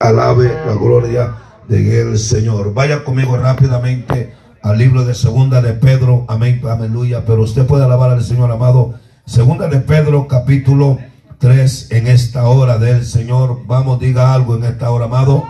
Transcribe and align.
alabe 0.00 0.50
la 0.66 0.72
gloria 0.72 1.34
de 1.68 2.00
el 2.00 2.18
Señor. 2.18 2.72
Vaya 2.72 3.04
conmigo 3.04 3.36
rápidamente 3.36 4.34
al 4.62 4.78
libro 4.78 5.04
de 5.04 5.14
Segunda 5.14 5.60
de 5.60 5.74
Pedro, 5.74 6.24
amén, 6.26 6.62
aleluya, 6.66 7.24
pero 7.26 7.42
usted 7.42 7.66
puede 7.66 7.84
alabar 7.84 8.10
al 8.10 8.24
Señor 8.24 8.50
amado. 8.50 8.94
Segunda 9.26 9.68
de 9.68 9.78
Pedro, 9.80 10.26
capítulo 10.26 10.98
3, 11.38 11.92
en 11.92 12.06
esta 12.06 12.48
hora 12.48 12.78
del 12.78 13.04
Señor. 13.04 13.66
Vamos, 13.66 14.00
diga 14.00 14.32
algo 14.32 14.56
en 14.56 14.64
esta 14.64 14.90
hora, 14.90 15.04
amado. 15.04 15.44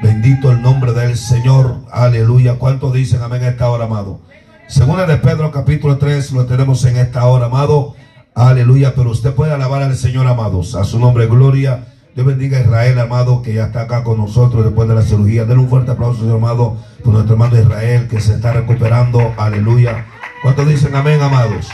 Bendito 0.00 0.52
el 0.52 0.62
nombre 0.62 0.92
del 0.92 1.16
Señor, 1.16 1.80
aleluya. 1.90 2.60
¿Cuánto 2.60 2.92
dicen 2.92 3.22
amén 3.22 3.42
en 3.42 3.48
esta 3.48 3.68
hora, 3.68 3.86
amado? 3.86 4.20
Segunda 4.68 5.04
de 5.06 5.16
Pedro, 5.16 5.50
capítulo 5.50 5.98
3, 5.98 6.30
lo 6.30 6.46
tenemos 6.46 6.84
en 6.84 6.96
esta 6.96 7.26
hora, 7.26 7.46
amado. 7.46 7.96
Aleluya, 8.36 8.94
pero 8.94 9.10
usted 9.10 9.34
puede 9.34 9.52
alabar 9.52 9.82
al 9.82 9.96
Señor, 9.96 10.28
amados. 10.28 10.76
A 10.76 10.84
su 10.84 11.00
nombre, 11.00 11.26
gloria. 11.26 11.95
Dios 12.16 12.26
bendiga 12.26 12.56
a 12.56 12.62
Israel, 12.62 12.98
amado, 12.98 13.42
que 13.42 13.52
ya 13.52 13.66
está 13.66 13.82
acá 13.82 14.02
con 14.02 14.16
nosotros 14.16 14.64
después 14.64 14.88
de 14.88 14.94
la 14.94 15.02
cirugía. 15.02 15.44
Denle 15.44 15.64
un 15.64 15.68
fuerte 15.68 15.90
aplauso, 15.90 16.34
amado, 16.34 16.78
por 17.04 17.12
nuestro 17.12 17.34
hermano 17.34 17.60
Israel, 17.60 18.08
que 18.08 18.22
se 18.22 18.36
está 18.36 18.54
recuperando. 18.54 19.34
Aleluya. 19.36 20.06
¿Cuántos 20.42 20.66
dicen 20.66 20.94
amén, 20.94 21.20
amados? 21.20 21.68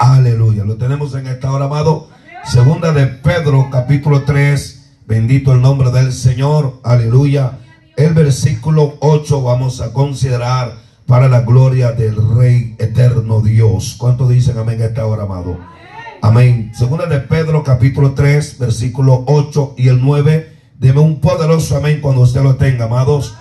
Aleluya. 0.00 0.64
Lo 0.64 0.76
tenemos 0.76 1.14
en 1.14 1.26
esta 1.26 1.52
hora, 1.52 1.66
amado. 1.66 2.08
Segunda 2.44 2.92
de 2.92 3.08
Pedro, 3.08 3.68
capítulo 3.70 4.22
3. 4.22 5.00
Bendito 5.06 5.52
el 5.52 5.60
nombre 5.60 5.90
del 5.90 6.10
Señor. 6.10 6.80
Aleluya. 6.82 7.58
El 7.94 8.14
versículo 8.14 8.94
8 9.00 9.42
vamos 9.42 9.82
a 9.82 9.92
considerar 9.92 10.72
para 11.04 11.28
la 11.28 11.42
gloria 11.42 11.92
del 11.92 12.16
Rey 12.34 12.74
eterno 12.78 13.42
Dios. 13.42 13.96
¿Cuánto 13.98 14.26
dicen 14.26 14.56
amén 14.56 14.80
a 14.80 14.86
esta 14.86 15.04
hora, 15.04 15.24
amado? 15.24 15.77
Amén. 16.20 16.72
Segunda 16.74 17.06
de 17.06 17.20
Pedro, 17.20 17.62
capítulo 17.62 18.12
3, 18.12 18.58
versículo 18.58 19.24
8 19.26 19.74
y 19.78 19.88
el 19.88 20.00
9. 20.02 20.52
Deme 20.78 21.00
un 21.00 21.20
poderoso 21.20 21.76
amén 21.76 22.00
cuando 22.00 22.22
usted 22.22 22.42
lo 22.42 22.56
tenga, 22.56 22.86
amados. 22.86 23.36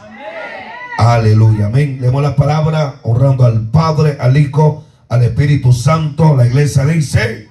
Aleluya, 0.97 1.67
amén. 1.67 1.97
Leemos 1.99 2.21
la 2.21 2.35
palabra 2.35 2.99
honrando 3.03 3.45
al 3.45 3.69
Padre, 3.69 4.17
al 4.19 4.37
Hijo, 4.37 4.85
al 5.09 5.23
Espíritu 5.23 5.73
Santo. 5.73 6.35
La 6.35 6.45
iglesia 6.45 6.85
dice, 6.85 7.47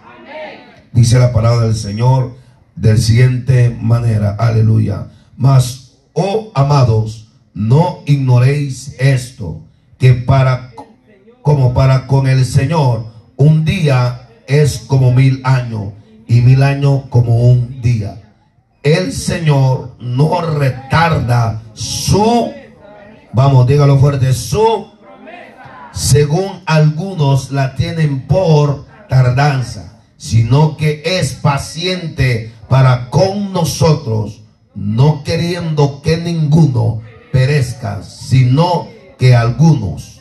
dice 0.93 1.19
la 1.19 1.33
palabra 1.33 1.67
del 1.67 1.77
Señor 1.77 2.37
de 2.77 2.97
siguiente 2.97 3.77
manera, 3.81 4.37
aleluya. 4.39 5.09
Mas, 5.37 5.95
oh 6.13 6.53
amados, 6.55 7.29
no 7.53 8.01
ignoréis 8.07 8.95
esto 8.99 9.61
que 9.99 10.15
para 10.15 10.73
como 11.43 11.75
para 11.75 12.07
con 12.07 12.27
el 12.27 12.45
Señor 12.45 13.07
un 13.37 13.65
día 13.65 14.26
es 14.47 14.79
como 14.87 15.13
mil 15.13 15.41
años 15.45 15.93
y 16.27 16.41
mil 16.41 16.63
años 16.63 17.03
como 17.09 17.51
un 17.51 17.81
día. 17.81 18.23
El 18.83 19.13
Señor 19.13 19.97
no 19.99 20.41
retarda 20.41 21.63
su, 21.75 22.53
vamos, 23.33 23.67
dígalo 23.67 23.99
fuerte, 23.99 24.33
su, 24.33 24.87
según 25.93 26.63
algunos 26.67 27.51
la 27.51 27.75
tienen 27.75 28.27
por 28.27 28.87
tardanza, 29.09 30.01
sino 30.17 30.77
que 30.77 31.03
es 31.05 31.33
paciente 31.35 32.53
para 32.69 33.11
con 33.11 33.53
nosotros, 33.53 34.43
no 34.75 35.25
queriendo 35.25 36.03
que 36.03 36.17
ninguno 36.19 37.03
perezca, 37.33 38.03
sino 38.03 38.89
que 39.19 39.35
algunos, 39.35 40.21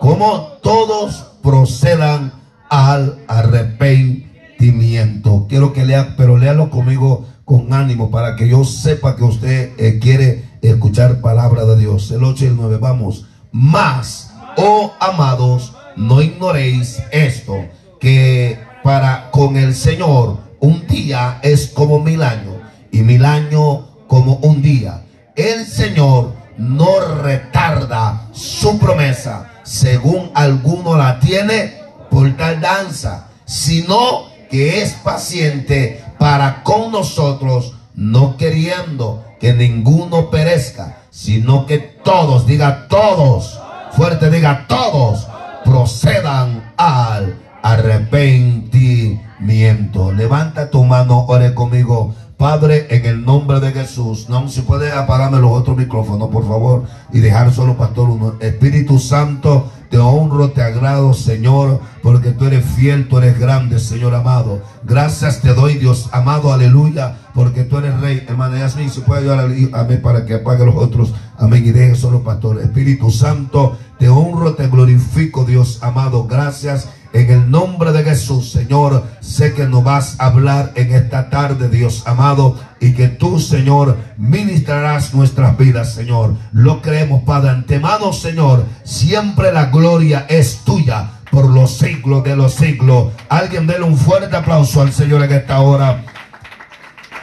como 0.00 0.48
todos, 0.62 1.26
procedan 1.42 2.43
al 2.74 3.22
arrepentimiento. 3.28 5.46
Quiero 5.48 5.72
que 5.72 5.84
lea, 5.84 6.16
pero 6.16 6.38
léalo 6.38 6.70
conmigo 6.70 7.24
con 7.44 7.72
ánimo 7.72 8.10
para 8.10 8.34
que 8.34 8.48
yo 8.48 8.64
sepa 8.64 9.14
que 9.14 9.22
usted 9.22 9.70
eh, 9.78 10.00
quiere 10.00 10.42
escuchar 10.60 11.20
palabra 11.20 11.64
de 11.66 11.78
Dios. 11.78 12.10
El 12.10 12.24
8 12.24 12.44
y 12.44 12.48
el 12.48 12.56
9, 12.56 12.78
vamos. 12.80 13.26
Más, 13.52 14.32
oh 14.56 14.92
amados, 14.98 15.72
no 15.96 16.20
ignoréis 16.20 17.00
esto, 17.12 17.64
que 18.00 18.58
para 18.82 19.30
con 19.30 19.56
el 19.56 19.76
Señor 19.76 20.40
un 20.58 20.84
día 20.88 21.38
es 21.42 21.68
como 21.68 22.00
mil 22.00 22.24
años 22.24 22.56
y 22.90 23.02
mil 23.02 23.24
años 23.24 23.84
como 24.08 24.38
un 24.38 24.62
día. 24.62 25.04
El 25.36 25.64
Señor 25.64 26.34
no 26.58 26.88
retarda 27.22 28.26
su 28.32 28.80
promesa, 28.80 29.52
según 29.62 30.32
alguno 30.34 30.96
la 30.96 31.20
tiene 31.20 31.83
por 32.14 32.36
tardanza, 32.36 33.26
sino 33.44 34.26
que 34.48 34.82
es 34.82 34.92
paciente 34.92 36.04
para 36.16 36.62
con 36.62 36.92
nosotros, 36.92 37.74
no 37.96 38.36
queriendo 38.36 39.24
que 39.40 39.52
ninguno 39.52 40.30
perezca, 40.30 40.98
sino 41.10 41.66
que 41.66 41.78
todos, 41.78 42.46
diga 42.46 42.86
todos, 42.86 43.58
fuerte 43.96 44.30
diga 44.30 44.66
todos, 44.68 45.26
procedan 45.64 46.72
al 46.76 47.36
arrepentimiento. 47.64 50.12
Levanta 50.12 50.70
tu 50.70 50.84
mano, 50.84 51.24
ore 51.26 51.52
conmigo. 51.52 52.14
Padre, 52.44 52.88
en 52.90 53.06
el 53.06 53.24
nombre 53.24 53.58
de 53.58 53.72
Jesús, 53.72 54.28
no 54.28 54.50
se 54.50 54.60
puede 54.60 54.92
apagarme 54.92 55.38
los 55.38 55.50
otros 55.50 55.78
micrófonos, 55.78 56.28
por 56.28 56.46
favor, 56.46 56.84
y 57.10 57.20
dejar 57.20 57.50
solo 57.54 57.74
pastor 57.74 58.10
uno. 58.10 58.34
Espíritu 58.38 58.98
Santo, 58.98 59.72
te 59.88 59.96
honro, 59.96 60.50
te 60.50 60.60
agrado, 60.60 61.14
Señor, 61.14 61.80
porque 62.02 62.32
tú 62.32 62.44
eres 62.44 62.62
fiel, 62.62 63.08
tú 63.08 63.16
eres 63.16 63.40
grande, 63.40 63.78
Señor 63.78 64.14
amado. 64.14 64.60
Gracias 64.82 65.40
te 65.40 65.54
doy, 65.54 65.78
Dios 65.78 66.10
amado, 66.12 66.52
aleluya, 66.52 67.16
porque 67.34 67.64
tú 67.64 67.78
eres 67.78 67.98
rey. 68.02 68.22
Hermana 68.28 68.58
Yasmin, 68.58 68.90
se 68.90 69.00
puede 69.00 69.22
ayudar 69.22 69.50
a 69.72 69.84
mí 69.84 69.96
para 69.96 70.26
que 70.26 70.34
apague 70.34 70.66
los 70.66 70.76
otros. 70.76 71.14
Amén. 71.38 71.64
Y 71.64 71.70
deje 71.70 71.94
solo 71.94 72.22
pastor. 72.22 72.60
Espíritu 72.60 73.10
Santo, 73.10 73.78
te 73.98 74.10
honro, 74.10 74.52
te 74.52 74.68
glorifico, 74.68 75.46
Dios 75.46 75.78
amado. 75.82 76.26
Gracias 76.26 76.90
en 77.14 77.30
el 77.30 77.48
nombre 77.48 77.92
de 77.92 78.02
Jesús, 78.02 78.50
Señor, 78.50 79.04
sé 79.20 79.54
que 79.54 79.68
nos 79.68 79.84
vas 79.84 80.16
a 80.18 80.26
hablar 80.26 80.72
en 80.74 80.92
esta 80.92 81.30
tarde, 81.30 81.68
Dios 81.68 82.02
amado, 82.06 82.58
y 82.80 82.92
que 82.92 83.06
tú, 83.06 83.38
Señor, 83.38 83.96
ministrarás 84.16 85.14
nuestras 85.14 85.56
vidas, 85.56 85.94
Señor. 85.94 86.34
Lo 86.52 86.82
creemos, 86.82 87.22
Padre, 87.22 87.50
antemano, 87.50 88.12
Señor. 88.12 88.66
Siempre 88.82 89.52
la 89.52 89.66
gloria 89.66 90.26
es 90.28 90.64
tuya 90.64 91.12
por 91.30 91.48
los 91.48 91.78
siglos 91.78 92.24
de 92.24 92.34
los 92.34 92.54
siglos. 92.54 93.12
Alguien 93.28 93.68
déle 93.68 93.84
un 93.84 93.96
fuerte 93.96 94.34
aplauso 94.34 94.82
al 94.82 94.92
Señor 94.92 95.22
en 95.22 95.34
esta 95.34 95.60
hora. 95.60 96.04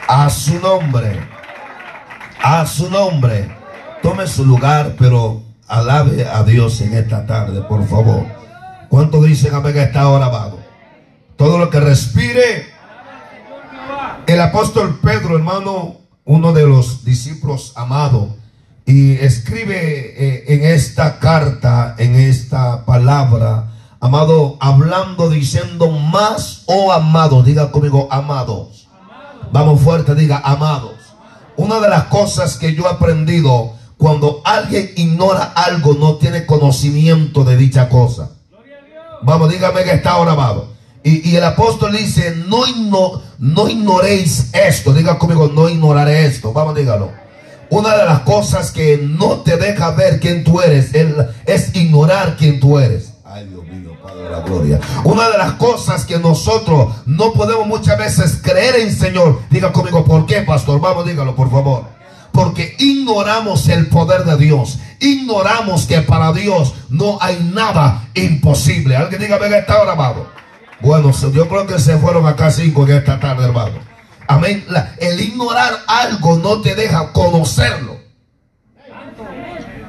A 0.08 0.30
su 0.30 0.58
nombre. 0.58 1.20
A 2.42 2.64
su 2.64 2.88
nombre. 2.88 3.54
Tome 4.02 4.26
su 4.26 4.46
lugar, 4.46 4.94
pero 4.98 5.42
alabe 5.68 6.26
a 6.26 6.42
Dios 6.44 6.80
en 6.80 6.94
esta 6.94 7.26
tarde, 7.26 7.60
por 7.60 7.86
favor. 7.86 8.24
¿Cuánto 8.92 9.22
dicen 9.22 9.54
amén 9.54 9.78
a 9.78 9.84
esta 9.84 10.06
hora, 10.06 10.26
amado? 10.26 10.58
Todo 11.38 11.56
lo 11.56 11.70
que 11.70 11.80
respire. 11.80 12.66
El 14.26 14.38
apóstol 14.38 15.00
Pedro, 15.02 15.34
hermano, 15.34 15.96
uno 16.26 16.52
de 16.52 16.66
los 16.66 17.02
discípulos 17.02 17.72
amados, 17.74 18.32
y 18.84 19.12
escribe 19.12 19.74
eh, 19.74 20.44
en 20.46 20.64
esta 20.64 21.18
carta, 21.18 21.94
en 21.96 22.16
esta 22.16 22.84
palabra, 22.84 23.72
amado, 23.98 24.58
hablando, 24.60 25.30
diciendo 25.30 25.90
más, 25.90 26.64
oh 26.66 26.92
amados, 26.92 27.46
diga 27.46 27.72
conmigo, 27.72 28.08
amados. 28.10 28.88
Vamos 29.52 29.80
fuerte, 29.80 30.14
diga, 30.14 30.42
amados. 30.44 30.96
Una 31.56 31.80
de 31.80 31.88
las 31.88 32.04
cosas 32.08 32.58
que 32.58 32.74
yo 32.74 32.84
he 32.84 32.90
aprendido, 32.90 33.72
cuando 33.96 34.42
alguien 34.44 34.90
ignora 34.96 35.44
algo, 35.44 35.94
no 35.94 36.16
tiene 36.16 36.44
conocimiento 36.44 37.42
de 37.42 37.56
dicha 37.56 37.88
cosa. 37.88 38.32
Vamos, 39.22 39.50
dígame 39.50 39.84
que 39.84 39.92
está 39.92 40.12
ahora, 40.12 40.32
amado. 40.32 40.68
Y, 41.04 41.34
el 41.34 41.44
apóstol 41.44 41.92
dice, 41.92 42.36
no, 42.46 42.64
no, 42.76 43.22
no 43.38 43.68
ignoréis 43.68 44.50
esto. 44.52 44.92
Diga 44.92 45.18
conmigo, 45.18 45.50
no 45.52 45.68
ignoraré 45.68 46.26
esto. 46.26 46.52
Vamos, 46.52 46.76
dígalo. 46.76 47.10
Una 47.70 47.96
de 47.96 48.04
las 48.04 48.20
cosas 48.20 48.70
que 48.70 48.98
no 48.98 49.40
te 49.40 49.56
deja 49.56 49.90
ver 49.92 50.20
quién 50.20 50.44
tú 50.44 50.60
eres 50.60 50.92
es 51.46 51.74
ignorar 51.74 52.36
quién 52.36 52.60
tú 52.60 52.78
eres. 52.78 53.14
Ay, 53.24 53.46
Dios 53.46 53.64
mío, 53.64 53.96
Padre 54.02 54.24
de 54.24 54.30
la 54.30 54.40
gloria. 54.40 54.80
Una 55.04 55.30
de 55.30 55.38
las 55.38 55.52
cosas 55.52 56.04
que 56.04 56.18
nosotros 56.18 56.94
no 57.06 57.32
podemos 57.32 57.66
muchas 57.66 57.98
veces 57.98 58.38
creer 58.42 58.76
en 58.76 58.94
Señor. 58.94 59.40
Diga 59.50 59.72
conmigo, 59.72 60.04
¿por 60.04 60.26
qué, 60.26 60.42
pastor? 60.42 60.80
Vamos, 60.80 61.06
dígalo, 61.06 61.34
por 61.34 61.50
favor. 61.50 61.84
Porque 62.32 62.74
ignoramos 62.78 63.68
el 63.68 63.88
poder 63.88 64.24
de 64.24 64.36
Dios 64.36 64.78
ignoramos 65.02 65.86
que 65.86 66.00
para 66.00 66.32
Dios 66.32 66.74
no 66.88 67.18
hay 67.20 67.50
nada 67.52 68.08
imposible. 68.14 68.96
Alguien 68.96 69.20
diga, 69.20 69.38
venga, 69.38 69.58
está 69.58 69.74
ahora, 69.74 69.92
amado. 69.92 70.26
Bueno, 70.80 71.10
yo 71.12 71.48
creo 71.48 71.66
que 71.66 71.78
se 71.78 71.98
fueron 71.98 72.26
acá 72.26 72.50
cinco 72.50 72.86
en 72.86 72.96
esta 72.96 73.20
tarde, 73.20 73.44
hermano. 73.44 73.80
Amén. 74.28 74.64
el 74.98 75.20
ignorar 75.20 75.72
algo 75.86 76.38
no 76.38 76.60
te 76.60 76.74
deja 76.74 77.12
conocerlo. 77.12 77.96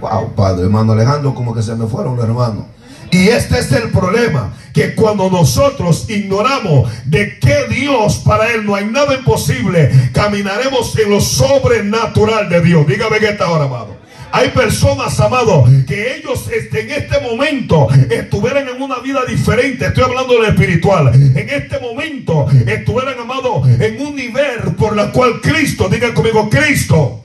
Wow, 0.02 0.34
Padre, 0.36 0.64
hermano 0.64 0.92
Alejandro, 0.92 1.34
como 1.34 1.54
que 1.54 1.62
se 1.62 1.76
me 1.76 1.88
fueron 1.88 2.18
los 2.18 2.26
hermanos. 2.26 2.66
Y 3.14 3.30
este 3.30 3.60
es 3.60 3.72
el 3.72 3.92
problema, 3.92 4.58
que 4.74 4.96
cuando 4.96 5.30
nosotros 5.30 6.10
ignoramos 6.10 6.92
de 7.06 7.38
que 7.38 7.68
Dios 7.70 8.24
para 8.26 8.52
Él 8.52 8.66
no 8.66 8.74
hay 8.74 8.86
nada 8.86 9.14
imposible, 9.14 9.92
caminaremos 10.12 10.98
en 10.98 11.12
lo 11.12 11.22
sobrenatural 11.22 12.50
de 12.50 12.62
Dios. 12.62 12.88
Dígame 12.88 13.20
que 13.20 13.30
está 13.30 13.46
ahora, 13.46 13.66
amado. 13.66 13.98
Hay 14.32 14.50
personas, 14.50 15.20
amados, 15.20 15.70
que 15.86 16.16
ellos 16.16 16.50
este, 16.52 16.82
en 16.82 16.90
este 16.90 17.22
momento 17.22 17.88
estuvieran 18.10 18.68
en 18.68 18.82
una 18.82 18.98
vida 18.98 19.20
diferente. 19.28 19.86
Estoy 19.86 20.06
hablando 20.06 20.42
de 20.42 20.48
espiritual. 20.48 21.14
En 21.14 21.50
este 21.50 21.80
momento 21.80 22.48
estuvieran, 22.66 23.20
amados, 23.20 23.70
en 23.80 24.02
un 24.02 24.16
nivel 24.16 24.74
por 24.76 24.96
la 24.96 25.12
cual 25.12 25.40
Cristo, 25.40 25.88
diga 25.88 26.16
conmigo, 26.16 26.50
Cristo 26.50 27.24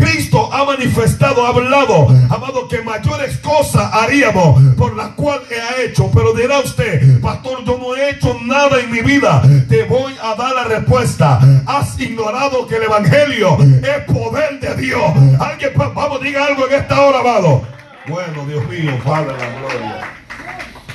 Cristo 0.00 0.48
ha 0.52 0.64
manifestado, 0.64 1.46
ha 1.46 1.50
hablado, 1.50 2.08
amado, 2.30 2.66
que 2.68 2.80
mayores 2.82 3.36
cosas 3.38 3.90
haríamos 3.92 4.74
por 4.74 4.96
las 4.96 5.08
cuales 5.08 5.46
ha 5.52 5.82
hecho. 5.82 6.10
Pero 6.12 6.32
dirá 6.32 6.60
usted, 6.60 7.20
pastor, 7.20 7.64
yo 7.64 7.78
no 7.78 7.94
he 7.94 8.10
hecho 8.10 8.36
nada 8.44 8.80
en 8.80 8.90
mi 8.90 9.00
vida. 9.00 9.42
Te 9.68 9.84
voy 9.84 10.14
a 10.22 10.34
dar 10.34 10.54
la 10.54 10.64
respuesta. 10.64 11.38
Has 11.66 11.98
ignorado 12.00 12.66
que 12.66 12.76
el 12.76 12.84
Evangelio 12.84 13.58
es 13.60 14.12
poder 14.12 14.58
de 14.60 14.74
Dios. 14.76 15.12
Alguien, 15.38 15.72
vamos, 15.76 16.20
diga 16.20 16.46
algo 16.46 16.66
en 16.66 16.74
esta 16.74 17.00
hora, 17.00 17.20
amado. 17.20 17.62
Bueno, 18.08 18.46
Dios 18.46 18.66
mío, 18.68 18.98
Padre 19.04 19.32
la 19.38 19.60
gloria. 19.60 20.00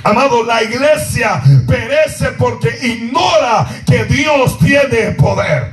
Amado, 0.02 0.44
la 0.44 0.62
iglesia 0.62 1.42
perece 1.66 2.26
porque 2.38 2.70
ignora 2.82 3.66
que 3.86 4.04
Dios 4.04 4.58
tiene 4.58 5.12
poder. 5.12 5.72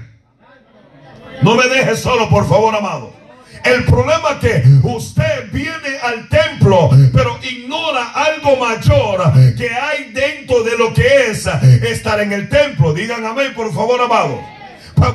No 1.42 1.56
me 1.56 1.68
deje 1.68 1.96
solo, 1.96 2.30
por 2.30 2.48
favor, 2.48 2.74
amado. 2.76 3.23
El 3.64 3.86
problema 3.86 4.32
es 4.32 4.38
que 4.40 4.64
usted 4.84 5.52
viene 5.52 5.98
al 6.02 6.28
templo, 6.28 6.90
pero 7.14 7.40
ignora 7.42 8.12
algo 8.14 8.58
mayor 8.58 9.32
que 9.56 9.70
hay 9.70 10.12
dentro 10.12 10.64
de 10.64 10.78
lo 10.78 10.94
que 10.94 11.32
es 11.32 11.48
estar 11.84 12.20
en 12.20 12.34
el 12.34 12.50
templo. 12.50 12.94
Digan 12.94 13.26
amén, 13.26 13.54
por 13.56 13.74
favor, 13.74 14.02
amado. 14.02 14.40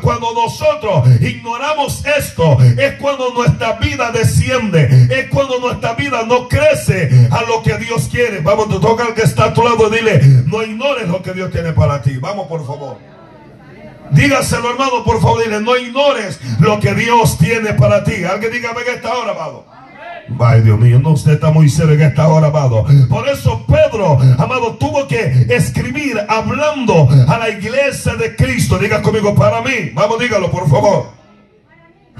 Cuando 0.02 0.34
nosotros 0.34 1.08
ignoramos 1.20 2.04
esto, 2.04 2.58
es 2.60 2.94
cuando 2.94 3.32
nuestra 3.32 3.74
vida 3.74 4.10
desciende, 4.10 5.08
es 5.10 5.28
cuando 5.30 5.60
nuestra 5.60 5.94
vida 5.94 6.24
no 6.26 6.48
crece 6.48 7.28
a 7.30 7.42
lo 7.42 7.62
que 7.62 7.76
Dios 7.78 8.08
quiere. 8.10 8.40
Vamos, 8.40 8.68
toca 8.80 9.04
al 9.04 9.14
que 9.14 9.22
está 9.22 9.44
a 9.46 9.54
tu 9.54 9.62
lado 9.62 9.88
y 9.88 9.96
dile, 9.96 10.20
no 10.46 10.62
ignores 10.62 11.08
lo 11.08 11.22
que 11.22 11.32
Dios 11.32 11.50
tiene 11.50 11.72
para 11.72 12.02
ti. 12.02 12.16
Vamos, 12.18 12.46
por 12.48 12.66
favor. 12.66 13.17
Dígaselo, 14.12 14.70
hermano, 14.70 15.04
por 15.04 15.20
favor. 15.20 15.42
Dile, 15.42 15.60
no 15.60 15.76
ignores 15.76 16.40
lo 16.60 16.80
que 16.80 16.94
Dios 16.94 17.38
tiene 17.38 17.74
para 17.74 18.04
ti. 18.04 18.24
Alguien 18.24 18.52
dígame 18.52 18.82
en 18.82 18.94
esta 18.96 19.14
hora, 19.14 19.32
amado. 19.32 19.64
Ay, 20.40 20.60
Dios 20.60 20.78
mío, 20.78 21.00
no, 21.00 21.10
usted 21.10 21.32
está 21.32 21.50
muy 21.50 21.68
serio 21.68 21.94
en 21.94 22.02
esta 22.02 22.28
hora, 22.28 22.48
amado. 22.48 22.84
Por 23.08 23.28
eso 23.28 23.64
Pedro, 23.66 24.18
amado, 24.38 24.76
tuvo 24.76 25.06
que 25.08 25.46
escribir 25.48 26.18
hablando 26.28 27.08
a 27.26 27.38
la 27.38 27.48
iglesia 27.48 28.14
de 28.14 28.36
Cristo. 28.36 28.78
Diga 28.78 29.00
conmigo, 29.00 29.34
para 29.34 29.62
mí. 29.62 29.90
Vamos, 29.94 30.18
dígalo, 30.18 30.50
por 30.50 30.68
favor. 30.68 31.17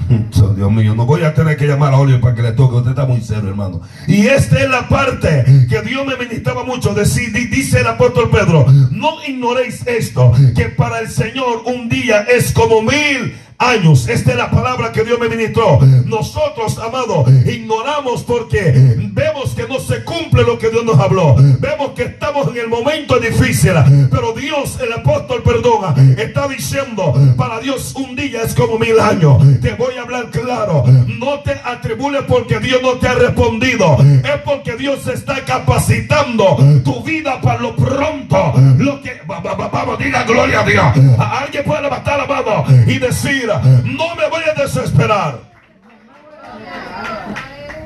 Dios 0.55 0.71
mío, 0.71 0.95
no 0.95 1.05
voy 1.05 1.23
a 1.23 1.33
tener 1.33 1.57
que 1.57 1.67
llamar 1.67 1.93
a 1.93 1.97
Oliver 1.97 2.21
para 2.21 2.35
que 2.35 2.41
le 2.41 2.51
toque. 2.53 2.77
Usted 2.77 2.91
está 2.91 3.05
muy 3.05 3.21
serio, 3.21 3.49
hermano. 3.49 3.81
Y 4.07 4.27
esta 4.27 4.59
es 4.59 4.69
la 4.69 4.87
parte 4.87 5.45
que 5.69 5.81
Dios 5.81 6.05
me 6.05 6.17
ministraba 6.17 6.63
mucho. 6.63 6.93
Decir, 6.93 7.31
dice 7.31 7.81
el 7.81 7.87
apóstol 7.87 8.29
Pedro: 8.29 8.65
No 8.91 9.23
ignoréis 9.27 9.85
esto, 9.85 10.31
que 10.55 10.65
para 10.65 10.99
el 10.99 11.09
Señor 11.09 11.63
un 11.65 11.89
día 11.89 12.21
es 12.21 12.51
como 12.51 12.81
mil 12.81 13.33
años. 13.59 14.07
Esta 14.07 14.31
es 14.31 14.37
la 14.37 14.49
palabra 14.49 14.91
que 14.91 15.03
Dios 15.03 15.19
me 15.19 15.29
ministró. 15.29 15.79
Nosotros, 16.05 16.79
amados, 16.79 17.29
ignoramos 17.45 18.23
porque 18.23 18.71
vemos 19.11 19.53
que 19.53 19.67
no 19.67 19.79
se 19.79 20.03
cumple 20.03 20.43
lo 20.43 20.57
que 20.57 20.69
Dios 20.69 20.83
nos 20.85 20.97
habló. 20.97 21.35
Vemos 21.59 21.91
que 21.91 22.03
estamos 22.03 22.47
en 22.49 22.57
el 22.57 22.69
momento 22.69 23.19
difícil. 23.19 23.73
Pero 24.09 24.33
Dios, 24.33 24.79
el 24.81 24.93
apóstol, 24.93 25.43
perdona, 25.43 25.93
está 26.17 26.47
diciendo, 26.47 27.13
para 27.37 27.59
Dios 27.59 27.93
un 27.95 28.15
día 28.15 28.41
es 28.43 28.55
como 28.55 28.79
mil 28.79 28.99
años. 28.99 29.43
Te 29.61 29.73
voy 29.73 29.95
a 29.95 30.03
hablar 30.03 30.29
claro. 30.31 30.85
No 31.19 31.39
te 31.41 31.59
atribules 31.63 32.23
porque 32.27 32.59
Dios 32.59 32.81
no 32.81 32.93
te 32.93 33.07
ha 33.07 33.15
respondido. 33.15 33.97
Es 34.23 34.41
porque 34.45 34.75
Dios 34.77 35.05
está 35.07 35.43
capacitando 35.43 36.57
tu 36.83 37.03
vida 37.03 37.41
para 37.41 37.59
lo 37.59 37.75
pronto. 37.75 38.53
Lo 38.77 39.01
que, 39.01 39.18
vamos, 39.41 39.99
diga 39.99 40.23
gloria 40.23 40.61
a 40.61 40.63
Dios. 40.63 40.85
Alguien 41.17 41.63
puede 41.63 41.81
levantar 41.81 42.17
la 42.17 42.25
mano 42.25 42.65
y 42.87 42.97
decir, 42.99 43.47
no 43.47 44.15
me 44.15 44.29
voy 44.29 44.43
a 44.49 44.61
desesperar. 44.61 45.39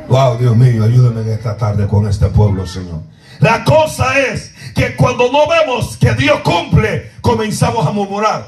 Wow, 0.08 0.38
Dios 0.38 0.56
mío, 0.56 0.84
ayúdame 0.84 1.22
en 1.22 1.30
esta 1.30 1.56
tarde 1.58 1.88
con 1.88 2.08
este 2.08 2.28
pueblo, 2.28 2.68
Señor. 2.68 3.02
La 3.40 3.64
cosa 3.64 4.20
es 4.20 4.54
que 4.76 4.96
cuando 4.96 5.32
no 5.32 5.48
vemos 5.48 5.98
que 5.98 6.14
Dios 6.14 6.40
cumple, 6.42 7.12
comenzamos 7.22 7.86
a 7.86 7.92
murmurar. 7.92 8.46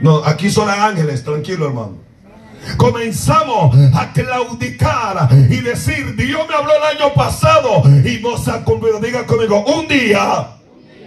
No, 0.00 0.24
aquí 0.24 0.50
son 0.50 0.68
ángeles, 0.68 1.24
tranquilo 1.24 1.66
hermano. 1.66 2.04
Comenzamos 2.76 3.76
a 3.94 4.12
claudicar 4.12 5.28
y 5.32 5.60
decir, 5.60 6.16
Dios 6.16 6.40
me 6.48 6.54
habló 6.54 6.72
el 6.76 6.96
año 6.96 7.14
pasado 7.14 7.82
y 8.04 8.20
no 8.22 8.38
se 8.38 8.50
ha 8.50 8.64
cumplido. 8.64 8.98
Diga 9.00 9.26
conmigo, 9.26 9.64
un 9.64 9.86
día 9.86 10.53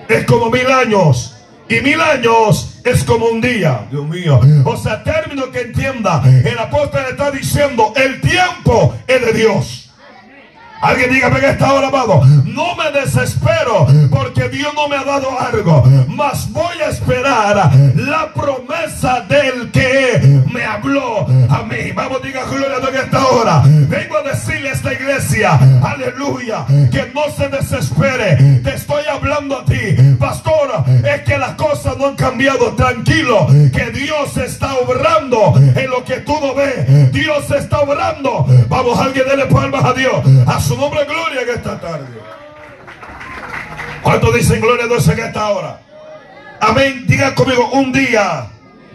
es 0.08 0.26
como 0.26 0.50
mil 0.50 0.68
años 0.68 1.36
y 1.70 1.82
mil 1.82 2.00
años 2.00 2.80
es 2.84 3.04
como 3.04 3.26
un 3.28 3.42
día, 3.42 3.86
Dios 3.92 4.08
mío. 4.08 4.40
O 4.64 4.78
sea, 4.78 5.04
término 5.04 5.52
que 5.52 5.62
entienda, 5.62 6.24
el 6.26 6.58
apóstol 6.58 7.02
está 7.10 7.32
diciendo, 7.32 7.94
el 7.96 8.22
tiempo 8.22 8.96
es 9.06 9.26
de 9.26 9.34
Dios. 9.34 9.87
Alguien 10.82 11.12
dígame 11.12 11.40
que 11.40 11.50
está 11.50 11.70
ahora, 11.70 11.88
amado. 11.88 12.24
No 12.46 12.76
me 12.76 12.92
desespero 12.92 13.88
porque 14.12 14.48
Dios 14.50 14.74
no 14.76 14.88
me 14.88 14.96
ha 14.96 15.04
dado 15.04 15.40
algo. 15.40 15.84
Mas 16.08 16.52
voy 16.52 16.80
a 16.86 16.90
esperar 16.90 17.72
la 17.96 18.32
promesa 18.34 19.22
del 19.22 19.72
que 19.72 20.44
me 20.52 20.64
habló 20.64 21.26
a 21.50 21.64
mí. 21.64 21.92
Vamos, 21.96 22.22
diga 22.22 22.44
gloria 22.46 22.78
a 22.78 23.04
esta 23.04 23.28
hora. 23.28 23.64
Vengo 23.66 24.18
a 24.18 24.22
decirle 24.30 24.70
a 24.70 24.74
esta 24.74 24.94
iglesia, 24.94 25.60
aleluya, 25.84 26.66
que 26.92 27.12
no 27.14 27.24
se 27.36 27.50
desespere. 27.50 28.60
Te 28.64 28.76
estoy 28.76 29.04
hablando 29.06 29.60
a 29.60 29.66
ti, 29.66 29.96
pastor. 30.20 30.84
Es 31.04 31.22
que 31.24 31.38
las 31.38 31.54
cosas 31.54 31.98
no 31.98 32.08
han 32.08 32.16
cambiado. 32.16 32.74
Tranquilo, 32.74 33.48
que 33.74 33.92
Dios 33.92 34.38
está 34.38 34.76
obrando 34.76 35.54
en 35.58 35.90
lo 35.90 36.04
que 36.04 36.18
tú 36.18 36.38
no 36.40 36.54
ves. 36.54 37.12
Dios 37.12 37.50
está 37.52 37.80
obrando. 37.80 38.46
Vamos, 38.70 39.00
alguien 39.00 39.28
dele 39.28 39.46
palmas 39.48 39.84
a 39.84 39.94
Dios 39.94 40.24
su 40.68 40.76
nombre 40.76 41.06
gloria 41.06 41.42
en 41.42 41.50
esta 41.50 41.80
tarde. 41.80 42.08
¿Cuántos 44.02 44.36
dicen 44.36 44.60
gloria 44.60 44.84
a 44.84 44.88
Dios 44.88 45.08
en 45.08 45.20
esta 45.20 45.50
hora? 45.50 45.82
Amén. 46.60 47.06
Diga 47.08 47.34
conmigo, 47.34 47.70
un 47.72 47.94
día 47.94 48.50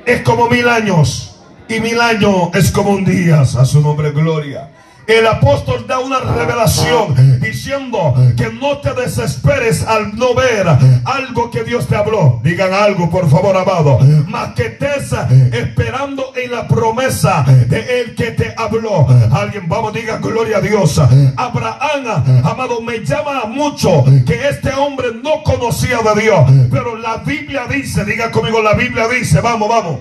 es 0.04 0.22
como 0.22 0.48
mil 0.48 0.68
años. 0.68 1.40
Y 1.68 1.80
mil 1.80 1.98
años 2.00 2.50
es 2.52 2.70
como 2.70 2.90
un 2.90 3.04
día. 3.04 3.40
A 3.40 3.64
su 3.64 3.80
nombre 3.80 4.10
gloria 4.10 4.71
el 5.06 5.26
apóstol 5.26 5.86
da 5.86 5.98
una 5.98 6.20
revelación 6.20 7.40
diciendo 7.40 8.14
que 8.36 8.50
no 8.52 8.78
te 8.78 8.92
desesperes 8.94 9.82
al 9.86 10.16
no 10.16 10.34
ver 10.34 10.66
algo 11.04 11.50
que 11.50 11.64
Dios 11.64 11.86
te 11.86 11.96
habló. 11.96 12.40
Digan 12.42 12.72
algo, 12.72 13.10
por 13.10 13.28
favor, 13.28 13.56
amado. 13.56 13.98
Más 14.26 14.54
que 14.54 14.66
estés 14.66 15.12
esperando 15.52 16.32
en 16.36 16.52
la 16.52 16.68
promesa 16.68 17.44
de 17.68 18.00
el 18.00 18.14
que 18.14 18.32
te 18.32 18.54
habló. 18.56 19.06
Alguien, 19.32 19.68
vamos, 19.68 19.92
diga 19.92 20.18
gloria 20.18 20.58
a 20.58 20.60
Dios. 20.60 21.00
Abraham, 21.36 22.42
amado, 22.44 22.80
me 22.80 23.04
llama 23.04 23.44
mucho 23.46 24.04
que 24.26 24.48
este 24.48 24.70
hombre 24.72 25.08
no 25.22 25.42
conocía 25.42 25.98
de 25.98 26.22
Dios. 26.22 26.50
Pero 26.70 26.96
la 26.96 27.18
Biblia 27.18 27.66
dice, 27.68 28.04
diga 28.04 28.30
conmigo, 28.30 28.62
la 28.62 28.74
Biblia 28.74 29.08
dice, 29.08 29.40
vamos, 29.40 29.68
vamos. 29.68 30.00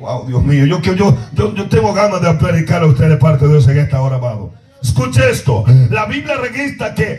Wow, 0.00 0.26
Dios 0.26 0.44
mío, 0.44 0.66
yo, 0.66 0.80
yo, 0.80 0.94
yo, 1.32 1.54
yo 1.54 1.68
tengo 1.68 1.92
ganas 1.94 2.20
de 2.20 2.34
predicar 2.34 2.82
a 2.82 2.86
ustedes 2.86 3.18
parte 3.18 3.46
de 3.46 3.52
Dios 3.52 3.66
en 3.68 3.78
esta 3.78 4.00
hora, 4.02 4.16
amado. 4.16 4.52
Escuche 4.86 5.30
esto. 5.30 5.64
La 5.90 6.06
Biblia 6.06 6.36
registra 6.36 6.94
que 6.94 7.18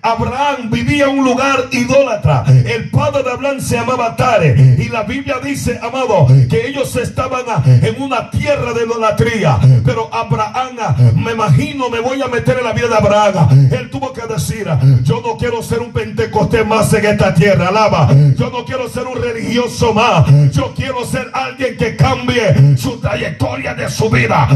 Abraham 0.00 0.70
vivía 0.70 1.06
en 1.06 1.18
un 1.18 1.24
lugar 1.24 1.64
idólatra. 1.72 2.44
El 2.46 2.88
padre 2.90 3.24
de 3.24 3.30
Abraham 3.32 3.60
se 3.60 3.76
llamaba 3.76 4.14
Tare. 4.14 4.76
Y 4.78 4.88
la 4.88 5.02
Biblia 5.02 5.36
dice, 5.42 5.80
amado, 5.82 6.28
que 6.48 6.68
ellos 6.68 6.94
estaban 6.94 7.42
en 7.66 8.00
una 8.00 8.30
tierra 8.30 8.72
de 8.72 8.84
idolatría. 8.84 9.58
Pero 9.84 10.08
Abraham, 10.14 10.76
me 11.16 11.32
imagino, 11.32 11.90
me 11.90 11.98
voy 11.98 12.22
a 12.22 12.28
meter 12.28 12.58
en 12.58 12.64
la 12.64 12.72
vida 12.72 12.86
de 12.88 12.94
Abraham. 12.94 13.68
Él 13.72 13.90
tuvo 13.90 14.12
que 14.12 14.22
decir, 14.32 14.68
yo 15.02 15.20
no 15.20 15.36
quiero 15.36 15.62
ser 15.64 15.80
un 15.80 15.92
pentecostés 15.92 16.64
más 16.64 16.92
en 16.92 17.06
esta 17.06 17.34
tierra. 17.34 17.68
Alaba. 17.68 18.08
Yo 18.36 18.50
no 18.50 18.64
quiero 18.64 18.88
ser 18.88 19.06
un 19.06 19.20
religioso 19.20 19.92
más. 19.92 20.26
Yo 20.52 20.72
quiero 20.76 21.04
ser 21.04 21.28
alguien 21.32 21.76
que 21.76 21.96
cambie 21.96 22.76
su 22.76 23.00
trayectoria 23.00 23.74
de 23.74 23.90
su 23.90 24.08
vida. 24.08 24.48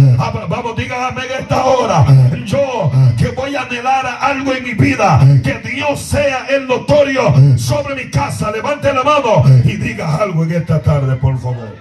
Vamos, 0.48 0.76
díganme 0.76 1.22
en 1.26 1.42
esta 1.42 1.64
hora 1.64 2.27
yo 2.44 2.90
que 3.16 3.28
voy 3.28 3.54
a 3.56 3.62
anhelar 3.62 4.06
algo 4.20 4.52
en 4.52 4.64
mi 4.64 4.74
vida, 4.74 5.20
que 5.42 5.58
Dios 5.68 6.00
sea 6.00 6.46
el 6.48 6.66
notorio 6.66 7.34
sobre 7.56 7.94
mi 7.94 8.10
casa. 8.10 8.50
Levante 8.50 8.92
la 8.92 9.02
mano 9.02 9.42
y 9.64 9.76
diga 9.76 10.16
algo 10.16 10.44
en 10.44 10.52
esta 10.52 10.80
tarde, 10.80 11.16
por 11.16 11.38
favor. 11.38 11.76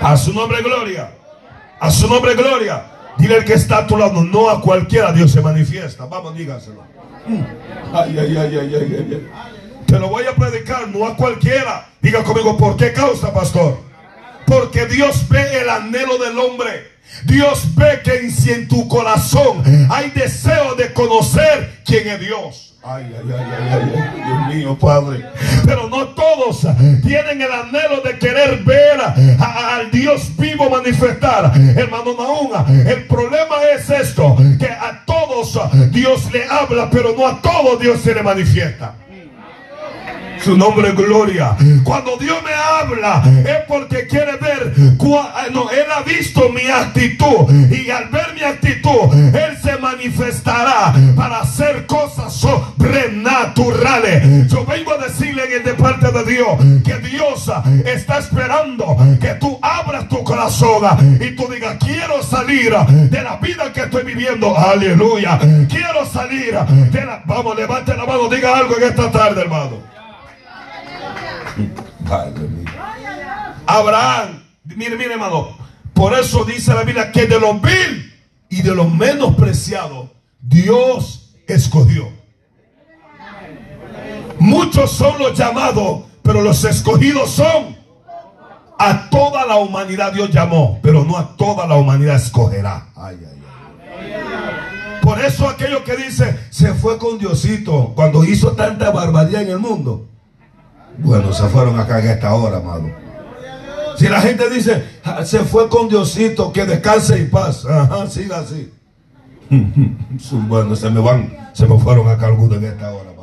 A 0.00 0.16
su 0.16 0.32
nombre, 0.32 0.62
gloria. 0.62 1.10
A 1.80 1.90
su 1.90 2.08
nombre, 2.08 2.34
gloria. 2.34 2.84
Dile 3.18 3.36
al 3.36 3.44
que 3.44 3.54
está 3.54 3.78
a 3.78 3.86
tu 3.86 3.96
lado, 3.96 4.24
no 4.24 4.50
a 4.50 4.60
cualquiera 4.60 5.12
Dios 5.12 5.30
se 5.30 5.40
manifiesta. 5.40 6.06
Vamos, 6.06 6.34
dígaselo. 6.36 6.82
Mm. 7.26 7.40
Ay, 7.92 8.18
ay, 8.18 8.36
ay, 8.36 8.58
ay, 8.58 8.74
ay, 8.74 8.96
ay. 8.98 9.28
Te 9.86 9.98
lo 9.98 10.08
voy 10.08 10.24
a 10.26 10.34
predicar, 10.34 10.88
no 10.88 11.06
a 11.06 11.16
cualquiera. 11.16 11.86
Diga 12.00 12.22
conmigo, 12.22 12.56
¿por 12.56 12.76
qué 12.76 12.92
causa, 12.92 13.32
pastor? 13.32 13.78
Porque 14.46 14.86
Dios 14.86 15.28
ve 15.28 15.60
el 15.60 15.68
anhelo 15.68 16.18
del 16.18 16.38
hombre. 16.38 16.94
Dios 17.24 17.74
ve 17.74 18.00
que 18.02 18.30
si 18.30 18.50
en 18.50 18.68
tu 18.68 18.88
corazón 18.88 19.62
hay 19.90 20.10
deseo 20.10 20.74
de 20.74 20.92
conocer 20.92 21.80
quién 21.84 22.08
es 22.08 22.20
Dios. 22.20 22.74
Ay, 22.86 23.14
ay, 23.16 23.32
ay, 23.32 23.44
ay, 23.50 23.92
ay, 23.96 24.22
Dios 24.26 24.54
mío, 24.54 24.78
Padre. 24.78 25.24
Pero 25.64 25.88
no 25.88 26.08
todos 26.08 26.66
tienen 27.02 27.40
el 27.40 27.50
anhelo 27.50 28.02
de 28.04 28.18
querer 28.18 28.62
ver 28.62 29.00
al 29.40 29.90
Dios 29.90 30.36
vivo 30.36 30.68
manifestar. 30.68 31.50
Hermano 31.76 32.14
Nauma, 32.18 32.66
el 32.68 33.06
problema 33.06 33.56
es 33.74 33.88
esto, 33.88 34.36
que 34.58 34.66
a 34.66 35.02
todos 35.06 35.58
Dios 35.92 36.30
le 36.30 36.44
habla, 36.44 36.90
pero 36.90 37.14
no 37.16 37.26
a 37.26 37.40
todos 37.40 37.80
Dios 37.80 38.02
se 38.02 38.14
le 38.14 38.22
manifiesta. 38.22 38.94
Su 40.42 40.56
nombre 40.56 40.88
es 40.88 40.96
gloria. 40.96 41.56
Cuando 41.84 42.16
Dios 42.16 42.38
me 42.44 42.52
habla 42.52 43.22
es 43.46 43.64
porque 43.66 44.06
quiere 44.06 44.36
ver. 44.36 44.72
No, 45.52 45.70
Él 45.70 45.86
ha 45.94 46.02
visto 46.02 46.48
mi 46.50 46.66
actitud. 46.66 47.50
Y 47.70 47.90
al 47.90 48.08
ver 48.08 48.34
mi 48.34 48.42
actitud, 48.42 49.12
Él 49.34 49.56
se 49.62 49.76
manifestará 49.78 50.94
para 51.16 51.40
hacer 51.40 51.86
cosas 51.86 52.32
sobrenaturales. 52.32 54.50
Yo 54.50 54.64
vengo 54.64 54.92
a 54.92 54.98
decirle 54.98 55.46
de 55.60 55.74
parte 55.74 56.10
de 56.10 56.24
Dios 56.24 56.48
que 56.84 56.98
Dios 57.08 57.50
está 57.84 58.18
esperando 58.18 58.96
que 59.20 59.34
tú 59.34 59.58
abras 59.62 60.08
tu 60.08 60.22
corazón 60.24 61.18
y 61.20 61.34
tú 61.36 61.46
digas, 61.52 61.76
quiero 61.78 62.22
salir 62.22 62.74
de 62.74 63.22
la 63.22 63.36
vida 63.36 63.72
que 63.72 63.82
estoy 63.82 64.04
viviendo. 64.04 64.56
Aleluya. 64.56 65.38
Quiero 65.68 66.06
salir 66.06 66.54
de 66.90 67.04
la... 67.04 67.22
Vamos, 67.26 67.56
levante 67.56 67.96
la 67.96 68.04
mano, 68.04 68.28
diga 68.28 68.58
algo 68.58 68.76
en 68.76 68.82
esta 68.84 69.10
tarde, 69.10 69.42
hermano. 69.42 69.93
Abraham, 73.66 74.42
mire, 74.64 74.96
mire, 74.96 75.14
hermano. 75.14 75.56
Por 75.92 76.12
eso 76.14 76.44
dice 76.44 76.74
la 76.74 76.82
Biblia 76.82 77.12
que 77.12 77.26
de 77.26 77.38
los 77.38 77.60
vil 77.62 78.12
y 78.48 78.62
de 78.62 78.74
los 78.74 78.92
menospreciados, 78.92 80.10
Dios 80.40 81.36
escogió. 81.46 82.08
Muchos 84.38 84.90
son 84.90 85.18
los 85.18 85.38
llamados, 85.38 86.04
pero 86.22 86.42
los 86.42 86.64
escogidos 86.64 87.30
son. 87.30 87.76
A 88.76 89.08
toda 89.08 89.46
la 89.46 89.56
humanidad 89.56 90.12
Dios 90.12 90.30
llamó, 90.30 90.80
pero 90.82 91.04
no 91.04 91.16
a 91.16 91.36
toda 91.36 91.66
la 91.66 91.76
humanidad 91.76 92.16
escogerá. 92.16 92.88
Por 95.00 95.20
eso 95.20 95.48
aquello 95.48 95.84
que 95.84 95.96
dice, 95.96 96.38
se 96.50 96.74
fue 96.74 96.98
con 96.98 97.18
Diosito 97.18 97.92
cuando 97.94 98.24
hizo 98.24 98.52
tanta 98.52 98.90
barbaridad 98.90 99.42
en 99.42 99.50
el 99.50 99.58
mundo. 99.58 100.08
Bueno, 100.98 101.32
se 101.32 101.44
fueron 101.48 101.78
acá 101.78 102.00
en 102.00 102.10
esta 102.10 102.34
hora, 102.34 102.58
amado. 102.58 102.90
Si 103.96 104.08
la 104.08 104.20
gente 104.20 104.50
dice, 104.50 104.84
se 105.24 105.40
fue 105.40 105.68
con 105.68 105.88
Diosito, 105.88 106.52
que 106.52 106.64
descanse 106.66 107.20
y 107.20 107.26
paz. 107.26 107.64
Ajá, 107.64 108.06
siga 108.08 108.40
así. 108.40 108.72
bueno, 110.48 110.74
se 110.74 110.90
me 110.90 111.00
van, 111.00 111.50
se 111.52 111.66
me 111.66 111.78
fueron 111.78 112.08
acá 112.08 112.26
algunos 112.26 112.58
en 112.58 112.64
esta 112.64 112.92
hora. 112.92 113.13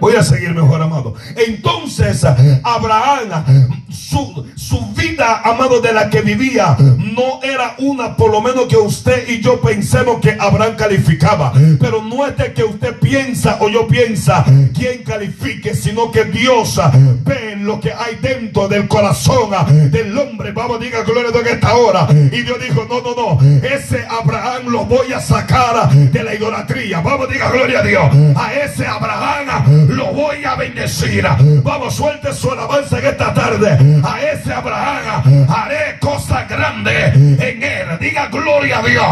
Voy 0.00 0.14
a 0.14 0.22
seguir 0.22 0.54
mejor, 0.54 0.82
amado. 0.82 1.14
Entonces, 1.36 2.24
Abraham, 2.62 3.84
su, 3.90 4.46
su, 4.54 4.80
vida, 4.94 5.40
amado, 5.44 5.80
de 5.80 5.92
la 5.92 6.10
que 6.10 6.20
vivía, 6.20 6.76
no 6.78 7.40
era 7.42 7.74
una, 7.78 8.16
por 8.16 8.30
lo 8.30 8.40
menos 8.40 8.66
que 8.66 8.76
usted 8.76 9.28
y 9.28 9.40
yo 9.40 9.60
pensemos 9.60 10.20
que 10.20 10.36
Abraham 10.38 10.74
calificaba. 10.76 11.52
Pero 11.80 12.02
no 12.02 12.26
es 12.26 12.36
de 12.36 12.52
que 12.52 12.64
usted 12.64 12.96
piensa 12.98 13.58
o 13.60 13.68
yo 13.68 13.86
piensa 13.86 14.44
quién 14.74 15.02
califique, 15.02 15.74
sino 15.74 16.10
que 16.10 16.24
Dios 16.24 16.78
ve 17.24 17.56
lo 17.56 17.80
que 17.80 17.92
hay 17.92 18.16
dentro 18.20 18.68
del 18.68 18.86
corazón 18.88 19.50
del 19.90 20.16
hombre. 20.16 20.52
Vamos, 20.52 20.80
diga 20.80 21.02
gloria 21.02 21.30
de 21.30 21.50
esta 21.50 21.74
hora. 21.74 22.06
Y 22.10 22.42
Dios 22.42 22.58
dijo, 22.60 22.86
no, 22.88 23.00
no, 23.00 23.14
no, 23.14 23.66
ese 23.66 24.04
Abraham 24.08 24.68
lo 24.68 24.84
voy 24.84 25.12
a 25.12 25.20
sacar 25.20 25.90
de 25.90 26.22
la 26.22 26.34
idolatría. 26.34 27.00
Vamos, 27.00 27.28
diga 27.30 27.50
gloria 27.50 27.80
a 27.80 27.82
Dios. 27.82 28.36
A 28.36 28.52
ese 28.52 28.86
Abraham 28.86 29.85
lo 29.88 30.12
voy 30.12 30.44
a 30.44 30.54
bendecir. 30.56 31.26
Vamos, 31.62 31.94
suelte 31.94 32.32
su 32.32 32.50
alabanza 32.50 32.98
en 32.98 33.06
esta 33.06 33.34
tarde. 33.34 33.78
A 34.04 34.20
ese 34.20 34.52
Abraham 34.52 35.46
haré 35.48 35.98
cosas 36.00 36.48
grandes 36.48 37.14
en 37.14 37.62
él. 37.62 37.98
Diga 38.00 38.28
gloria 38.28 38.78
a 38.78 38.82
Dios. 38.82 39.06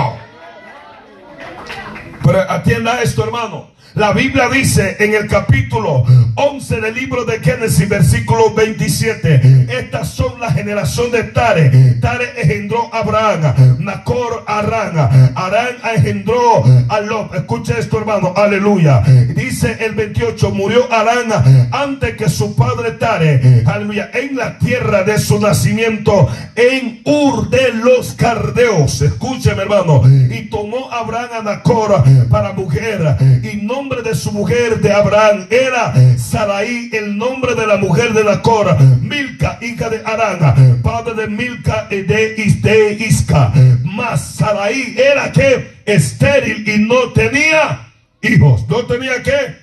Pero 2.25 2.51
atienda 2.51 3.03
esto, 3.03 3.25
hermano. 3.25 3.74
La 3.95 4.13
Biblia 4.13 4.49
dice 4.49 4.97
en 4.99 5.15
el 5.15 5.29
capítulo 5.29 6.05
11 6.35 6.81
del 6.81 6.95
libro 6.97 7.25
de 7.25 7.39
Génesis, 7.39 7.89
versículo 7.89 8.53
27, 8.53 9.69
estas 9.69 10.11
son 10.11 10.41
las 10.41 10.53
generaciones 10.53 11.13
de 11.13 11.23
Tare. 11.23 11.71
Tare 12.01 12.33
engendró 12.43 12.93
a 12.93 12.99
Abraham, 12.99 13.77
Nacor 13.79 14.43
a 14.49 14.59
Arán, 14.59 15.33
Arán 15.37 15.77
engendró 15.95 16.65
a 16.89 17.01
Lot. 17.03 17.37
Escucha 17.37 17.79
esto, 17.79 17.99
hermano, 17.99 18.33
aleluya. 18.35 19.01
Dice 19.01 19.77
el 19.79 19.95
28, 19.95 20.51
murió 20.51 20.93
Arán 20.93 21.69
antes 21.71 22.17
que 22.17 22.29
su 22.29 22.57
padre 22.57 22.93
Tare, 22.93 23.63
aleluya, 23.65 24.11
en 24.13 24.35
la 24.35 24.59
tierra 24.59 25.05
de 25.05 25.21
su 25.21 25.39
nacimiento, 25.39 26.29
en 26.57 27.01
Ur 27.05 27.49
de 27.49 27.73
los 27.75 28.15
Cardeos. 28.15 29.03
Escúcheme, 29.03 29.63
hermano. 29.63 30.03
Y 30.09 30.49
tomó 30.51 30.91
Abraham 30.91 31.31
a 31.33 31.43
Nacor 31.43 32.03
para 32.29 32.53
mujer 32.55 33.17
y 33.41 33.59
no 33.65 33.84
nombre 33.85 34.01
de 34.01 34.15
su 34.15 34.33
mujer 34.33 34.81
de 34.81 34.91
Abraham 34.91 35.47
era 35.51 35.93
Sarai, 36.17 36.89
el 36.91 37.19
nombre 37.19 37.55
de 37.55 37.67
la 37.67 37.77
mujer 37.77 38.15
de 38.15 38.25
Nacor, 38.25 38.81
Milca, 39.03 39.59
hija 39.61 39.91
de 39.91 40.01
Arán, 40.07 40.81
padre 40.83 41.13
de 41.13 41.27
Milca 41.29 41.87
y 41.91 41.97
de, 41.97 42.35
de 42.35 42.93
Isca. 42.95 43.53
Mas 43.85 44.37
Sarai 44.37 44.97
era 44.97 45.31
que 45.31 45.83
estéril 45.85 46.67
y 46.67 46.79
no 46.79 47.13
tenía 47.13 47.89
hijos. 48.23 48.67
¿No 48.71 48.87
tenía 48.87 49.23
qué? 49.23 49.55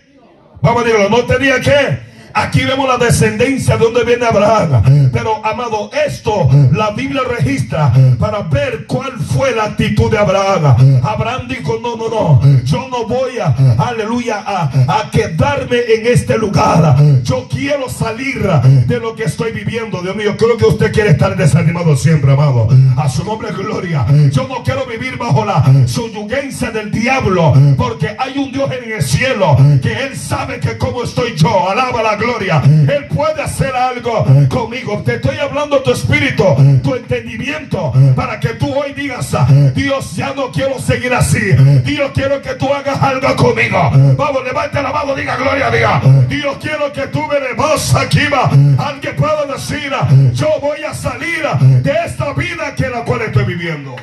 Vamos 0.62 0.84
a 0.84 0.86
decirlo, 0.86 1.10
no 1.10 1.26
tenía 1.26 1.60
qué 1.60 2.11
Aquí 2.34 2.64
vemos 2.64 2.88
la 2.88 2.98
descendencia 2.98 3.78
de 3.78 3.84
donde 3.84 4.04
viene 4.04 4.26
Abraham. 4.26 5.10
Pero, 5.12 5.46
amado, 5.46 5.90
esto 6.06 6.50
la 6.72 6.92
Biblia 6.92 7.22
registra 7.28 7.92
para 8.20 8.42
ver 8.42 8.86
cuál 8.88 9.14
fue 9.20 9.56
la 9.56 9.66
actitud 9.66 10.10
de 10.10 10.18
Abraham. 10.18 11.02
Abraham 11.04 11.48
dijo, 11.48 11.80
no, 11.82 11.96
no, 11.96 12.10
no, 12.10 12.64
yo 12.64 12.88
no 12.90 13.06
voy 13.08 13.40
a, 13.40 13.56
aleluya, 13.78 14.44
a, 14.46 15.10
quedarme 15.12 15.78
en 15.96 16.08
este 16.08 16.38
lugar. 16.38 16.96
Yo 17.24 17.48
quiero 17.50 17.90
salir 17.90 18.42
de 18.88 19.00
lo 19.00 19.16
que 19.16 19.24
estoy 19.24 19.52
viviendo. 19.52 20.02
Dios 20.02 20.16
mío, 20.16 20.36
creo 20.38 20.58
que 20.58 20.66
usted 20.66 20.92
quiere 20.92 21.12
estar 21.12 21.36
desanimado 21.36 21.96
siempre, 21.96 22.34
amado. 22.34 22.68
A 22.98 23.10
su 23.10 23.24
nombre 23.24 23.52
gloria. 23.52 24.06
Yo 24.32 24.48
no 24.48 24.64
quiero 24.64 24.86
vivir 24.86 25.18
bajo 25.18 25.46
la 25.46 25.64
subyugencia 25.86 26.72
del 26.72 26.92
diablo, 26.92 27.54
porque 27.78 28.16
hay 28.18 28.38
un 28.38 28.52
Dios 28.52 28.70
en 28.72 28.92
el 28.92 29.02
cielo 29.02 29.58
que 29.82 29.92
él 29.92 30.18
sabe 30.18 30.60
que 30.60 30.78
como 30.78 31.04
estoy 31.04 31.36
yo, 31.36 31.70
alaba 31.70 32.04
la 32.04 32.16
gloria. 32.22 32.62
Él 32.66 33.08
puede 33.08 33.42
hacer 33.42 33.76
algo 33.76 34.26
conmigo. 34.50 35.02
Te 35.04 35.16
estoy 35.16 35.38
hablando 35.38 35.82
tu 35.82 35.92
espíritu, 35.92 36.44
tu 36.84 36.96
entendimiento, 36.96 37.92
para 38.16 38.40
que 38.40 38.50
tú 38.50 38.74
hoy 38.74 38.94
digas, 38.94 39.36
Dios, 39.74 40.16
ya 40.16 40.34
no 40.34 40.52
quiero 40.52 40.80
seguir 40.80 41.14
así. 41.14 41.40
Dios, 41.84 42.12
quiero 42.14 42.42
que 42.42 42.54
tú 42.56 42.72
hagas 42.74 43.02
algo 43.02 43.36
conmigo. 43.36 43.78
Vamos, 44.18 44.44
levante 44.44 44.82
la 44.82 44.92
mano, 44.92 45.16
diga 45.16 45.36
gloria, 45.36 45.70
diga. 45.72 46.02
Dios, 46.28 46.58
quiero 46.62 46.92
que 46.94 47.08
tú 47.08 47.22
me 47.28 47.40
demos 47.40 47.96
aquí, 47.96 48.28
va. 48.28 48.50
Alguien 48.86 49.16
pueda 49.16 49.46
decir, 49.46 49.92
yo 50.34 50.48
voy 50.62 50.84
a 50.84 50.94
salir 50.94 51.44
de 51.82 51.94
esta 52.06 52.34
vida 52.34 52.76
que 52.76 52.88
la 52.90 53.04
cual 53.04 53.22
estoy 53.24 53.46
viviendo. 53.46 53.96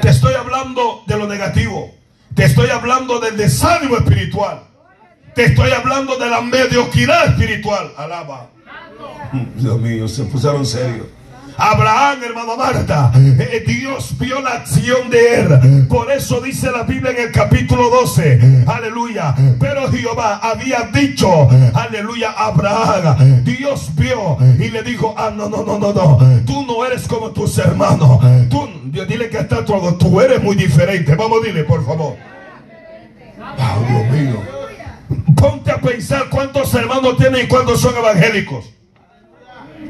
Te 0.00 0.08
estoy 0.08 0.34
hablando 0.34 1.02
de 1.06 1.16
lo 1.16 1.26
negativo. 1.26 1.90
Te 2.34 2.44
estoy 2.44 2.70
hablando 2.70 3.20
del 3.20 3.36
desánimo 3.36 3.96
espiritual. 3.96 4.62
Te 5.34 5.44
estoy 5.46 5.70
hablando 5.70 6.18
de 6.18 6.28
la 6.28 6.40
mediocridad 6.42 7.26
espiritual. 7.28 7.92
Alaba. 7.96 8.48
Dios 9.56 9.80
mío, 9.80 10.06
se 10.08 10.24
pusieron 10.24 10.66
serios. 10.66 11.06
Abraham, 11.56 12.22
hermano 12.24 12.56
Marta, 12.56 13.12
eh, 13.14 13.62
Dios 13.66 14.16
vio 14.18 14.40
la 14.40 14.50
acción 14.50 15.10
de 15.10 15.34
él. 15.34 15.86
Por 15.88 16.10
eso 16.10 16.40
dice 16.40 16.70
la 16.70 16.82
Biblia 16.82 17.12
en 17.12 17.26
el 17.26 17.32
capítulo 17.32 17.90
12, 17.90 18.64
aleluya. 18.66 19.34
Pero 19.60 19.90
Jehová 19.90 20.40
había 20.42 20.90
dicho, 20.92 21.48
aleluya, 21.74 22.32
Abraham. 22.36 23.44
Dios 23.44 23.90
vio 23.94 24.38
y 24.58 24.70
le 24.70 24.82
dijo, 24.82 25.14
ah, 25.16 25.30
no, 25.34 25.48
no, 25.48 25.62
no, 25.64 25.78
no, 25.78 25.92
no. 25.92 26.18
Tú 26.46 26.64
no 26.66 26.84
eres 26.84 27.06
como 27.06 27.30
tus 27.30 27.56
hermanos. 27.58 28.18
Tú, 28.48 28.68
Dios, 28.84 29.06
dile 29.06 29.28
que 29.28 29.38
está 29.38 29.64
todo. 29.64 29.94
Tú 29.94 30.20
eres 30.20 30.42
muy 30.42 30.56
diferente. 30.56 31.14
Vamos, 31.14 31.42
dile, 31.44 31.64
por 31.64 31.84
favor. 31.84 32.16
Oh, 33.38 33.84
Dios 33.88 34.10
mío. 34.10 34.61
Ponte 35.36 35.70
a 35.70 35.80
pensar 35.80 36.28
cuántos 36.30 36.72
hermanos 36.74 37.16
tienen 37.16 37.44
y 37.44 37.48
cuántos 37.48 37.80
son 37.80 37.96
evangélicos. 37.96 38.72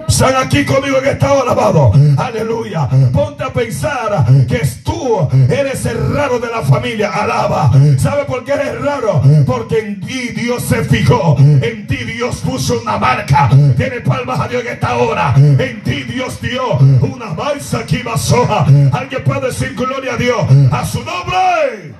Están 0.09 0.37
aquí 0.37 0.65
conmigo 0.65 0.99
en 0.99 1.07
esta 1.07 1.33
hora, 1.33 1.53
amado. 1.53 1.93
Aleluya. 2.17 2.89
Ponte 3.13 3.45
a 3.45 3.53
pensar 3.53 4.25
que 4.47 4.63
tú 4.85 5.29
eres 5.49 5.85
el 5.87 6.15
raro 6.15 6.39
de 6.39 6.49
la 6.49 6.63
familia. 6.63 7.11
Alaba. 7.11 7.71
¿Sabe 7.99 8.25
por 8.25 8.45
qué 8.45 8.53
eres 8.53 8.81
raro? 8.83 9.23
Porque 9.47 9.79
en 9.79 10.01
ti 10.01 10.29
Dios 10.29 10.63
se 10.63 10.85
fijó. 10.85 11.37
En 11.39 11.87
ti 11.87 11.97
Dios 11.97 12.37
puso 12.37 12.81
una 12.81 12.99
marca. 12.99 13.51
Tiene 13.77 14.01
palmas 14.01 14.41
a 14.41 14.49
Dios 14.49 14.63
en 14.65 14.73
esta 14.73 14.97
hora. 14.97 15.35
En 15.37 15.83
ti 15.83 16.03
Dios 16.05 16.41
dio 16.41 16.77
una 17.01 17.33
balsa 17.33 17.81
aquí 17.81 18.03
soja. 18.17 18.67
Alguien 18.93 19.25
puede 19.25 19.47
decir 19.47 19.75
gloria 19.75 20.15
a 20.15 20.17
Dios. 20.17 20.43
A 20.71 20.85
su 20.85 20.99
nombre. 20.99 21.95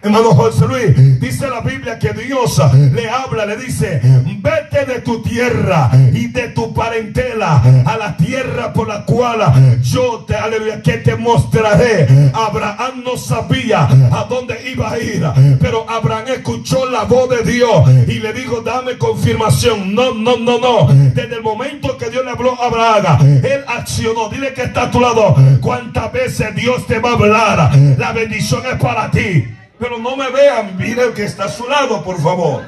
Hermano 0.00 0.30
José 0.30 0.64
Luis, 0.68 1.20
dice 1.20 1.48
la 1.48 1.60
Biblia 1.60 1.98
que 1.98 2.12
Dios 2.12 2.60
le 2.92 3.10
habla, 3.10 3.44
le 3.46 3.56
dice, 3.56 4.00
vete 4.38 4.86
de 4.86 5.00
tu 5.00 5.20
tierra 5.22 5.90
y 6.12 6.28
de 6.28 6.50
tu 6.50 6.72
parentela 6.72 7.60
a 7.84 7.96
la 7.96 8.16
tierra 8.16 8.72
por 8.72 8.86
la 8.86 9.04
cual 9.04 9.80
yo 9.82 10.24
te, 10.26 10.36
aleluya, 10.36 10.80
que 10.82 10.98
te 10.98 11.16
mostraré. 11.16 12.06
Abraham 12.32 13.02
no 13.04 13.16
sabía 13.16 13.88
a 14.12 14.26
dónde 14.28 14.70
iba 14.70 14.92
a 14.92 14.98
ir, 15.00 15.26
pero 15.60 15.84
Abraham 15.90 16.26
escuchó 16.28 16.88
la 16.88 17.02
voz 17.02 17.28
de 17.30 17.50
Dios 17.50 17.88
y 18.06 18.20
le 18.20 18.32
dijo, 18.32 18.60
dame 18.60 18.96
confirmación. 18.98 19.94
No, 19.94 20.14
no, 20.14 20.36
no, 20.36 20.58
no. 20.58 20.86
Desde 21.12 21.36
el 21.36 21.42
momento 21.42 21.98
que 21.98 22.08
Dios 22.08 22.24
le 22.24 22.30
habló 22.30 22.54
a 22.62 22.66
Abraham, 22.66 23.40
él 23.44 23.64
accionó. 23.66 24.28
Dile 24.28 24.52
que 24.54 24.62
está 24.62 24.82
a 24.82 24.90
tu 24.92 25.00
lado. 25.00 25.34
¿Cuántas 25.60 26.12
veces 26.12 26.54
Dios 26.54 26.86
te 26.86 27.00
va 27.00 27.10
a 27.10 27.14
hablar? 27.14 27.76
La 27.98 28.12
bendición 28.12 28.62
es 28.64 28.80
para 28.80 29.10
ti. 29.10 29.57
Pero 29.78 29.98
no 29.98 30.16
me 30.16 30.30
vean, 30.30 30.76
mire 30.76 31.04
el 31.04 31.14
que 31.14 31.24
está 31.24 31.44
a 31.44 31.48
su 31.48 31.68
lado, 31.68 32.02
por 32.02 32.20
favor. 32.20 32.64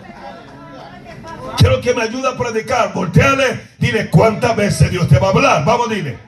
Quiero 1.56 1.80
que 1.80 1.92
me 1.94 2.02
ayude 2.02 2.28
a 2.28 2.36
predicar. 2.36 2.92
Volteale, 2.94 3.68
dile 3.78 4.08
cuántas 4.10 4.54
veces 4.56 4.90
Dios 4.90 5.08
te 5.08 5.18
va 5.18 5.28
a 5.28 5.30
hablar. 5.30 5.64
Vamos, 5.64 5.90
dile. 5.90 6.18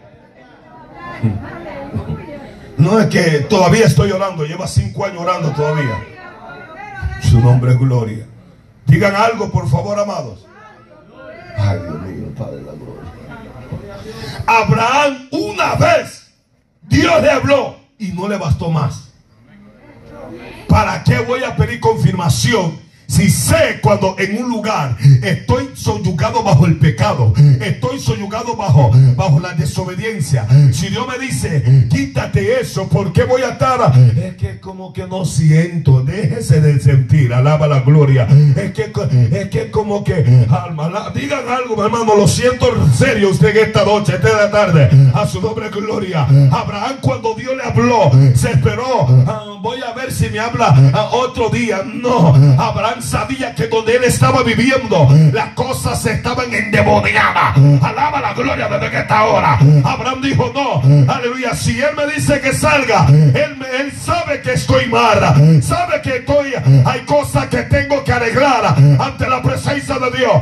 No 2.77 2.99
es 2.99 3.07
que 3.07 3.41
todavía 3.41 3.87
estoy 3.87 4.11
orando, 4.11 4.45
lleva 4.45 4.67
cinco 4.67 5.05
años 5.05 5.21
orando 5.21 5.51
todavía. 5.53 6.05
Su 7.23 7.41
nombre 7.41 7.73
es 7.73 7.79
gloria. 7.79 8.27
Digan 8.87 9.15
algo, 9.15 9.51
por 9.51 9.69
favor, 9.71 9.99
amados. 9.99 10.47
Ay, 11.57 11.79
Dios 11.79 12.03
mío, 12.03 12.35
Padre 12.37 12.57
de 12.57 12.62
la 12.62 12.73
gloria. 12.73 13.03
Abraham 14.47 15.29
una 15.31 15.75
vez 15.77 16.33
Dios 16.83 17.23
le 17.23 17.31
habló 17.31 17.77
y 17.99 18.09
no 18.09 18.29
le 18.29 18.37
bastó 18.37 18.71
más. 18.71 19.12
¿Para 20.69 21.03
qué 21.05 21.19
voy 21.19 21.45
a 21.45 21.57
pedir 21.57 21.81
confirmación 21.81 22.79
si 23.12 23.28
sé 23.28 23.78
cuando 23.83 24.16
en 24.19 24.42
un 24.42 24.49
lugar 24.49 24.97
estoy 25.23 25.69
soyugado 25.75 26.42
bajo 26.42 26.64
el 26.64 26.78
pecado, 26.78 27.35
estoy 27.61 28.00
soyugado 28.00 28.57
bajo, 28.57 28.90
bajo 29.14 29.38
la 29.38 29.52
desobediencia. 29.52 30.47
Si 30.73 30.88
Dios 30.88 31.07
me 31.07 31.23
dice, 31.23 31.87
quítate 31.90 32.59
eso, 32.59 32.88
¿por 32.88 33.12
qué 33.12 33.25
voy 33.25 33.42
a 33.42 33.50
estar? 33.50 33.92
Es 34.16 34.37
que 34.37 34.59
como 34.61 34.95
que 34.95 35.07
no 35.07 35.26
siento, 35.26 36.02
déjese 36.02 36.62
de 36.62 36.81
sentir, 36.81 37.35
alaba 37.35 37.66
la 37.66 37.81
gloria. 37.81 38.26
Es 38.57 38.73
que, 38.73 38.90
es 39.31 39.49
que 39.50 39.71
como 39.71 40.02
que, 40.02 40.47
alma, 40.49 41.12
digan 41.14 41.47
algo, 41.47 41.85
hermano, 41.85 42.16
lo 42.16 42.26
siento 42.26 42.75
en 42.75 42.95
serio 42.95 43.28
usted 43.28 43.54
esta 43.54 43.85
noche, 43.85 44.14
esta 44.14 44.50
tarde, 44.50 44.88
a 45.12 45.26
su 45.26 45.42
nombre 45.42 45.69
gloria. 45.69 46.26
Abraham 46.50 46.97
cuando 47.02 47.35
Dios 47.35 47.54
le 47.59 47.62
habló, 47.62 48.11
se 48.35 48.52
esperó, 48.52 49.07
ah, 49.26 49.59
voy 49.61 49.81
a 49.83 49.92
ver 49.92 50.11
si 50.11 50.31
me 50.31 50.38
habla 50.38 51.11
otro 51.12 51.50
día. 51.50 51.83
No, 51.85 52.35
Abraham 52.59 53.01
sabía 53.02 53.54
que 53.54 53.66
donde 53.68 53.97
él 53.97 54.04
estaba 54.04 54.42
viviendo, 54.42 55.09
las 55.32 55.49
cosas 55.50 56.04
estaban 56.06 56.52
endemoniadas. 56.52 57.56
Alaba 57.82 58.21
la 58.21 58.35
gloria 58.35 58.68
desde 58.68 58.99
esta 59.00 59.25
hora. 59.25 59.59
Abraham 59.85 60.21
dijo, 60.23 60.52
no, 60.54 61.12
aleluya, 61.12 61.54
si 61.54 61.80
él 61.80 61.94
me 61.97 62.06
dice 62.14 62.40
que 62.40 62.52
salga, 62.52 63.06
él, 63.09 63.59
él 63.80 63.92
sabe 63.92 64.40
que 64.40 64.52
estoy 64.52 64.87
mal, 64.87 65.62
sabe 65.62 66.00
que 66.02 66.16
estoy, 66.16 66.52
hay 66.85 67.00
cosas 67.00 67.47
que 67.47 67.62
tengo 67.62 68.02
que 68.04 68.12
arreglar 68.12 68.75
ante 68.99 69.28
la 69.28 69.42
presencia 69.42 69.99
de 69.99 70.18
Dios. 70.18 70.32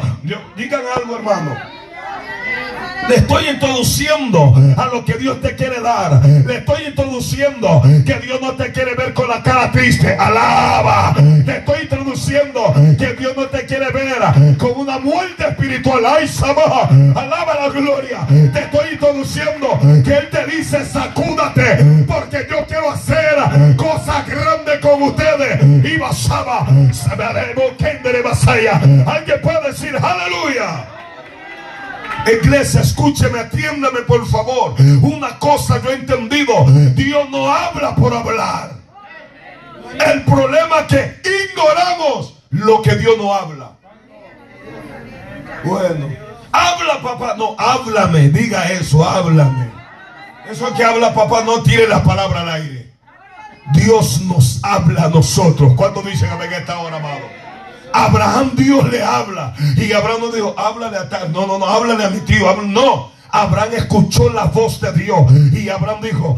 Digan 0.56 0.82
algo, 0.96 1.16
hermano. 1.16 1.56
Le 3.10 3.16
estoy 3.16 3.48
introduciendo 3.48 4.54
a 4.76 4.86
lo 4.86 5.04
que 5.04 5.14
Dios 5.14 5.40
te 5.40 5.56
quiere 5.56 5.80
dar. 5.80 6.24
Le 6.24 6.58
estoy 6.58 6.84
introduciendo 6.86 7.82
que 8.06 8.14
Dios 8.20 8.40
no 8.40 8.52
te 8.52 8.70
quiere 8.70 8.94
ver 8.94 9.12
con 9.14 9.28
la 9.28 9.42
cara 9.42 9.72
triste. 9.72 10.14
Alaba. 10.14 11.16
Le 11.18 11.56
estoy 11.56 11.82
introduciendo 11.82 12.72
que 12.96 13.14
Dios 13.14 13.32
no 13.36 13.46
te 13.46 13.66
quiere 13.66 13.90
ver 13.90 14.56
con 14.58 14.74
una 14.76 15.00
muerte 15.00 15.42
espiritual. 15.42 16.04
Ay, 16.06 16.28
Sama. 16.28 16.88
Alaba 17.16 17.54
la 17.62 17.68
gloria. 17.70 18.20
Te 18.52 18.60
estoy 18.60 18.92
introduciendo 18.92 19.80
que 20.04 20.14
Él 20.14 20.28
te 20.30 20.46
dice 20.46 20.84
sacúdate 20.84 21.84
porque 22.06 22.46
yo 22.48 22.64
quiero 22.68 22.92
hacer 22.92 23.34
cosas 23.74 24.24
grandes 24.28 24.78
con 24.78 25.02
ustedes. 25.02 25.60
Y 25.84 25.98
basaba. 25.98 26.64
Alguien 29.04 29.40
puede 29.42 29.66
decir 29.72 29.96
aleluya. 29.96 30.99
Iglesia, 32.26 32.80
escúcheme, 32.80 33.40
atiéndame 33.40 34.00
por 34.00 34.26
favor. 34.26 34.74
Una 35.02 35.38
cosa 35.38 35.80
yo 35.82 35.90
he 35.90 35.94
entendido. 35.94 36.64
Dios 36.94 37.28
no 37.30 37.50
habla 37.50 37.94
por 37.94 38.14
hablar. 38.14 38.72
El 40.06 40.22
problema 40.24 40.80
es 40.80 40.86
que 40.86 41.22
ignoramos 41.50 42.34
lo 42.50 42.82
que 42.82 42.94
Dios 42.96 43.16
no 43.18 43.32
habla. 43.32 43.72
Bueno, 45.64 46.08
habla 46.52 47.02
papá. 47.02 47.34
No, 47.36 47.54
háblame. 47.58 48.28
Diga 48.28 48.70
eso, 48.70 49.04
háblame. 49.04 49.70
Eso 50.50 50.72
que 50.74 50.84
habla 50.84 51.14
papá 51.14 51.42
no 51.44 51.62
tiene 51.62 51.86
la 51.86 52.02
palabra 52.02 52.40
al 52.42 52.48
aire. 52.50 52.92
Dios 53.72 54.22
nos 54.22 54.62
habla 54.64 55.04
a 55.04 55.08
nosotros. 55.08 55.74
¿Cuánto 55.76 56.02
dicen 56.02 56.28
en 56.42 56.52
esta 56.52 56.78
hora, 56.78 56.96
amado? 56.96 57.39
Abraham 57.92 58.52
Dios 58.56 58.90
le 58.90 59.02
habla. 59.02 59.54
Y 59.76 59.92
Abraham 59.92 60.20
no 60.22 60.32
dijo, 60.32 60.54
háblale 60.58 60.96
a 60.96 61.08
tal. 61.08 61.32
No, 61.32 61.46
no, 61.46 61.58
no, 61.58 61.66
háblale 61.66 62.04
a 62.04 62.10
mi 62.10 62.20
tío. 62.20 62.46
No. 62.62 63.10
Abraham 63.30 63.70
escuchó 63.76 64.30
la 64.30 64.44
voz 64.44 64.80
de 64.80 64.92
Dios. 64.92 65.32
Y 65.52 65.68
Abraham 65.68 66.00
dijo, 66.02 66.36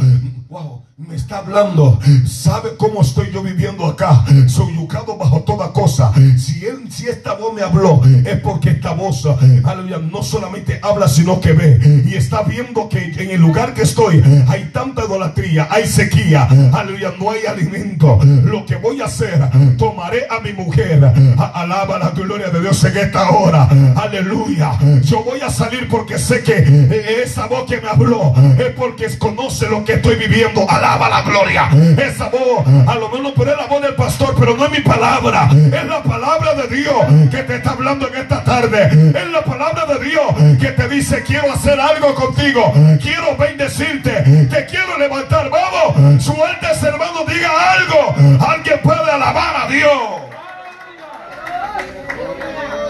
wow 0.48 0.81
me 1.08 1.16
está 1.16 1.38
hablando. 1.38 1.98
¿Sabe 2.26 2.76
cómo 2.76 3.02
estoy 3.02 3.30
yo 3.32 3.42
viviendo 3.42 3.86
acá? 3.86 4.24
Soy 4.46 4.74
educado 4.74 5.16
bajo 5.16 5.40
toda 5.40 5.72
cosa. 5.72 6.12
Si 6.36 6.64
él, 6.64 6.90
si 6.90 7.08
esta 7.08 7.34
voz 7.34 7.54
me 7.54 7.62
habló, 7.62 8.00
es 8.24 8.38
porque 8.40 8.70
esta 8.70 8.92
voz, 8.92 9.26
aleluya, 9.64 9.98
no 9.98 10.22
solamente 10.22 10.78
habla, 10.82 11.08
sino 11.08 11.40
que 11.40 11.52
ve. 11.52 12.02
Y 12.06 12.14
está 12.14 12.42
viendo 12.42 12.88
que 12.88 13.04
en 13.16 13.30
el 13.30 13.40
lugar 13.40 13.74
que 13.74 13.82
estoy 13.82 14.22
hay 14.48 14.70
tanta 14.72 15.04
idolatría, 15.04 15.68
hay 15.70 15.86
sequía, 15.86 16.48
aleluya, 16.72 17.12
no 17.18 17.30
hay 17.30 17.46
alimento. 17.46 18.18
Lo 18.22 18.64
que 18.64 18.76
voy 18.76 19.00
a 19.00 19.06
hacer, 19.06 19.40
tomaré 19.76 20.26
a 20.30 20.40
mi 20.40 20.52
mujer. 20.52 21.12
Alaba 21.54 21.98
la 21.98 22.10
gloria 22.10 22.48
de 22.48 22.60
Dios 22.60 22.82
en 22.84 22.96
esta 22.96 23.30
hora. 23.30 23.68
Aleluya. 23.96 24.78
Yo 25.02 25.24
voy 25.24 25.40
a 25.40 25.50
salir 25.50 25.88
porque 25.88 26.18
sé 26.18 26.42
que 26.42 27.22
esa 27.24 27.46
voz 27.46 27.64
que 27.64 27.80
me 27.80 27.88
habló 27.88 28.34
es 28.58 28.72
porque 28.76 29.06
conoce 29.18 29.68
lo 29.68 29.84
que 29.84 29.94
estoy 29.94 30.16
viviendo. 30.16 30.68
Alaba 30.68 30.91
la 30.98 31.22
gloria. 31.22 31.68
Esa 31.96 32.28
voz, 32.28 32.66
a 32.86 32.94
lo 32.96 33.08
menos 33.08 33.32
por 33.32 33.46
la 33.46 33.66
voz 33.66 33.82
del 33.82 33.94
pastor, 33.94 34.34
pero 34.38 34.56
no 34.56 34.64
es 34.66 34.70
mi 34.70 34.80
palabra. 34.80 35.48
Es 35.50 35.84
la 35.86 36.02
palabra 36.02 36.54
de 36.54 36.76
Dios 36.76 36.96
que 37.30 37.42
te 37.42 37.56
está 37.56 37.70
hablando 37.70 38.08
en 38.08 38.16
esta 38.16 38.44
tarde. 38.44 38.88
Es 39.14 39.30
la 39.30 39.42
palabra 39.44 39.86
de 39.86 40.04
Dios 40.04 40.58
que 40.60 40.68
te 40.68 40.88
dice, 40.88 41.22
quiero 41.22 41.52
hacer 41.52 41.80
algo 41.80 42.14
contigo. 42.14 42.72
Quiero 43.00 43.36
bendecirte. 43.36 44.46
Te 44.50 44.66
quiero 44.66 44.98
levantar. 44.98 45.50
Vamos, 45.50 46.22
suéltese 46.22 46.88
hermano, 46.88 47.24
diga 47.26 47.50
algo. 47.72 48.46
Alguien 48.46 48.80
puede 48.82 49.10
alabar 49.10 49.66
a 49.66 49.68
Dios. 49.68 49.92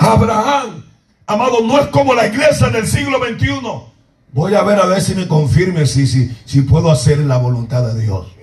Abraham, 0.00 0.84
amado, 1.26 1.58
no 1.64 1.78
es 1.78 1.86
como 1.88 2.12
la 2.14 2.26
iglesia 2.26 2.68
del 2.68 2.86
siglo 2.86 3.18
XXI 3.18 3.91
Voy 4.33 4.55
a 4.55 4.62
ver 4.62 4.79
a 4.79 4.87
ver 4.87 5.03
si 5.03 5.14
me 5.14 5.29
confirme 5.29 5.87
si, 5.87 6.07
si, 6.07 6.35
si 6.47 6.62
puedo 6.62 6.90
hacer 6.90 7.18
la 7.18 7.37
voluntad 7.37 7.83
de 7.92 8.01
Dios. 8.01 8.35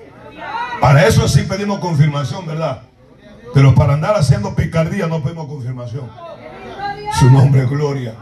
Para 0.79 1.07
eso 1.07 1.27
sí 1.27 1.41
pedimos 1.41 1.79
confirmación, 1.79 2.45
¿verdad? 2.45 2.83
Pero 3.53 3.73
para 3.73 3.93
andar 3.93 4.15
haciendo 4.15 4.55
picardía 4.55 5.07
no 5.07 5.23
pedimos 5.23 5.47
confirmación. 5.47 6.09
Su 7.19 7.31
nombre 7.31 7.63
es 7.63 7.69
gloria. 7.69 8.13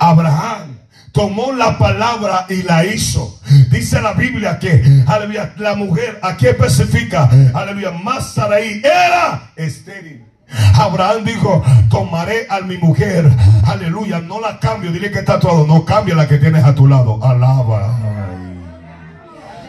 Abraham 0.00 0.78
tomó 1.12 1.52
la 1.52 1.78
palabra 1.78 2.46
y 2.48 2.62
la 2.64 2.84
hizo. 2.84 3.38
Dice 3.70 4.02
la 4.02 4.14
Biblia 4.14 4.58
que 4.58 4.82
aleluya, 5.06 5.54
la 5.58 5.76
mujer, 5.76 6.18
aquí 6.22 6.48
especifica, 6.48 7.30
aleluya, 7.54 7.92
más 7.92 8.32
Saraí 8.34 8.82
era 8.82 9.52
estéril. 9.54 10.31
Abraham 10.74 11.24
dijo, 11.24 11.62
tomaré 11.90 12.46
a 12.48 12.60
mi 12.60 12.76
mujer. 12.78 13.30
Aleluya, 13.66 14.20
no 14.20 14.40
la 14.40 14.58
cambio. 14.58 14.92
Dile 14.92 15.10
que 15.10 15.20
está 15.20 15.38
lado. 15.38 15.66
No 15.66 15.84
cambia 15.84 16.14
la 16.14 16.28
que 16.28 16.38
tienes 16.38 16.64
a 16.64 16.74
tu 16.74 16.86
lado. 16.86 17.18
Alaba. 17.22 17.98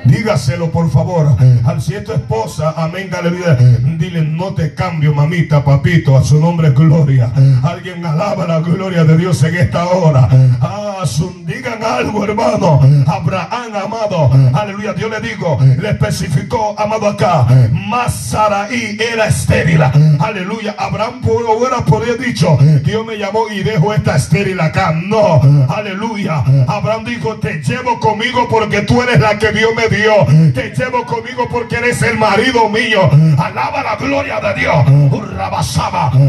Dígaselo 0.06 0.72
por 0.72 0.90
favor. 0.92 1.36
Al 1.66 1.82
si 1.82 1.96
es 1.96 2.04
tu 2.04 2.14
esposa, 2.14 2.74
amén, 2.78 3.10
aleluya. 3.18 3.56
Dile, 3.56 4.22
no 4.22 4.54
te 4.54 4.74
cambio, 4.74 5.14
mamita, 5.14 5.64
papito. 5.64 6.18
A 6.18 6.24
su 6.24 6.40
nombre 6.40 6.70
es 6.70 6.74
gloria. 6.74 7.32
Alguien 7.64 8.06
alaba 8.06 8.46
la 8.48 8.60
gloria 8.60 9.04
de 9.04 9.18
Dios 9.18 9.42
en 9.44 9.56
esta 9.56 9.86
hora. 9.86 10.28
Ah, 10.62 11.04
digan 11.46 11.84
algo, 11.84 12.24
hermano. 12.24 12.80
Abraham, 13.08 13.76
amado. 13.76 14.32
Aleluya. 14.54 14.94
Dios 14.94 15.10
le 15.10 15.28
digo, 15.28 15.58
le 15.62 15.90
especificó, 15.90 16.76
amado 16.78 17.08
acá. 17.08 17.48
Más 17.72 18.14
Saraí 18.14 18.98
era 19.00 19.28
estéril. 19.28 19.82
Aleluya. 20.20 20.76
Abraham 20.78 21.22
hubiera 21.24 21.84
podido 21.86 22.16
dicho, 22.16 22.58
Dios 22.84 23.06
me 23.06 23.18
llamó 23.18 23.50
y 23.50 23.64
dejo 23.64 23.94
esta 23.94 24.16
estéril 24.16 24.60
acá. 24.60 24.94
No. 24.94 25.42
Aleluya. 25.70 26.44
Abraham 26.68 27.06
dijo, 27.06 27.36
te 27.36 27.62
llevo 27.62 28.00
conmigo 28.00 28.48
porque 28.50 28.82
tú 28.82 29.02
eres 29.02 29.20
la 29.20 29.38
que 29.38 29.52
Dios 29.52 29.72
me 29.76 29.93
dio. 29.96 30.26
Te 30.54 30.74
llevo 30.76 31.06
conmigo 31.06 31.48
porque 31.50 31.78
eres 31.78 32.02
el 32.02 32.18
marido 32.18 32.70
mío. 32.70 33.10
Alaba 33.38 33.84
la 33.84 33.96
gloria 33.96 34.40
de 34.40 34.54
Dios. 34.56 34.76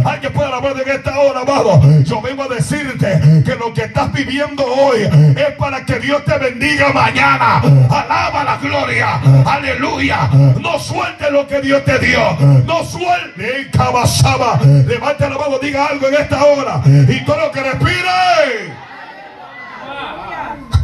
Alguien 0.05 0.33
puede 0.33 0.53
hablar 0.53 0.75
de 0.75 0.95
esta 0.95 1.19
hora, 1.19 1.41
amado. 1.41 1.81
Yo 2.05 2.21
vengo 2.21 2.45
a 2.45 2.49
decirte 2.49 3.21
que 3.45 3.55
lo 3.57 3.73
que 3.73 3.83
estás 3.83 4.13
viviendo 4.13 4.65
hoy 4.65 5.03
es 5.03 5.55
para 5.59 5.85
que 5.85 5.99
Dios 5.99 6.25
te 6.25 6.39
bendiga 6.39 6.93
mañana. 6.93 7.61
Alaba 7.91 8.45
la 8.45 8.57
gloria. 8.59 9.21
Aleluya. 9.47 10.29
No 10.61 10.79
suelte 10.79 11.31
lo 11.31 11.47
que 11.47 11.61
Dios 11.61 11.85
te 11.85 11.99
dio. 11.99 12.37
No 12.67 12.85
suelte. 12.85 13.69
Cabazaba. 13.73 14.61
Levante 14.87 15.29
la 15.29 15.39
mano, 15.39 15.59
diga 15.61 15.87
algo 15.87 16.09
en 16.09 16.15
esta 16.15 16.45
hora. 16.45 16.83
Y 16.87 17.25
todo 17.25 17.41
lo 17.41 17.51
que 17.51 17.63
respire. 17.63 18.85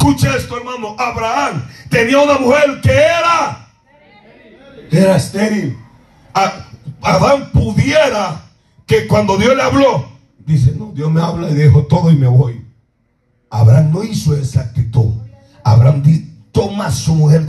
Escucha 0.00 0.34
esto, 0.34 0.56
hermano. 0.56 0.96
Abraham 0.98 1.62
tenía 1.90 2.18
una 2.20 2.38
mujer 2.38 2.80
que 2.80 2.90
era. 2.90 3.68
Era 4.90 5.16
estéril. 5.16 5.76
Adán 7.02 7.50
pudiera 7.52 8.40
que 8.86 9.06
cuando 9.06 9.36
Dios 9.36 9.54
le 9.54 9.62
habló, 9.62 10.08
dice, 10.38 10.72
no, 10.74 10.92
Dios 10.92 11.12
me 11.12 11.20
habla 11.20 11.50
y 11.50 11.54
dejo 11.54 11.84
todo 11.84 12.10
y 12.10 12.16
me 12.16 12.28
voy. 12.28 12.64
Abraham 13.50 13.92
no 13.92 14.02
hizo 14.02 14.34
esa 14.34 14.62
actitud. 14.62 15.12
Abraham 15.62 16.02
toma 16.52 16.90
su 16.90 17.14
mujer, 17.14 17.44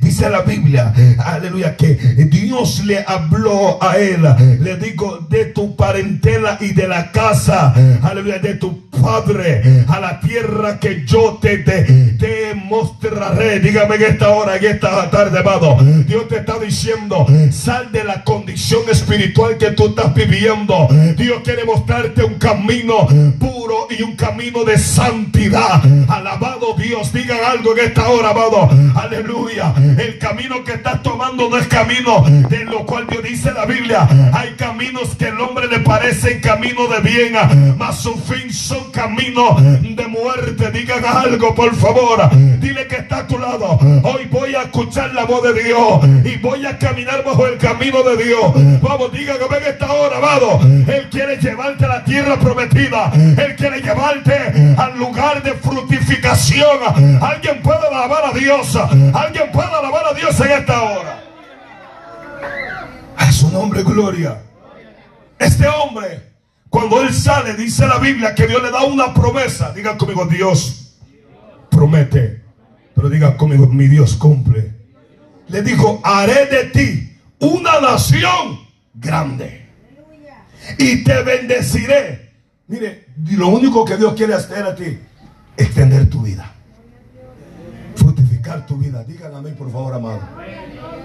dice 0.00 0.30
la 0.30 0.42
Biblia, 0.42 0.92
aleluya, 1.18 1.76
que 1.76 1.94
Dios 1.94 2.84
le 2.84 3.04
habló 3.06 3.82
a 3.82 3.98
él, 3.98 4.22
le 4.60 4.76
digo, 4.76 5.26
de 5.28 5.46
tu 5.46 5.76
parentela 5.76 6.56
y 6.60 6.72
de 6.72 6.88
la 6.88 7.12
casa, 7.12 7.74
aleluya, 8.02 8.38
de 8.38 8.54
tu 8.54 8.88
padre, 8.90 9.84
a 9.88 10.00
la 10.00 10.20
tierra 10.20 10.80
que 10.80 11.04
yo 11.06 11.38
te, 11.40 11.58
te, 11.58 12.54
mostraré. 12.54 13.60
Dígame 13.60 13.96
en 13.96 14.02
esta 14.02 14.30
hora, 14.30 14.56
en 14.56 14.64
esta 14.64 15.10
tarde, 15.10 15.38
amado, 15.38 15.76
Dios 16.06 16.26
te 16.28 16.38
está 16.38 16.58
diciendo, 16.58 17.26
sal 17.50 17.92
de 17.92 18.04
la 18.04 18.24
condición 18.24 18.82
espiritual 18.90 19.56
que 19.58 19.72
tú 19.72 19.88
estás 19.88 20.14
viviendo. 20.14 20.88
Dios 21.16 21.42
quiere 21.44 21.64
mostrarte 21.64 22.24
un 22.24 22.34
camino 22.34 23.06
puro 23.38 23.86
y 23.90 24.02
un 24.02 24.16
camino 24.16 24.64
de 24.64 24.78
santidad. 24.78 25.82
Alabado 26.08 26.74
Dios, 26.76 27.12
digan 27.12 27.38
algo 27.46 27.76
en 27.76 27.86
esta 27.86 28.08
hora, 28.08 28.30
amado. 28.30 28.45
Aleluya. 28.94 29.74
El 29.98 30.18
camino 30.18 30.62
que 30.62 30.74
estás 30.74 31.02
tomando 31.02 31.48
no 31.48 31.56
es 31.56 31.66
camino 31.66 32.24
de 32.48 32.64
lo 32.64 32.86
cual 32.86 33.06
Dios 33.08 33.22
dice 33.24 33.52
la 33.52 33.66
Biblia. 33.66 34.08
Hay 34.32 34.54
caminos 34.54 35.16
que 35.16 35.26
el 35.28 35.40
hombre 35.40 35.66
le 35.66 35.80
parecen 35.80 36.40
camino 36.40 36.86
de 36.86 37.00
bien, 37.00 37.34
mas 37.76 38.00
su 38.00 38.14
fin 38.14 38.52
son 38.52 38.90
caminos 38.92 39.60
de 39.82 40.06
muerte. 40.06 40.70
Digan 40.70 41.04
algo, 41.04 41.54
por 41.54 41.74
favor. 41.74 42.30
Dile 42.60 42.86
que 42.86 42.96
está 42.96 43.18
a 43.18 43.26
tu 43.26 43.38
lado. 43.38 43.78
Hoy 44.04 44.26
voy 44.30 44.54
a 44.54 44.62
escuchar 44.62 45.12
la 45.12 45.24
voz 45.24 45.42
de 45.42 45.64
Dios 45.64 46.00
y 46.24 46.36
voy 46.38 46.64
a 46.66 46.78
caminar 46.78 47.24
bajo 47.24 47.46
el 47.46 47.58
camino 47.58 48.02
de 48.04 48.24
Dios. 48.24 48.80
Vamos, 48.80 49.10
diga 49.12 49.34
que 49.38 49.44
ven 49.52 49.62
esta 49.66 49.92
hora, 49.92 50.18
amado. 50.18 50.60
Él 50.62 51.08
quiere 51.10 51.36
llevarte 51.38 51.84
a 51.84 51.88
la 51.88 52.04
tierra 52.04 52.36
prometida. 52.38 53.10
Él 53.14 53.56
quiere 53.56 53.80
llevarte 53.80 54.74
al 54.76 54.96
lugar 54.98 55.42
de 55.42 55.52
fructificación. 55.54 57.20
Alguien 57.20 57.60
puede 57.62 57.86
alabar 57.88 58.24
a 58.26 58.35
Dios. 58.36 58.76
Alguien 58.76 59.50
puede 59.52 59.68
alabar 59.68 60.06
a 60.06 60.14
Dios 60.14 60.38
en 60.40 60.50
esta 60.50 60.82
hora. 60.82 61.22
A 63.16 63.32
su 63.32 63.50
nombre, 63.50 63.82
gloria. 63.82 64.42
Este 65.38 65.66
hombre, 65.66 66.32
cuando 66.68 67.02
él 67.02 67.12
sale, 67.12 67.54
dice 67.54 67.86
la 67.86 67.98
Biblia 67.98 68.34
que 68.34 68.46
Dios 68.46 68.62
le 68.62 68.70
da 68.70 68.84
una 68.84 69.12
promesa. 69.12 69.72
Diga 69.72 69.96
conmigo, 69.96 70.26
Dios 70.26 70.98
promete. 71.70 72.42
Pero 72.94 73.08
diga 73.08 73.36
conmigo, 73.36 73.66
mi 73.66 73.88
Dios 73.88 74.14
cumple. 74.16 74.74
Le 75.48 75.62
dijo, 75.62 76.00
haré 76.02 76.46
de 76.46 76.64
ti 76.64 77.18
una 77.40 77.80
nación 77.80 78.60
grande. 78.94 79.66
Y 80.78 81.04
te 81.04 81.22
bendeciré. 81.22 82.32
Mire, 82.66 83.06
lo 83.30 83.48
único 83.48 83.84
que 83.84 83.96
Dios 83.96 84.14
quiere 84.14 84.34
hacer 84.34 84.64
a 84.64 84.74
ti, 84.74 84.98
extender 85.56 86.10
tu 86.10 86.22
vida 86.22 86.55
tu 88.66 88.76
vida. 88.76 89.04
Díganme 89.04 89.50
por 89.50 89.70
favor, 89.70 89.94
amado. 89.94 90.20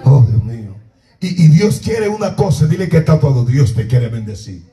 Oh, 0.03 0.25
Dios 0.27 0.43
mío. 0.43 0.75
Y, 1.19 1.47
Dios 1.49 1.81
quiere 1.83 2.07
una 2.07 2.35
cosa. 2.35 2.67
Dile 2.67 2.89
que 2.89 2.97
está 2.97 3.19
todo. 3.19 3.45
Dios 3.45 3.73
te 3.73 3.87
quiere 3.87 4.09
bendecir. 4.09 4.63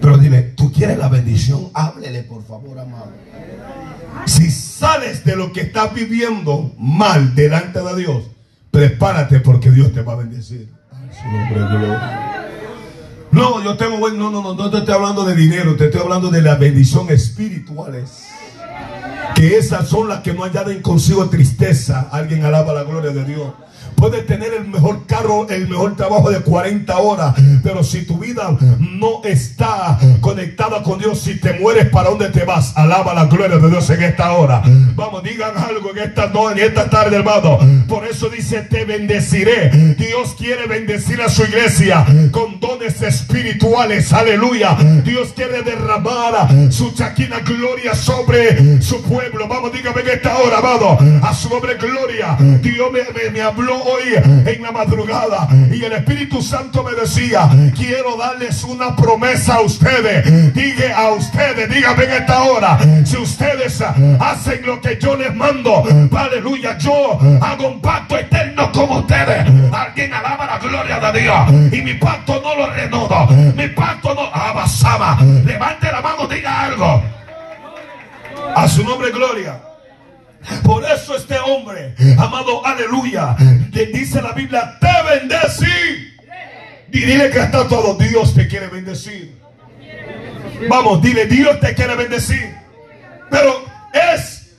Pero 0.00 0.18
dile, 0.18 0.42
tú 0.42 0.72
quieres 0.72 0.98
la 0.98 1.08
bendición. 1.08 1.70
Háblele, 1.74 2.22
por 2.22 2.44
favor, 2.44 2.78
amado. 2.78 3.12
Si 4.26 4.50
sales 4.50 5.24
de 5.24 5.36
lo 5.36 5.52
que 5.52 5.62
estás 5.62 5.92
viviendo 5.94 6.72
mal 6.78 7.34
delante 7.34 7.80
de 7.80 7.96
Dios, 7.96 8.24
prepárate 8.70 9.40
porque 9.40 9.70
Dios 9.70 9.92
te 9.92 10.02
va 10.02 10.14
a 10.14 10.16
bendecir. 10.16 10.68
No, 13.32 13.62
yo 13.62 13.76
tengo, 13.76 14.08
no, 14.10 14.30
no, 14.30 14.42
no, 14.42 14.54
no 14.54 14.70
te 14.70 14.78
estoy 14.78 14.94
hablando 14.94 15.24
de 15.24 15.34
dinero, 15.34 15.76
te 15.76 15.86
estoy 15.86 16.00
hablando 16.00 16.30
de 16.30 16.42
la 16.42 16.54
bendición 16.54 17.10
espirituales 17.10 18.35
que 19.36 19.58
esas 19.58 19.86
son 19.86 20.08
las 20.08 20.22
que 20.22 20.32
no 20.32 20.44
añaden 20.44 20.80
consigo 20.80 21.28
tristeza. 21.28 22.08
Alguien 22.10 22.44
alaba 22.46 22.72
la 22.72 22.84
gloria 22.84 23.10
de 23.10 23.22
Dios. 23.22 23.52
Puede 23.96 24.22
tener 24.22 24.52
el 24.52 24.68
mejor 24.68 25.06
carro, 25.06 25.48
el 25.48 25.68
mejor 25.68 25.96
trabajo 25.96 26.30
de 26.30 26.40
40 26.40 26.96
horas, 26.98 27.34
pero 27.62 27.82
si 27.82 28.02
tu 28.02 28.18
vida 28.18 28.56
no 28.78 29.22
está 29.24 29.98
conectada 30.20 30.82
con 30.82 30.98
Dios, 30.98 31.20
si 31.20 31.40
te 31.40 31.54
mueres, 31.54 31.88
¿para 31.88 32.10
dónde 32.10 32.28
te 32.28 32.44
vas? 32.44 32.76
Alaba 32.76 33.14
la 33.14 33.24
gloria 33.24 33.56
de 33.58 33.70
Dios 33.70 33.88
en 33.90 34.02
esta 34.02 34.32
hora. 34.32 34.62
Vamos, 34.94 35.22
digan 35.22 35.56
algo 35.56 35.90
en 35.90 35.98
esta 35.98 36.28
noche, 36.28 36.60
en 36.60 36.68
esta 36.68 36.90
tarde, 36.90 37.16
hermano. 37.16 37.58
Por 37.88 38.06
eso 38.06 38.28
dice, 38.28 38.62
te 38.62 38.84
bendeciré. 38.84 39.70
Dios 39.96 40.34
quiere 40.36 40.66
bendecir 40.66 41.20
a 41.22 41.28
su 41.28 41.42
iglesia 41.44 42.04
con 42.30 42.60
dones 42.60 43.00
espirituales. 43.02 44.12
Aleluya. 44.12 44.76
Dios 45.04 45.32
quiere 45.34 45.62
derramar 45.62 46.48
su 46.70 46.92
chaquina 46.92 47.40
gloria 47.40 47.94
sobre 47.94 48.82
su 48.82 49.02
pueblo. 49.02 49.48
Vamos, 49.48 49.72
dígame 49.72 50.02
en 50.02 50.08
esta 50.08 50.38
hora, 50.38 50.58
amado. 50.58 50.98
A 51.22 51.34
su 51.34 51.48
nombre 51.48 51.76
gloria. 51.76 52.36
Dios 52.60 52.88
me 53.32 53.40
habló 53.40 53.85
hoy 53.86 54.14
en 54.46 54.62
la 54.62 54.72
madrugada 54.72 55.48
y 55.70 55.84
el 55.84 55.92
Espíritu 55.92 56.42
Santo 56.42 56.82
me 56.82 56.92
decía, 56.92 57.48
quiero 57.74 58.16
darles 58.16 58.64
una 58.64 58.96
promesa 58.96 59.54
a 59.54 59.60
ustedes. 59.60 60.54
Diga 60.54 60.96
a 60.96 61.10
ustedes, 61.10 61.68
dígame 61.68 62.04
en 62.04 62.12
esta 62.12 62.42
hora, 62.42 62.78
si 63.04 63.16
ustedes 63.16 63.80
hacen 64.20 64.66
lo 64.66 64.80
que 64.80 64.98
yo 64.98 65.16
les 65.16 65.34
mando, 65.34 65.84
aleluya, 66.16 66.76
yo 66.78 67.18
hago 67.40 67.68
un 67.68 67.80
pacto 67.80 68.18
eterno 68.18 68.70
con 68.72 68.90
ustedes. 68.90 69.46
Alguien 69.72 70.12
alaba 70.12 70.46
la 70.46 70.58
gloria 70.58 70.98
de 71.00 71.20
Dios 71.20 71.72
y 71.72 71.82
mi 71.82 71.94
pacto 71.94 72.40
no 72.42 72.54
lo 72.54 72.70
renovo, 72.70 73.26
mi 73.56 73.68
pacto 73.68 74.14
no 74.14 74.26
abasaba. 74.32 75.18
Levante 75.44 75.90
la 75.92 76.00
mano, 76.00 76.26
diga 76.26 76.64
algo. 76.64 77.02
A 78.54 78.68
su 78.68 78.82
nombre, 78.84 79.10
gloria. 79.10 79.65
Por 80.62 80.84
eso 80.84 81.16
este 81.16 81.38
hombre, 81.38 81.94
amado, 82.18 82.64
aleluya, 82.64 83.36
le 83.72 83.86
dice 83.86 84.22
la 84.22 84.32
Biblia, 84.32 84.78
te 84.80 85.18
bendecí. 85.18 86.12
Y 86.92 87.00
dile 87.00 87.30
que 87.30 87.40
está 87.40 87.66
todo, 87.66 87.94
Dios 87.94 88.34
te 88.34 88.46
quiere 88.46 88.68
bendecir. 88.68 89.36
Vamos, 90.68 91.02
dile, 91.02 91.26
Dios 91.26 91.58
te 91.60 91.74
quiere 91.74 91.96
bendecir. 91.96 92.54
Pero 93.30 93.64
es... 93.92 94.54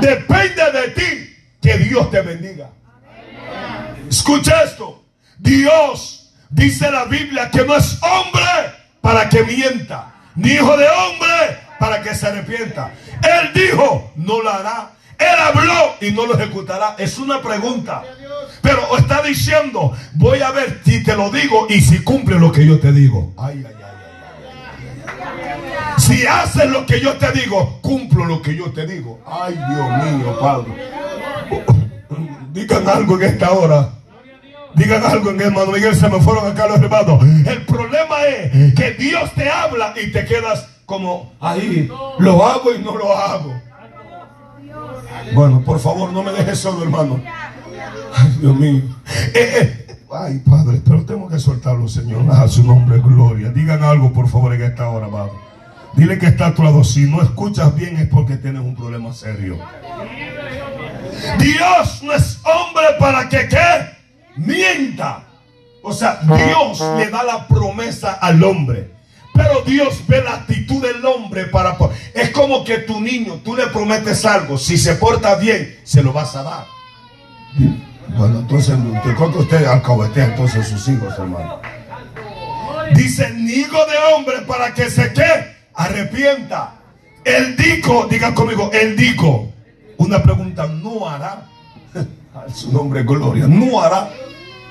Depende 0.00 0.72
de 0.72 0.88
ti 0.90 1.36
que 1.62 1.78
Dios 1.78 2.10
te 2.10 2.20
bendiga. 2.20 2.70
Escucha 4.08 4.62
esto. 4.62 5.04
Dios 5.38 6.34
dice 6.50 6.90
la 6.90 7.04
Biblia 7.04 7.50
que 7.50 7.64
no 7.64 7.76
es 7.76 7.98
hombre 8.02 8.44
para 9.00 9.28
que 9.28 9.42
mienta, 9.44 10.14
ni 10.34 10.50
hijo 10.50 10.76
de 10.76 10.88
hombre 10.88 11.65
para 11.78 12.02
que 12.02 12.14
se 12.14 12.26
arrepienta. 12.26 12.92
Él 13.22 13.52
dijo, 13.54 14.12
no 14.16 14.42
lo 14.42 14.50
hará. 14.50 14.92
Él 15.18 15.38
habló 15.40 15.94
y 16.00 16.10
no 16.10 16.26
lo 16.26 16.34
ejecutará. 16.34 16.94
Es 16.98 17.18
una 17.18 17.40
pregunta. 17.40 18.02
Pero 18.60 18.96
está 18.98 19.22
diciendo, 19.22 19.92
voy 20.14 20.40
a 20.40 20.50
ver 20.50 20.80
si 20.84 21.02
te 21.02 21.14
lo 21.16 21.30
digo 21.30 21.66
y 21.68 21.80
si 21.80 22.02
cumple 22.02 22.38
lo 22.38 22.52
que 22.52 22.66
yo 22.66 22.78
te 22.78 22.92
digo. 22.92 23.32
Ay, 23.38 23.64
ay, 23.66 23.74
ay, 23.82 23.94
Si 25.98 26.26
haces 26.26 26.68
lo 26.70 26.84
que 26.84 27.00
yo 27.00 27.14
te 27.14 27.32
digo, 27.32 27.78
cumplo 27.80 28.24
lo 28.24 28.42
que 28.42 28.54
yo 28.54 28.72
te 28.72 28.86
digo. 28.86 29.20
Ay, 29.26 29.54
Dios 29.54 30.04
mío, 30.04 30.38
Padre. 30.40 30.72
Digan 32.52 32.88
algo 32.88 33.16
en 33.16 33.22
esta 33.22 33.52
hora. 33.52 33.90
Digan 34.74 35.02
algo 35.04 35.30
en 35.30 35.40
hermano 35.40 35.72
Miguel, 35.72 35.96
se 35.96 36.06
me 36.08 36.20
fueron 36.20 36.50
acá 36.50 36.66
los 36.66 36.78
hermanos. 36.78 37.22
El 37.46 37.62
problema 37.62 38.24
es 38.26 38.74
que 38.74 38.90
Dios 38.92 39.32
te 39.34 39.48
habla 39.48 39.94
y 39.96 40.12
te 40.12 40.26
quedas 40.26 40.66
como 40.86 41.32
ahí. 41.40 41.90
Lo 42.18 42.46
hago 42.46 42.72
y 42.74 42.78
no 42.78 42.96
lo 42.96 43.14
hago. 43.14 43.60
Bueno, 45.34 45.62
por 45.64 45.80
favor, 45.80 46.12
no 46.12 46.22
me 46.22 46.32
dejes 46.32 46.58
solo, 46.60 46.84
hermano. 46.84 47.20
Ay, 48.14 48.36
Dios 48.40 48.56
mío. 48.56 48.82
Eh, 49.34 49.52
eh. 49.60 49.86
Ay, 50.10 50.38
Padre, 50.38 50.80
pero 50.84 51.04
tengo 51.04 51.28
que 51.28 51.38
soltarlo, 51.38 51.88
Señor. 51.88 52.30
A 52.30 52.48
su 52.48 52.62
nombre, 52.62 53.00
gloria. 53.00 53.50
Digan 53.50 53.82
algo, 53.82 54.12
por 54.12 54.28
favor, 54.28 54.54
en 54.54 54.62
esta 54.62 54.88
hora, 54.88 55.08
Padre. 55.08 55.32
Dile 55.94 56.18
que 56.18 56.26
está 56.26 56.48
a 56.48 56.54
tu 56.54 56.62
lado. 56.62 56.84
Si 56.84 57.10
no 57.10 57.22
escuchas 57.22 57.74
bien 57.74 57.96
es 57.96 58.08
porque 58.08 58.36
tienes 58.36 58.62
un 58.62 58.76
problema 58.76 59.12
serio. 59.12 59.58
Dios 61.38 62.02
no 62.02 62.12
es 62.12 62.38
hombre 62.44 62.84
para 63.00 63.28
que 63.28 63.48
¿qué? 63.48 63.96
mienta. 64.36 65.24
O 65.82 65.92
sea, 65.92 66.20
Dios 66.22 66.80
le 66.98 67.10
da 67.10 67.24
la 67.24 67.48
promesa 67.48 68.12
al 68.12 68.42
hombre. 68.44 68.95
Pero 69.36 69.62
Dios 69.66 70.02
ve 70.08 70.22
la 70.22 70.34
actitud 70.34 70.82
del 70.82 71.04
hombre 71.04 71.46
para... 71.46 71.76
Es 72.14 72.30
como 72.30 72.64
que 72.64 72.78
tu 72.78 73.00
niño, 73.00 73.40
tú 73.44 73.54
le 73.54 73.66
prometes 73.66 74.24
algo. 74.24 74.56
Si 74.56 74.78
se 74.78 74.94
porta 74.94 75.36
bien, 75.36 75.78
se 75.84 76.02
lo 76.02 76.12
vas 76.12 76.34
a 76.34 76.42
dar. 76.42 76.64
Bueno, 78.16 78.40
entonces, 78.40 78.76
¿cuánto 79.16 79.40
usted 79.40 79.64
alcahuetea 79.66 80.26
entonces 80.26 80.68
sus 80.68 80.88
hijos, 80.88 81.12
hermano? 81.18 81.60
Dice, 82.94 83.30
hijo 83.38 83.78
de 83.86 84.14
hombre 84.14 84.42
para 84.46 84.72
que 84.72 84.88
se 84.88 85.12
que 85.12 85.24
arrepienta. 85.74 86.74
El 87.24 87.56
dico, 87.56 88.06
diga 88.08 88.32
conmigo, 88.34 88.70
el 88.72 88.96
dico. 88.96 89.52
Una 89.98 90.22
pregunta, 90.22 90.66
¿no 90.66 91.08
hará? 91.08 91.48
Su 92.54 92.72
nombre, 92.72 93.02
gloria. 93.02 93.46
¿No 93.46 93.80
hará? 93.80 94.08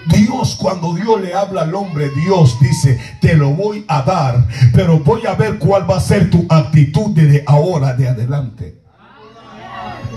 Dios, 0.07 0.55
cuando 0.55 0.93
Dios 0.93 1.21
le 1.21 1.33
habla 1.33 1.63
al 1.63 1.75
hombre, 1.75 2.09
Dios 2.09 2.57
dice, 2.59 2.99
te 3.19 3.35
lo 3.35 3.51
voy 3.51 3.85
a 3.87 4.01
dar, 4.03 4.47
pero 4.73 4.99
voy 4.99 5.25
a 5.25 5.33
ver 5.33 5.57
cuál 5.57 5.89
va 5.89 5.97
a 5.97 6.01
ser 6.01 6.29
tu 6.29 6.45
actitud 6.49 7.11
desde 7.11 7.43
ahora 7.47 7.93
de 7.93 8.07
adelante. 8.07 8.85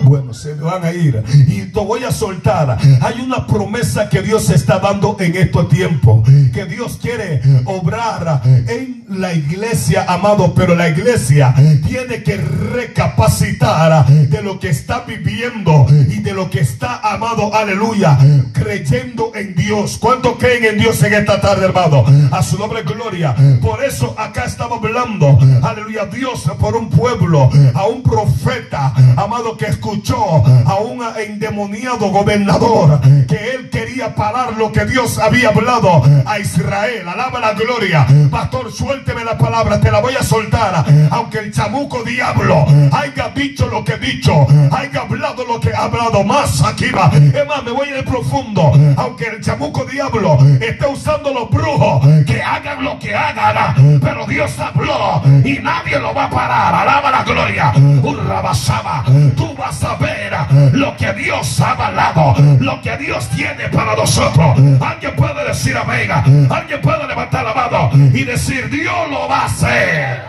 Bueno, 0.03 0.33
se 0.33 0.55
me 0.55 0.63
van 0.63 0.85
a 0.85 0.93
ir. 0.93 1.23
Y 1.47 1.63
te 1.63 1.81
voy 1.81 2.05
a 2.05 2.13
soltar. 2.13 2.79
Hay 3.01 3.21
una 3.21 3.47
promesa 3.47 4.09
que 4.09 4.23
Dios 4.23 4.51
está 4.51 4.79
dando 4.79 5.17
en 5.21 5.37
estos 5.37 5.69
tiempos. 5.69 6.29
Que 6.53 6.65
Dios 6.65 6.99
quiere 7.01 7.41
obrar 7.65 8.43
en 8.45 9.05
la 9.09 9.35
iglesia, 9.35 10.05
amado. 10.09 10.55
Pero 10.55 10.75
la 10.75 10.89
iglesia 10.89 11.55
tiene 11.87 12.23
que 12.23 12.37
recapacitar 12.37 14.07
de 14.07 14.43
lo 14.43 14.59
que 14.59 14.69
está 14.71 15.01
viviendo 15.01 15.87
y 15.91 16.21
de 16.21 16.33
lo 16.33 16.51
que 16.51 16.61
está, 16.61 17.01
amado. 17.03 17.55
Aleluya. 17.55 18.19
Creyendo 18.53 19.33
en 19.35 19.55
Dios. 19.55 19.99
¿Cuántos 19.99 20.37
creen 20.39 20.65
en 20.65 20.79
Dios 20.79 21.03
en 21.03 21.15
esta 21.15 21.41
tarde, 21.41 21.67
hermano? 21.67 22.05
A 22.31 22.43
su 22.43 22.59
nombre, 22.59 22.83
gloria. 22.83 23.35
Por 23.61 23.85
eso 23.85 24.15
acá 24.19 24.45
estamos 24.45 24.79
hablando. 24.83 25.39
Aleluya. 25.63 26.07
Dios 26.07 26.45
por 26.59 26.77
un 26.77 26.89
pueblo, 26.91 27.51
a 27.75 27.87
un 27.87 28.03
profeta, 28.03 28.93
amado, 29.17 29.57
que 29.57 29.67
escuchó 29.79 30.43
a 30.67 30.75
un 30.81 31.01
endemoniado 31.17 32.11
gobernador 32.11 33.01
que 33.29 33.53
él 33.55 33.71
quería 33.71 34.13
parar 34.13 34.57
lo 34.57 34.73
que 34.73 34.85
Dios 34.87 35.19
había 35.19 35.51
hablado 35.51 36.03
a 36.27 36.39
Israel. 36.41 37.09
Alaba 37.09 37.39
la 37.39 37.53
gloria. 37.53 38.05
Pastor, 38.29 38.73
suélteme 38.73 39.25
la 39.25 39.39
palabra, 39.39 39.81
te 39.81 39.93
la 39.93 40.01
voy 40.01 40.15
a 40.19 40.23
soltar. 40.25 40.85
Aunque 41.11 41.39
el 41.39 41.53
chamuco 41.53 42.03
diablo 42.03 42.67
haya 42.91 43.29
dicho 43.29 43.69
lo 43.69 43.85
que 43.85 43.93
he 43.93 43.99
dicho, 43.99 44.47
haya 44.73 45.03
hablado 45.03 45.45
lo 45.47 45.61
que 45.61 45.73
ha 45.73 45.85
hablado, 45.85 46.25
más 46.25 46.61
aquí 46.65 46.91
va. 46.91 47.11
Es 47.15 47.47
más, 47.47 47.63
me 47.63 47.71
voy 47.71 47.89
en 47.91 47.99
el 47.99 48.05
profundo. 48.05 48.73
Aunque 48.97 49.27
el 49.27 49.41
chamuco 49.41 49.85
diablo 49.85 50.39
esté 50.61 50.87
usando 50.89 51.33
los 51.33 51.49
brujos, 51.51 52.05
que 52.27 52.43
hagan 52.43 52.83
lo 52.83 52.99
que 52.99 53.15
hagan, 53.15 54.01
pero 54.03 54.27
Dios 54.27 54.59
habló 54.59 55.23
y 55.45 55.61
nadie 55.61 56.01
lo 56.01 56.13
va 56.13 56.25
a 56.25 56.31
parar. 56.31 56.75
Alaba 56.75 57.11
la 57.13 57.23
gloria. 57.23 57.73
Un 57.77 58.27
rabasaba. 58.27 59.05
Tú 59.37 59.55
vas 59.55 59.68
saber 59.73 60.33
lo 60.73 60.97
que 60.97 61.13
Dios 61.13 61.61
ha 61.61 61.73
avalado, 61.73 62.35
lo 62.61 62.81
que 62.81 62.97
Dios 62.97 63.29
tiene 63.31 63.69
para 63.69 63.95
nosotros. 63.97 64.59
Alguien 64.81 65.17
puede 65.17 65.47
decir 65.47 65.77
amén, 65.77 66.11
alguien 66.51 66.81
puede 66.81 67.07
levantar 67.07 67.45
la 67.45 67.55
mano 67.55 67.91
y 68.15 68.25
decir 68.25 68.69
Dios 68.71 69.11
lo 69.11 69.29
va 69.29 69.41
a 69.41 69.45
hacer. 69.47 70.23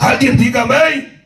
Alguien 0.00 0.36
diga 0.36 0.62
amén. 0.62 1.24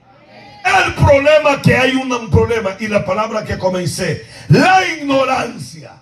El 0.64 0.94
problema 0.94 1.60
que 1.62 1.76
hay 1.76 1.92
un 1.96 2.30
problema 2.30 2.70
y 2.78 2.86
la 2.86 3.04
palabra 3.04 3.44
que 3.44 3.58
comencé, 3.58 4.24
la 4.48 4.86
ignorancia. 4.86 5.92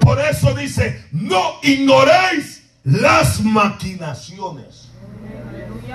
Por 0.00 0.20
eso 0.20 0.54
dice, 0.54 1.04
no 1.12 1.54
ignoréis 1.62 2.62
las 2.84 3.40
maquinaciones 3.42 4.77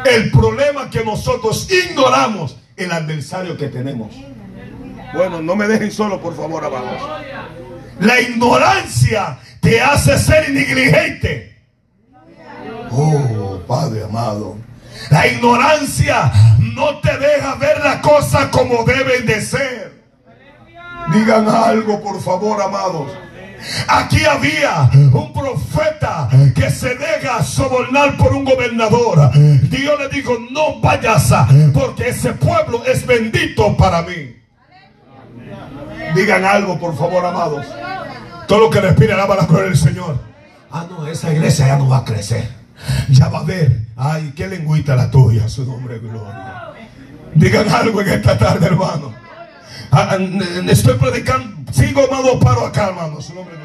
el 0.06 0.32
problema 0.32 0.90
que 0.90 1.04
nosotros 1.04 1.68
ignoramos 1.72 2.58
el 2.76 2.92
adversario 2.92 3.58
que 3.58 3.68
tenemos. 3.68 4.16
Bueno, 5.14 5.42
no 5.42 5.56
me 5.56 5.68
dejen 5.68 5.92
solo, 5.92 6.20
por 6.20 6.36
favor, 6.36 6.66
abajo. 6.66 7.08
La 8.00 8.20
ignorancia 8.20 9.40
te 9.62 9.80
hace 9.80 10.18
ser 10.18 10.52
negligente. 10.52 11.56
Oh, 12.92 13.60
Padre 13.68 14.04
amado. 14.04 14.58
La 15.10 15.28
ignorancia 15.28 16.32
no 16.60 17.00
te 17.00 17.18
deja 17.18 17.56
ver 17.56 17.80
la 17.84 18.02
cosa 18.02 18.50
como 18.52 18.84
deben 18.84 19.26
de 19.26 19.42
ser. 19.42 20.04
Digan 21.14 21.48
algo, 21.48 22.02
por 22.02 22.22
favor, 22.22 22.62
amados. 22.62 23.12
Aquí 23.88 24.26
había 24.26 24.90
un 24.94 25.34
profeta 25.34 26.30
que 26.56 26.70
se 26.70 26.96
deja 26.96 27.44
sobornar 27.44 28.18
por 28.18 28.34
un 28.34 28.44
gobernador. 28.44 29.32
Dios 29.70 30.00
le 30.00 30.10
dijo, 30.10 30.38
no 30.52 30.80
vayas 30.82 31.34
porque 31.74 32.10
ese 32.10 32.34
pueblo 32.34 32.84
es 32.86 33.06
bendito 33.06 33.76
para 33.78 34.02
mí. 34.02 34.36
Digan 36.16 36.46
algo, 36.46 36.80
por 36.80 36.96
favor, 36.98 37.26
amados. 37.26 37.66
Todo 38.48 38.60
lo 38.60 38.70
que 38.70 38.82
respira, 38.82 39.16
alaba 39.16 39.36
la 39.36 39.46
gloria 39.46 39.66
del 39.66 39.78
Señor. 39.78 40.20
Ah, 40.72 40.86
no, 40.90 41.08
esa 41.08 41.32
iglesia 41.34 41.68
ya 41.68 41.78
no 41.78 41.88
va 41.88 41.98
a 41.98 42.06
crecer. 42.06 42.50
Ya 43.10 43.30
va 43.30 43.40
a 43.40 43.44
ver. 43.44 43.80
Ay, 43.96 44.34
qué 44.36 44.48
lengüita 44.48 44.96
la 44.96 45.10
tuya, 45.10 45.48
su 45.48 45.66
nombre 45.66 46.00
gloria. 46.00 46.72
Digan 47.34 47.70
algo 47.70 48.02
en 48.02 48.10
esta 48.10 48.38
tarde, 48.38 48.66
hermano. 48.66 49.23
Ah, 49.96 50.18
ah, 50.18 50.72
estoy 50.72 50.98
predicando, 50.98 51.72
sigo 51.72 52.02
amado 52.12 52.40
paro 52.40 52.66
acá, 52.66 52.88
hermano. 52.88 53.22
Su 53.22 53.36
nombre 53.36 53.56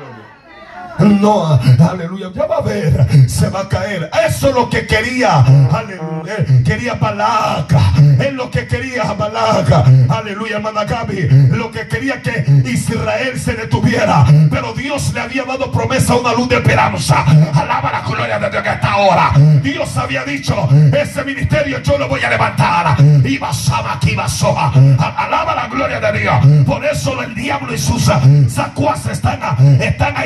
no, 0.99 1.59
aleluya, 1.79 2.31
ya 2.35 2.47
va 2.47 2.57
a 2.57 2.61
ver, 2.61 3.29
se 3.29 3.49
va 3.49 3.61
a 3.61 3.69
caer. 3.69 4.11
Eso 4.27 4.49
es 4.49 4.55
lo 4.55 4.69
que 4.69 4.87
quería, 4.87 5.41
aleluya, 5.41 6.37
quería 6.65 6.95
Balaca, 6.95 7.93
es 8.19 8.33
lo 8.33 8.51
que 8.51 8.67
quería 8.67 9.13
Balaca, 9.13 9.85
aleluya, 10.09 10.57
hermana 10.57 10.85
Gaby, 10.85 11.29
lo 11.51 11.71
que 11.71 11.87
quería 11.87 12.21
que 12.23 12.45
Israel 12.67 13.39
se 13.39 13.55
detuviera, 13.55 14.25
pero 14.51 14.73
Dios 14.73 15.13
le 15.15 15.21
había 15.21 15.45
dado 15.45 15.71
promesa 15.71 16.17
una 16.17 16.33
luz 16.33 16.49
de 16.49 16.57
esperanza. 16.57 17.25
Alaba 17.55 17.93
la 17.93 18.01
gloria 18.03 18.39
de 18.39 18.51
Dios 18.51 18.63
que 18.63 18.71
está 18.71 18.93
ahora. 18.93 19.33
Dios 19.63 19.97
había 19.97 20.25
dicho, 20.25 20.69
ese 20.93 21.25
ministerio 21.25 21.81
yo 21.83 21.99
lo 21.99 22.09
voy 22.09 22.23
a 22.23 22.31
levantar. 22.31 22.97
Y 23.25 23.39
basaba 23.39 23.95
aquí 23.95 24.15
basoa. 24.15 24.73
Alaba 25.17 25.55
la 25.55 25.69
gloria 25.69 26.01
de 26.01 26.21
Dios. 26.21 26.65
Por 26.67 26.85
eso 26.85 27.23
el 27.23 27.35
diablo 27.35 27.75
y 27.75 27.79
sus 27.79 28.11
sacuas 28.49 29.07
están, 29.07 29.41
están 29.81 30.17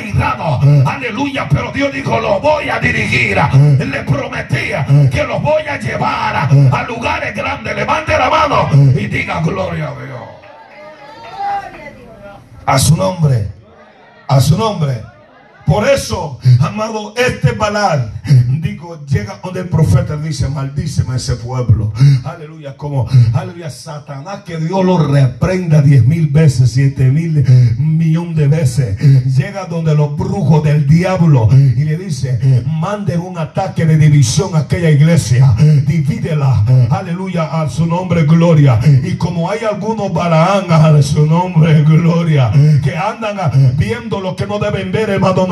Aleluya, 0.86 1.48
pero 1.48 1.72
Dios 1.72 1.92
dijo, 1.92 2.20
lo 2.20 2.40
voy 2.40 2.68
a 2.68 2.78
dirigir. 2.78 3.38
Le 3.78 4.02
prometía 4.04 4.86
que 5.10 5.24
los 5.24 5.42
voy 5.42 5.62
a 5.62 5.78
llevar 5.78 6.36
a 6.36 6.82
lugares 6.84 7.34
grandes. 7.34 7.74
Levante 7.74 8.16
la 8.16 8.30
mano 8.30 8.68
y 8.72 9.06
diga 9.06 9.40
gloria 9.42 9.88
a 9.88 10.04
Dios. 10.04 10.20
A 12.66 12.78
su 12.78 12.96
nombre. 12.96 13.48
A 14.28 14.40
su 14.40 14.56
nombre. 14.56 15.02
Por 15.66 15.88
eso, 15.88 16.38
amado, 16.60 17.14
este 17.16 17.52
balal, 17.52 18.12
digo, 18.60 19.04
llega 19.06 19.38
donde 19.42 19.60
el 19.60 19.68
profeta 19.68 20.16
dice, 20.16 20.48
maldíceme 20.48 21.16
ese 21.16 21.36
pueblo. 21.36 21.92
Aleluya, 22.24 22.76
como, 22.76 23.08
aleluya, 23.32 23.70
Satanás, 23.70 24.42
que 24.44 24.58
Dios 24.58 24.84
lo 24.84 24.98
reprenda 25.06 25.80
diez 25.80 26.04
mil 26.04 26.28
veces, 26.28 26.72
siete 26.72 27.10
mil 27.10 27.44
millón 27.78 28.34
de 28.34 28.48
veces. 28.48 28.98
Llega 29.36 29.66
donde 29.66 29.94
los 29.94 30.16
brujos 30.16 30.62
del 30.62 30.86
diablo 30.86 31.48
y 31.52 31.84
le 31.84 31.96
dice, 31.96 32.64
manden 32.66 33.20
un 33.20 33.38
ataque 33.38 33.86
de 33.86 33.96
división 33.96 34.54
a 34.54 34.60
aquella 34.60 34.90
iglesia. 34.90 35.54
Divídela, 35.86 36.64
aleluya, 36.90 37.44
a 37.44 37.68
su 37.70 37.86
nombre, 37.86 38.24
gloria. 38.24 38.78
Y 39.04 39.16
como 39.16 39.50
hay 39.50 39.60
algunos 39.60 40.12
balaán, 40.12 40.70
a 40.70 41.02
su 41.02 41.26
nombre, 41.26 41.82
gloria, 41.82 42.52
que 42.82 42.96
andan 42.96 43.36
viendo 43.76 44.20
lo 44.20 44.36
que 44.36 44.46
no 44.46 44.58
deben 44.58 44.92
ver, 44.92 45.10
hermano 45.10 45.46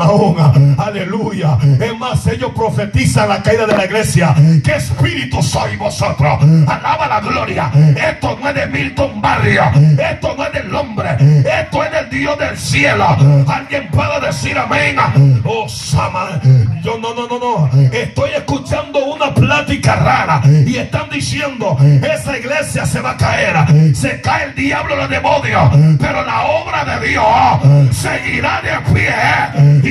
aleluya. 0.77 1.57
Es 1.79 1.97
más, 1.97 2.25
ellos 2.27 2.51
profetizan 2.55 3.29
la 3.29 3.41
caída 3.41 3.65
de 3.65 3.75
la 3.75 3.85
iglesia. 3.85 4.35
¿Qué 4.63 4.75
espíritu 4.75 5.41
soy 5.41 5.75
vosotros? 5.77 6.39
Alaba 6.67 7.07
la 7.07 7.21
gloria. 7.21 7.71
Esto 7.95 8.37
no 8.41 8.49
es 8.49 8.55
de 8.55 8.67
Milton 8.67 9.21
Barrio. 9.21 9.63
Esto 9.97 10.35
no 10.37 10.45
es 10.45 10.53
del 10.53 10.73
hombre. 10.75 11.09
Esto 11.19 11.83
es 11.83 11.91
del 11.91 12.09
Dios 12.09 12.37
del 12.39 12.57
cielo. 12.57 13.05
Alguien 13.47 13.87
puede 13.89 14.27
decir 14.27 14.57
amén. 14.57 14.97
Oh, 15.43 15.67
Sama. 15.67 16.39
Yo 16.83 16.97
no, 16.97 17.13
no, 17.13 17.27
no, 17.27 17.39
no. 17.39 17.69
Estoy 17.91 18.31
escuchando 18.31 19.05
una 19.05 19.33
plática 19.33 19.95
rara. 19.95 20.41
Y 20.65 20.77
están 20.77 21.09
diciendo, 21.09 21.77
esa 21.81 22.37
iglesia 22.37 22.85
se 22.85 22.99
va 23.01 23.11
a 23.11 23.17
caer. 23.17 23.95
Se 23.95 24.21
cae 24.21 24.45
el 24.45 24.55
diablo, 24.55 24.95
los 24.95 25.09
demonios. 25.09 25.69
Pero 25.99 26.23
la 26.25 26.43
obra 26.43 26.85
de 26.85 27.07
Dios 27.09 27.95
seguirá 27.95 28.61
de 28.61 28.93
pie. 28.93 29.90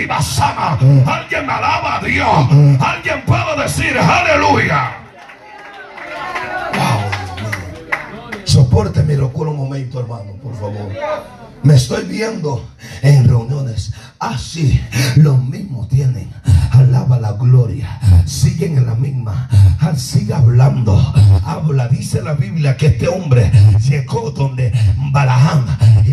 Alguien 1.07 1.49
alaba 1.49 1.97
a 1.97 2.01
Dios. 2.01 2.29
Alguien 2.81 3.23
puede 3.27 3.63
decir 3.63 3.99
aleluya. 3.99 4.97
Soporte 8.45 9.03
mi 9.03 9.15
locura 9.15 9.51
un 9.51 9.57
momento, 9.59 10.01
hermano, 10.01 10.33
por 10.43 10.55
favor. 10.55 10.91
Me 11.63 11.75
estoy 11.75 12.05
viendo 12.05 12.69
en 13.03 13.29
reuniones. 13.29 13.93
Así, 14.19 14.83
lo 15.17 15.37
mismo 15.37 15.87
tienen. 15.87 16.31
Alaba 16.73 17.19
la 17.21 17.33
gloria. 17.33 18.01
Siguen 18.27 18.79
en 18.79 18.87
la 18.87 18.95
misma. 18.95 19.49
Sigue 19.97 20.35
hablando. 20.35 20.97
Habla. 21.45 21.89
Dice 21.89 22.23
la 22.23 22.33
Biblia 22.35 22.77
que 22.77 22.87
este 22.87 23.09
hombre 23.09 23.53
llegó 23.89 24.31
donde 24.31 24.73
Balaam 25.13 25.67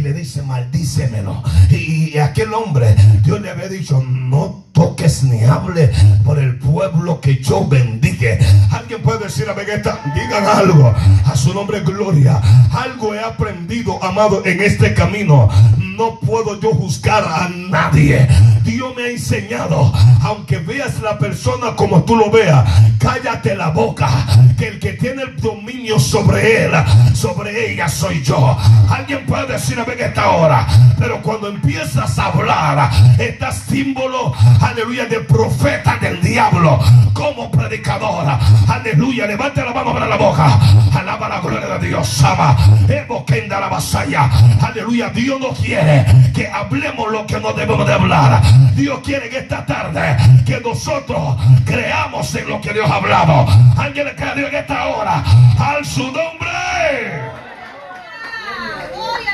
le 0.07 0.13
dice, 0.13 0.41
maldícemelo. 0.41 1.43
Y 1.69 2.17
aquel 2.17 2.53
hombre, 2.53 2.95
Dios 3.23 3.41
le 3.41 3.49
había 3.49 3.67
dicho, 3.67 4.01
no 4.01 4.66
toques 4.77 5.23
ni 5.23 5.43
hable 5.43 5.89
por 6.23 6.37
el 6.37 6.55
pueblo 6.59 7.19
que 7.19 7.41
yo 7.41 7.67
bendiga. 7.67 8.37
Alguien 8.71 9.01
puede 9.01 9.25
decir 9.25 9.49
a 9.49 9.53
Vegeta, 9.53 9.99
digan 10.13 10.45
algo 10.45 10.93
a 11.25 11.35
su 11.35 11.51
nombre 11.51 11.79
gloria. 11.79 12.39
Algo 12.71 13.15
he 13.15 13.19
aprendido, 13.19 13.97
amado, 14.03 14.43
en 14.45 14.61
este 14.61 14.93
camino. 14.93 15.49
No 15.77 16.19
puedo 16.19 16.59
yo 16.59 16.73
juzgar 16.73 17.23
a 17.23 17.49
nadie. 17.49 18.27
Dios 18.63 18.93
me 18.95 19.03
ha 19.03 19.09
enseñado, 19.09 19.91
aunque 20.21 20.57
veas 20.57 20.99
la 21.01 21.17
persona 21.17 21.75
como 21.75 22.03
tú 22.03 22.15
lo 22.15 22.29
veas, 22.29 22.69
cállate 22.99 23.55
la 23.55 23.69
boca, 23.69 24.09
que 24.57 24.67
el 24.67 24.79
que 24.79 24.93
tiene 24.93 25.23
el 25.23 25.37
dominio 25.37 25.97
sobre 25.99 26.65
él, 26.65 26.71
sobre 27.15 27.71
ella 27.71 27.87
soy 27.87 28.21
yo. 28.21 28.57
Alguien 28.89 29.25
puede 29.25 29.53
decir 29.53 29.79
a 29.79 29.85
Vegeta 29.85 30.23
ahora, 30.23 30.67
pero 30.99 31.21
cuando 31.21 31.47
empiezas 31.47 32.19
a 32.19 32.25
hablar, 32.25 32.91
estás 33.17 33.63
símbolo 33.69 34.33
aleluya, 34.67 35.05
de 35.05 35.19
profeta 35.21 35.97
del 35.99 36.21
diablo, 36.21 36.79
como 37.13 37.49
predicadora, 37.49 38.39
aleluya, 38.67 39.25
levante 39.25 39.63
la 39.63 39.73
mano 39.73 39.93
para 39.93 40.07
la 40.07 40.17
boca, 40.17 40.59
alaba 40.93 41.29
la 41.29 41.39
gloria 41.39 41.77
de 41.77 41.87
Dios, 41.87 42.23
ama, 42.23 42.57
evoquenda 42.87 43.59
la 43.59 43.69
vasalla, 43.69 44.29
aleluya, 44.61 45.09
Dios 45.09 45.39
no 45.39 45.49
quiere 45.49 46.05
que 46.33 46.47
hablemos 46.47 47.11
lo 47.11 47.25
que 47.25 47.39
no 47.39 47.53
debemos 47.53 47.87
de 47.87 47.93
hablar, 47.93 48.41
Dios 48.75 48.99
quiere 49.03 49.29
que 49.29 49.39
esta 49.39 49.65
tarde, 49.65 50.17
que 50.45 50.59
nosotros 50.59 51.37
creamos 51.65 52.33
en 52.35 52.49
lo 52.49 52.61
que 52.61 52.73
Dios 52.73 52.89
ha 52.89 52.95
hablado, 52.95 53.47
alguien 53.77 54.05
le 54.05 54.15
cree 54.15 54.29
a 54.29 54.35
Dios 54.35 54.49
en 54.49 54.55
esta 54.55 54.87
hora, 54.87 55.23
al 55.59 55.85
su 55.85 56.03
nombre. 56.03 57.21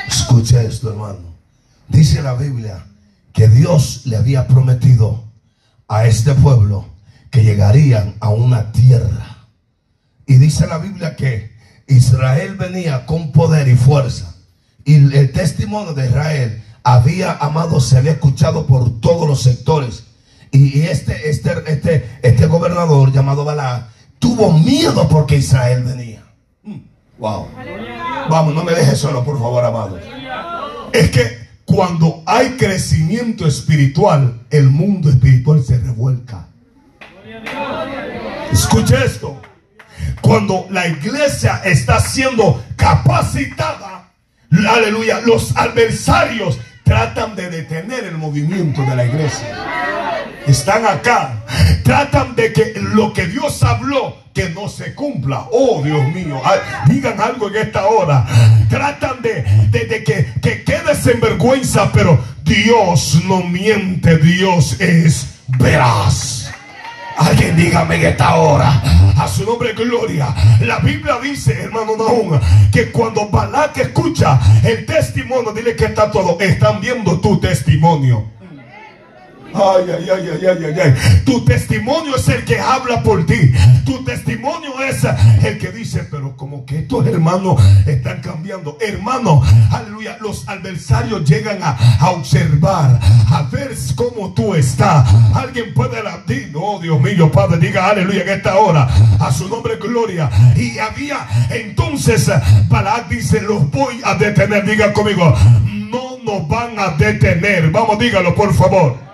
Escucha 0.06 0.62
esto, 0.62 0.90
hermano. 0.90 1.34
Dice 1.88 2.22
la 2.22 2.34
Biblia 2.34 2.84
que 3.34 3.48
Dios 3.48 4.02
le 4.06 4.16
había 4.16 4.46
prometido 4.46 5.24
a 5.88 6.06
este 6.06 6.34
pueblo 6.34 6.86
que 7.30 7.42
llegarían 7.42 8.14
a 8.20 8.30
una 8.30 8.70
tierra. 8.72 9.48
Y 10.24 10.36
dice 10.36 10.66
la 10.68 10.78
Biblia 10.78 11.16
que 11.16 11.52
Israel 11.88 12.54
venía 12.54 13.04
con 13.04 13.32
poder 13.32 13.68
y 13.68 13.74
fuerza. 13.74 14.36
Y 14.84 15.16
el 15.16 15.32
testimonio 15.32 15.94
de 15.94 16.06
Israel 16.06 16.64
había 16.84 17.32
amado, 17.32 17.80
se 17.80 17.98
había 17.98 18.12
escuchado 18.12 18.66
por 18.66 19.00
todos 19.00 19.28
los 19.28 19.42
sectores. 19.42 20.04
Y 20.52 20.82
este, 20.82 21.28
este, 21.28 21.54
este, 21.66 22.18
este 22.22 22.46
gobernador 22.46 23.12
llamado 23.12 23.44
Balá 23.44 23.88
tuvo 24.20 24.52
miedo 24.52 25.08
porque 25.08 25.36
Israel 25.36 25.82
venía. 25.82 26.22
Mm, 26.62 26.78
wow. 27.18 27.48
Vamos, 28.30 28.54
no 28.54 28.62
me 28.62 28.72
dejes 28.72 28.98
solo, 28.98 29.24
por 29.24 29.40
favor, 29.40 29.64
amado. 29.64 29.98
Es 30.92 31.10
que 31.10 31.43
cuando 31.74 32.22
hay 32.24 32.50
crecimiento 32.50 33.48
espiritual, 33.48 34.40
el 34.50 34.70
mundo 34.70 35.10
espiritual 35.10 35.60
se 35.64 35.76
revuelca. 35.76 36.46
Escuche 38.52 38.94
esto. 39.04 39.42
Cuando 40.20 40.68
la 40.70 40.86
iglesia 40.86 41.62
está 41.64 41.98
siendo 41.98 42.62
capacitada, 42.76 44.08
aleluya, 44.52 45.20
los 45.22 45.56
adversarios 45.56 46.60
tratan 46.84 47.34
de 47.34 47.50
detener 47.50 48.04
el 48.04 48.18
movimiento 48.18 48.82
de 48.82 48.94
la 48.94 49.04
iglesia. 49.06 49.93
Están 50.46 50.86
acá. 50.86 51.42
Tratan 51.82 52.34
de 52.34 52.52
que 52.52 52.74
lo 52.76 53.12
que 53.12 53.26
Dios 53.26 53.62
habló 53.62 54.24
que 54.34 54.50
no 54.50 54.68
se 54.68 54.94
cumpla. 54.94 55.46
Oh 55.52 55.80
Dios 55.82 56.04
mío, 56.12 56.40
digan 56.86 57.20
algo 57.20 57.48
en 57.48 57.56
esta 57.56 57.86
hora. 57.86 58.26
Tratan 58.68 59.22
de, 59.22 59.44
que, 60.04 60.32
que 60.42 60.64
quedes 60.64 61.06
en 61.06 61.20
vergüenza, 61.20 61.90
pero 61.92 62.18
Dios 62.42 63.22
no 63.26 63.42
miente, 63.42 64.18
Dios 64.18 64.80
es 64.80 65.28
veraz. 65.58 66.50
Alguien 67.16 67.56
dígame 67.56 67.94
en 67.94 68.06
esta 68.06 68.34
hora. 68.34 68.82
A 69.16 69.28
su 69.28 69.44
nombre 69.44 69.72
gloria. 69.72 70.34
La 70.60 70.80
Biblia 70.80 71.18
dice, 71.22 71.52
hermano 71.62 71.96
Nahum, 71.96 72.40
que 72.72 72.90
cuando 72.90 73.28
Balak 73.28 73.78
escucha 73.78 74.40
el 74.64 74.84
testimonio, 74.84 75.52
dile 75.52 75.76
que 75.76 75.84
está 75.84 76.10
todo. 76.10 76.38
Están 76.40 76.80
viendo 76.80 77.20
tu 77.20 77.38
testimonio. 77.38 78.34
Ay, 79.54 79.84
ay, 79.88 80.08
ay, 80.10 80.30
ay, 80.42 80.64
ay, 80.64 80.80
ay, 80.80 81.22
Tu 81.24 81.44
testimonio 81.44 82.16
es 82.16 82.28
el 82.28 82.44
que 82.44 82.58
habla 82.58 83.02
por 83.04 83.24
ti. 83.24 83.52
Tu 83.86 84.02
testimonio 84.04 84.72
es 84.82 85.04
el 85.44 85.58
que 85.58 85.70
dice, 85.70 86.08
pero 86.10 86.36
como 86.36 86.66
que 86.66 86.80
estos 86.80 87.06
hermanos 87.06 87.62
están 87.86 88.20
cambiando. 88.20 88.76
Hermano, 88.80 89.42
aleluya, 89.70 90.18
los 90.20 90.48
adversarios 90.48 91.24
llegan 91.24 91.60
a, 91.62 91.76
observar, 92.10 92.98
a 93.30 93.42
ver 93.52 93.70
cómo 93.94 94.34
tú 94.34 94.54
estás. 94.54 95.08
Alguien 95.34 95.72
puede 95.72 96.02
decir, 96.26 96.52
oh 96.56 96.80
Dios 96.80 97.00
mío, 97.00 97.30
Padre, 97.30 97.58
diga 97.58 97.90
aleluya 97.90 98.22
en 98.22 98.28
esta 98.30 98.56
hora. 98.58 98.88
A 99.20 99.32
su 99.32 99.48
nombre, 99.48 99.76
gloria. 99.76 100.28
Y 100.56 100.78
había 100.78 101.28
entonces, 101.50 102.28
Balak 102.68 103.08
dice, 103.08 103.40
los 103.40 103.70
voy 103.70 104.00
a 104.04 104.14
detener. 104.14 104.64
Diga 104.64 104.92
conmigo, 104.92 105.32
no 105.64 106.18
nos 106.24 106.48
van 106.48 106.76
a 106.76 106.88
detener. 106.90 107.70
Vamos, 107.70 108.00
dígalo 108.00 108.34
por 108.34 108.52
favor. 108.52 109.13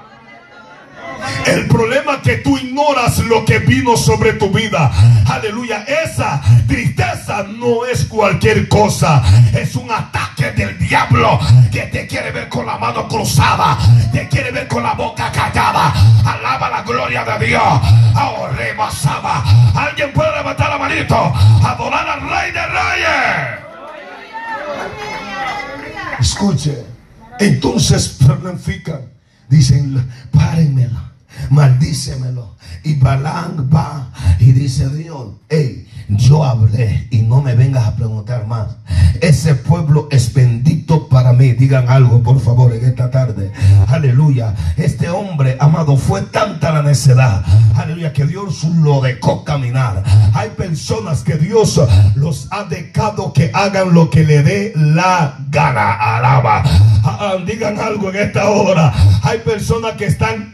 El 1.46 1.66
problema 1.66 2.14
es 2.14 2.20
que 2.20 2.37
tú 2.37 2.56
ignoras 2.56 3.18
lo 3.18 3.44
que 3.44 3.59
vino 3.59 3.96
sobre 3.96 4.35
tu 4.35 4.50
vida. 4.50 4.90
Aleluya. 5.26 5.85
Esa 5.85 6.40
tristeza 6.66 7.44
no 7.44 7.85
es 7.85 8.04
cualquier 8.04 8.68
cosa. 8.68 9.22
Es 9.52 9.74
un 9.74 9.90
ataque 9.90 10.52
del 10.52 10.78
diablo 10.78 11.38
que 11.72 11.83
te 11.83 12.06
quiere 12.06 12.30
ver 12.30 12.48
con 12.48 12.66
la 12.66 12.78
mano 12.78 13.09
cruzada. 13.09 13.78
Te 14.12 14.28
quiere 14.28 14.50
ver 14.50 14.68
con 14.68 14.83
la 14.83 14.94
boca 14.94 15.30
callada. 15.33 15.92
Alaba 16.24 16.70
la 16.70 16.83
gloria 16.83 17.24
de 17.24 17.46
Dios. 17.46 17.62
Ahora 18.14 18.90
Saba. 18.90 19.42
Alguien 19.74 20.12
puede 20.12 20.35
levantar 20.37 20.70
la 20.70 20.78
manito. 20.78 21.16
Adorar 21.64 22.09
al 22.09 22.20
rey 22.28 22.52
de 22.52 22.66
reyes. 22.66 23.61
Escuche. 26.18 26.85
Entonces 27.38 28.09
planifican. 28.09 29.00
Dicen, 29.48 30.09
párenmela 30.30 31.10
maldícemelo. 31.51 32.57
Y 32.83 32.95
Balán 32.95 33.69
va 33.73 34.11
y 34.38 34.53
dice 34.53 34.88
Dios, 34.88 35.29
hey, 35.49 35.87
yo 36.09 36.45
hablé 36.45 37.07
y 37.11 37.23
no 37.23 37.40
me 37.40 37.55
vengas 37.55 37.87
a 37.87 37.95
preguntar 37.95 38.47
más. 38.47 38.69
Ese 39.21 39.55
pueblo 39.55 40.09
es 40.11 40.33
bendito 40.33 41.09
para 41.09 41.33
mí. 41.33 41.53
Digan 41.53 41.88
algo, 41.88 42.23
por 42.23 42.40
favor, 42.40 42.75
en 42.75 42.85
esta 42.85 43.11
tarde. 43.11 43.53
Aleluya. 43.88 44.55
Este 44.77 45.09
hombre, 45.09 45.57
amado, 45.61 45.97
fue 45.97 46.23
tanta 46.23 46.73
la 46.73 46.83
necedad. 46.83 47.45
Aleluya, 47.77 48.12
que 48.12 48.27
Dios 48.27 48.64
lo 48.64 49.01
dejó 49.01 49.45
caminar. 49.45 50.03
Hay 50.35 50.51
personas 50.51 51.23
que 51.23 51.37
Dios 51.37 51.81
los 52.14 52.49
ha 52.51 52.64
dejado 52.64 53.33
que 53.33 53.51
hagan 53.53 53.93
lo 53.93 54.11
que 54.11 54.25
le 54.25 54.43
dé 54.43 54.73
la 54.75 55.37
gana. 55.51 55.93
Alaba. 56.16 56.62
Ah, 57.03 57.19
ah, 57.21 57.37
digan 57.47 57.79
algo 57.79 58.11
en 58.11 58.16
esta 58.16 58.49
hora. 58.51 58.93
Hay 59.23 59.38
personas 59.38 59.95
que 59.95 60.07
están 60.07 60.50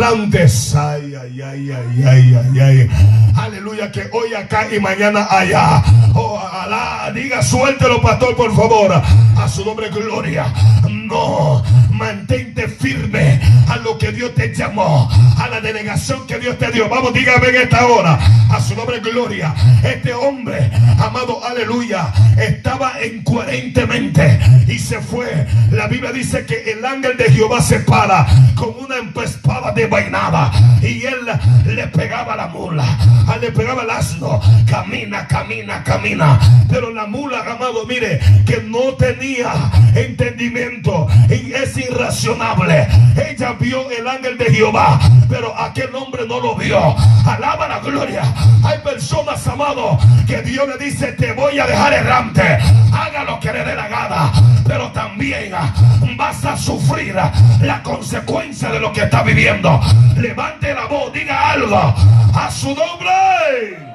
errantes. 0.00 0.74
Ay, 0.74 1.14
ay, 1.14 1.42
ay, 1.42 1.70
ay, 1.70 2.04
ay, 2.06 2.34
ay, 2.34 2.60
ay. 2.60 2.88
Aleluya, 3.36 3.92
que 3.92 4.08
hoy 4.12 4.34
acá 4.34 4.66
y 4.74 4.80
mañana 4.80 5.26
allá. 5.30 5.82
Oh, 6.14 6.38
Alá, 6.38 7.10
diga, 7.14 7.42
suéltelo, 7.42 8.00
pastor, 8.00 8.36
por 8.36 8.54
favor. 8.54 8.92
A 8.92 9.48
su 9.48 9.64
nombre, 9.64 9.88
gloria 9.88 10.52
No, 10.88 11.62
mantente 11.90 12.68
firme 12.68 13.40
a 13.68 13.76
lo 13.76 13.96
que 13.98 14.12
Dios 14.12 14.34
te 14.34 14.54
llamó, 14.54 15.08
a 15.38 15.48
la 15.48 15.60
delegación 15.60 16.26
que 16.26 16.38
Dios 16.38 16.58
te 16.58 16.70
dio. 16.70 16.88
Vamos, 16.88 17.12
dígame 17.14 17.48
en 17.48 17.56
esta 17.56 17.86
hora, 17.86 18.18
a 18.50 18.60
su 18.60 18.74
nombre 18.74 19.00
gloria. 19.00 19.54
Este 19.82 20.12
hombre, 20.12 20.70
amado, 20.98 21.44
aleluya, 21.44 22.12
estaba 22.36 22.94
incoherentemente 23.04 24.40
y 24.66 24.78
se 24.78 25.00
fue. 25.00 25.46
La 25.70 25.86
Biblia 25.86 26.12
dice 26.12 26.44
que 26.44 26.72
el 26.72 26.84
ángel 26.84 27.16
de 27.16 27.30
Jehová 27.30 27.62
se 27.62 27.80
para 27.80 28.26
con 28.54 28.74
una 28.78 28.96
espada 29.24 29.72
de 29.72 29.86
vainada 29.90 30.50
y 30.82 31.04
él 31.04 31.26
le 31.66 31.86
pegaba 31.88 32.36
la 32.36 32.46
mula, 32.48 32.84
ah, 33.28 33.36
le 33.40 33.52
pegaba 33.52 33.82
el 33.82 33.90
asno. 33.90 34.40
Camina, 34.68 35.26
camina, 35.26 35.82
camina. 35.84 36.38
Pero 36.68 36.90
la 36.90 37.06
mula, 37.06 37.40
amado, 37.40 37.84
mire, 37.86 38.20
que 38.46 38.62
no 38.62 38.94
tenía 38.94 39.52
entendimiento 39.94 41.08
y 41.28 41.52
es 41.52 41.76
irracionable. 41.76 42.86
Ella 43.28 43.52
vio 43.58 43.90
el 43.90 44.06
ángel 44.06 44.38
de 44.38 44.46
Jehová, 44.46 44.98
pero 45.28 45.56
aquel 45.58 45.94
hombre 45.94 46.26
no 46.26 46.40
lo 46.40 46.54
vio. 46.54 46.96
Alaba 47.26 47.68
la 47.68 47.80
gloria. 47.80 48.22
Hay 48.62 48.78
personas, 48.78 49.46
amado, 49.46 49.98
que 50.26 50.42
Dios 50.42 50.66
le 50.68 50.84
dice: 50.84 51.12
Te 51.12 51.32
voy 51.32 51.58
a 51.58 51.66
dejar 51.66 51.92
errante. 51.92 52.58
Haga 52.92 53.24
lo 53.24 53.40
que 53.40 53.52
le 53.52 53.64
dé 53.64 53.74
la 53.74 53.88
gana, 53.88 54.32
pero 54.66 54.90
también 54.92 55.52
ah, 55.54 55.72
vas 56.16 56.44
a 56.44 56.56
sufrir 56.56 57.18
ah, 57.18 57.32
la 57.60 57.82
consecuencia 57.82 58.70
de 58.70 58.80
lo 58.80 58.92
que 58.92 59.02
está 59.02 59.22
viviendo. 59.22 59.79
Levante 60.16 60.74
la 60.74 60.86
voz, 60.86 61.12
diga 61.12 61.52
algo 61.52 61.76
a 61.76 62.50
su 62.50 62.68
nombre. 62.68 63.90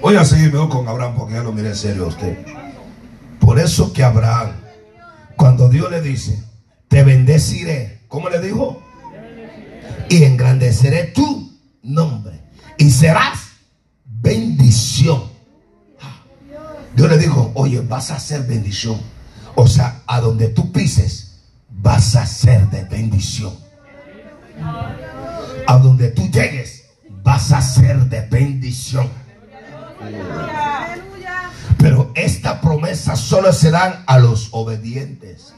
Voy 0.00 0.16
a 0.16 0.24
seguir 0.24 0.52
mejor 0.52 0.68
con 0.68 0.88
Abraham 0.88 1.14
porque 1.16 1.34
ya 1.34 1.42
lo 1.42 1.52
miré 1.52 1.68
en 1.70 1.76
serio 1.76 2.04
a 2.04 2.08
usted. 2.08 2.46
Por 3.40 3.58
eso 3.58 3.92
que 3.92 4.04
Abraham, 4.04 4.52
cuando 5.36 5.68
Dios 5.68 5.90
le 5.90 6.00
dice, 6.00 6.42
te 6.88 7.02
bendeciré, 7.02 8.02
¿cómo 8.08 8.28
le 8.28 8.40
dijo? 8.40 8.82
Y 10.08 10.24
engrandeceré 10.24 11.04
tu 11.04 11.52
nombre. 11.82 12.40
Y 12.78 12.90
serás 12.90 13.38
bendición. 14.04 15.24
Dios 16.94 17.10
le 17.10 17.18
dijo, 17.18 17.52
oye, 17.54 17.80
vas 17.80 18.10
a 18.10 18.18
ser 18.18 18.42
bendición. 18.42 19.00
O 19.54 19.66
sea, 19.66 20.02
a 20.06 20.20
donde 20.20 20.48
tú 20.48 20.72
pises, 20.72 21.40
vas 21.68 22.16
a 22.16 22.26
ser 22.26 22.68
de 22.70 22.84
bendición. 22.84 23.54
A 25.66 25.78
donde 25.78 26.10
tú 26.10 26.28
llegues, 26.30 26.84
vas 27.22 27.52
a 27.52 27.60
ser 27.60 27.98
de 28.06 28.20
bendición. 28.22 29.08
Pero 31.78 32.12
esta 32.14 32.60
promesa 32.60 33.16
solo 33.16 33.52
se 33.52 33.70
dan 33.70 34.04
a 34.06 34.18
los 34.18 34.48
obedientes. 34.52 35.54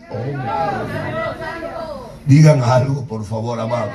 Digan 2.26 2.62
algo, 2.62 3.06
por 3.06 3.24
favor, 3.24 3.60
amado. 3.60 3.90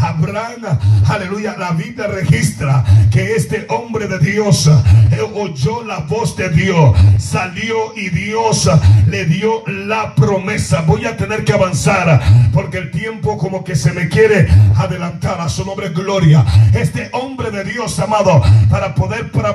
Abraham, 0.00 0.78
aleluya, 1.08 1.56
la 1.58 1.72
Biblia 1.72 2.06
registra 2.06 2.84
que 3.10 3.34
este 3.34 3.66
hombre 3.68 4.08
de 4.08 4.18
Dios 4.18 4.66
eh, 4.66 5.20
oyó 5.34 5.82
la 5.84 5.98
voz 5.98 6.36
de 6.36 6.48
Dios, 6.48 6.96
salió 7.18 7.94
y 7.96 8.08
Dios 8.08 8.70
le 9.06 9.26
dio 9.26 9.62
la 9.66 10.14
promesa. 10.14 10.82
Voy 10.82 11.04
a 11.04 11.16
tener 11.16 11.44
que 11.44 11.52
avanzar 11.52 12.20
porque 12.52 12.78
el 12.78 12.90
tiempo 12.90 13.36
como 13.36 13.62
que 13.64 13.76
se 13.76 13.92
me 13.92 14.08
quiere 14.08 14.48
adelantar 14.76 15.40
a 15.40 15.48
su 15.48 15.64
nombre 15.64 15.90
gloria. 15.90 16.44
Este 16.72 17.10
hombre 17.12 17.50
de 17.50 17.64
Dios, 17.64 17.98
amado, 17.98 18.42
para 18.70 18.94
poder 18.94 19.30
para 19.30 19.54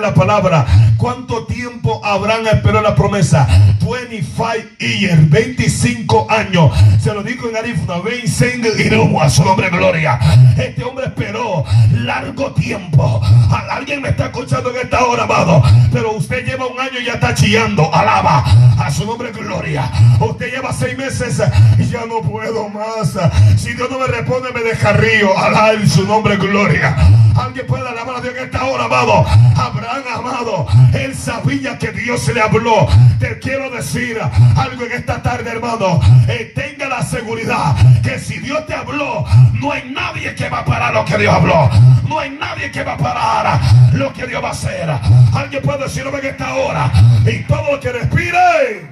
la 0.00 0.14
palabra, 0.14 0.66
¿cuánto 0.96 1.46
tiempo 1.46 2.00
Abraham 2.04 2.46
esperó 2.52 2.80
la 2.82 2.94
promesa? 2.94 3.46
25 3.80 4.76
years, 4.78 5.30
25 5.30 6.26
años. 6.30 6.70
Se 7.00 7.12
lo 7.14 7.22
digo 7.22 7.48
en 7.48 7.56
Arifna, 7.56 7.98
25 7.98 8.68
y 8.78 9.20
a 9.20 9.30
su 9.30 9.44
nombre 9.44 9.70
gloria. 9.70 9.85
Este 9.86 10.82
hombre 10.82 11.06
esperó 11.06 11.64
largo 11.92 12.52
tiempo. 12.54 13.22
Alguien 13.70 14.02
me 14.02 14.08
está 14.08 14.26
escuchando 14.26 14.70
en 14.70 14.78
esta 14.78 15.04
hora, 15.04 15.22
amado. 15.22 15.62
Pero 15.92 16.12
usted 16.12 16.44
lleva 16.44 16.66
un 16.66 16.80
año 16.80 16.98
y 17.00 17.04
ya 17.04 17.14
está 17.14 17.32
chillando. 17.34 17.94
Alaba 17.94 18.44
a 18.78 18.90
su 18.90 19.06
nombre 19.06 19.30
gloria. 19.30 19.88
Usted 20.18 20.50
lleva 20.50 20.72
seis 20.72 20.98
meses 20.98 21.40
y 21.78 21.84
ya 21.84 22.04
no 22.04 22.20
puedo 22.20 22.68
más. 22.68 23.16
Si 23.56 23.74
Dios 23.74 23.88
no 23.88 24.00
me 24.00 24.06
responde, 24.08 24.50
me 24.52 24.62
deja 24.62 24.92
río. 24.94 25.38
Alaba 25.38 25.72
en 25.74 25.88
su 25.88 26.04
nombre 26.04 26.36
gloria. 26.36 26.96
Alguien 27.36 27.66
puede 27.66 27.86
alabar 27.86 28.16
a 28.16 28.20
Dios 28.22 28.34
en 28.36 28.44
esta 28.44 28.64
hora, 28.64 28.84
amado. 28.86 29.24
Abraham, 29.56 30.02
amado. 30.12 30.66
Él 30.94 31.14
sabía 31.14 31.78
que 31.78 31.92
Dios 31.92 32.26
le 32.34 32.40
habló. 32.40 32.88
Te 33.20 33.38
quiero 33.38 33.70
decir 33.70 34.18
algo 34.56 34.84
en 34.84 34.92
esta 34.92 35.22
tarde, 35.22 35.50
hermano. 35.50 36.00
Eh, 36.28 36.52
tenga 36.54 36.88
la 36.88 37.02
seguridad 37.02 37.76
que 38.02 38.18
si 38.18 38.38
Dios 38.38 38.66
te 38.66 38.74
habló, 38.74 39.24
no 39.60 39.72
hay 39.72 39.75
nadie 39.84 40.34
que 40.34 40.48
va 40.48 40.60
a 40.60 40.64
parar 40.64 40.94
lo 40.94 41.04
que 41.04 41.18
Dios 41.18 41.34
habló. 41.34 41.70
No 42.08 42.18
hay 42.18 42.30
nadie 42.30 42.70
que 42.70 42.82
va 42.84 42.94
a 42.94 42.96
parar 42.96 43.60
lo 43.92 44.12
que 44.12 44.26
Dios 44.26 44.42
va 44.42 44.48
a 44.48 44.52
hacer. 44.52 44.90
Alguien 45.32 45.62
puede 45.62 45.84
decirlo 45.84 46.16
en 46.18 46.26
esta 46.26 46.54
hora. 46.54 46.92
Y 47.24 47.44
todo 47.44 47.72
lo 47.72 47.80
que 47.80 47.92
respire. 47.92 48.90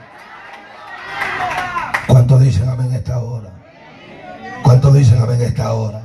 ¿Cuánto 2.06 2.38
dicen 2.38 2.68
amén 2.68 2.92
esta 2.92 3.18
hora? 3.18 3.50
¿Cuánto 4.62 4.92
dicen 4.92 5.20
amén 5.20 5.42
esta 5.42 5.72
hora? 5.72 6.02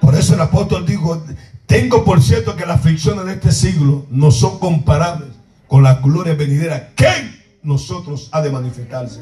Por 0.00 0.14
eso 0.14 0.34
el 0.34 0.40
apóstol 0.40 0.86
dijo, 0.86 1.24
tengo 1.66 2.04
por 2.04 2.22
cierto 2.22 2.56
que 2.56 2.64
las 2.64 2.78
aflicciones 2.78 3.24
de 3.24 3.32
este 3.32 3.52
siglo 3.52 4.06
no 4.10 4.30
son 4.30 4.58
comparables 4.58 5.30
con 5.66 5.82
la 5.82 5.94
gloria 5.94 6.34
venidera 6.34 6.90
que 6.94 7.10
nosotros 7.62 8.28
ha 8.32 8.40
de 8.40 8.50
manifestarse. 8.50 9.20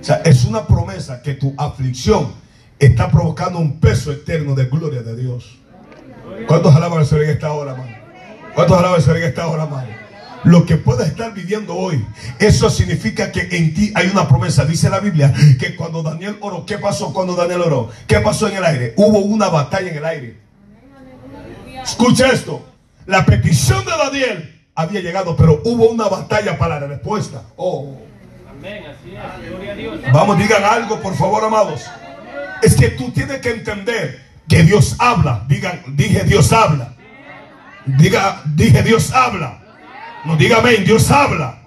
O 0.00 0.04
sea, 0.04 0.16
es 0.24 0.44
una 0.44 0.66
promesa 0.66 1.22
que 1.22 1.34
tu 1.34 1.54
aflicción 1.56 2.32
está 2.78 3.10
provocando 3.10 3.58
un 3.58 3.80
peso 3.80 4.12
eterno 4.12 4.54
de 4.54 4.66
gloria 4.66 5.02
de 5.02 5.16
Dios. 5.16 5.56
¿Cuántos 6.46 6.74
alaban 6.74 7.00
al 7.00 7.06
Señor 7.06 7.24
en 7.24 7.30
esta 7.30 7.52
hora, 7.52 7.72
hermano? 7.72 7.96
¿Cuántos 8.54 8.78
alaban 8.78 8.96
al 8.96 9.02
Señor 9.02 9.16
en 9.18 9.24
esta 9.24 9.46
hora, 9.48 9.64
hermano? 9.64 9.88
Lo 10.44 10.64
que 10.64 10.76
puedas 10.76 11.08
estar 11.08 11.34
viviendo 11.34 11.74
hoy, 11.74 12.04
eso 12.38 12.70
significa 12.70 13.32
que 13.32 13.48
en 13.50 13.74
ti 13.74 13.92
hay 13.94 14.06
una 14.08 14.28
promesa. 14.28 14.64
Dice 14.64 14.88
la 14.88 15.00
Biblia 15.00 15.34
que 15.58 15.74
cuando 15.74 16.02
Daniel 16.02 16.36
oró, 16.40 16.64
¿qué 16.64 16.78
pasó 16.78 17.12
cuando 17.12 17.34
Daniel 17.34 17.62
oró? 17.62 17.90
¿Qué 18.06 18.20
pasó 18.20 18.48
en 18.48 18.56
el 18.56 18.64
aire? 18.64 18.94
Hubo 18.96 19.18
una 19.18 19.48
batalla 19.48 19.90
en 19.90 19.96
el 19.96 20.04
aire. 20.04 20.36
Escucha 21.82 22.30
esto. 22.30 22.64
La 23.06 23.26
petición 23.26 23.84
de 23.84 23.90
Daniel 23.90 24.64
había 24.76 25.00
llegado, 25.00 25.36
pero 25.36 25.60
hubo 25.64 25.88
una 25.88 26.08
batalla 26.08 26.56
para 26.56 26.78
la 26.78 26.86
respuesta. 26.86 27.42
Oh. 27.56 27.96
Vamos, 30.12 30.38
digan 30.38 30.62
algo, 30.64 31.00
por 31.00 31.14
favor, 31.16 31.44
amados 31.44 31.82
es 32.62 32.74
que 32.74 32.88
tú 32.90 33.10
tienes 33.10 33.40
que 33.40 33.50
entender 33.50 34.24
que 34.48 34.62
Dios 34.62 34.96
habla. 34.98 35.44
Digan, 35.48 35.82
dije 35.88 36.24
Dios 36.24 36.52
habla. 36.52 36.94
Diga, 37.86 38.42
dije 38.44 38.82
Dios 38.82 39.12
habla. 39.12 39.60
No 40.24 40.36
diga 40.36 40.58
amén, 40.58 40.84
Dios 40.84 41.10
habla. 41.10 41.58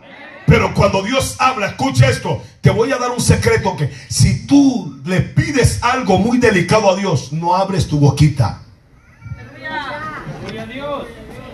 Pero 0.46 0.74
cuando 0.74 1.02
Dios 1.02 1.38
habla, 1.40 1.68
escucha 1.68 2.10
esto, 2.10 2.44
te 2.60 2.70
voy 2.70 2.92
a 2.92 2.98
dar 2.98 3.12
un 3.12 3.22
secreto 3.22 3.76
que 3.78 3.90
si 4.10 4.46
tú 4.46 5.02
le 5.06 5.22
pides 5.22 5.82
algo 5.82 6.18
muy 6.18 6.38
delicado 6.40 6.92
a 6.92 6.96
Dios, 6.96 7.32
no 7.32 7.56
abres 7.56 7.88
tu 7.88 8.00
boquita. 8.00 8.62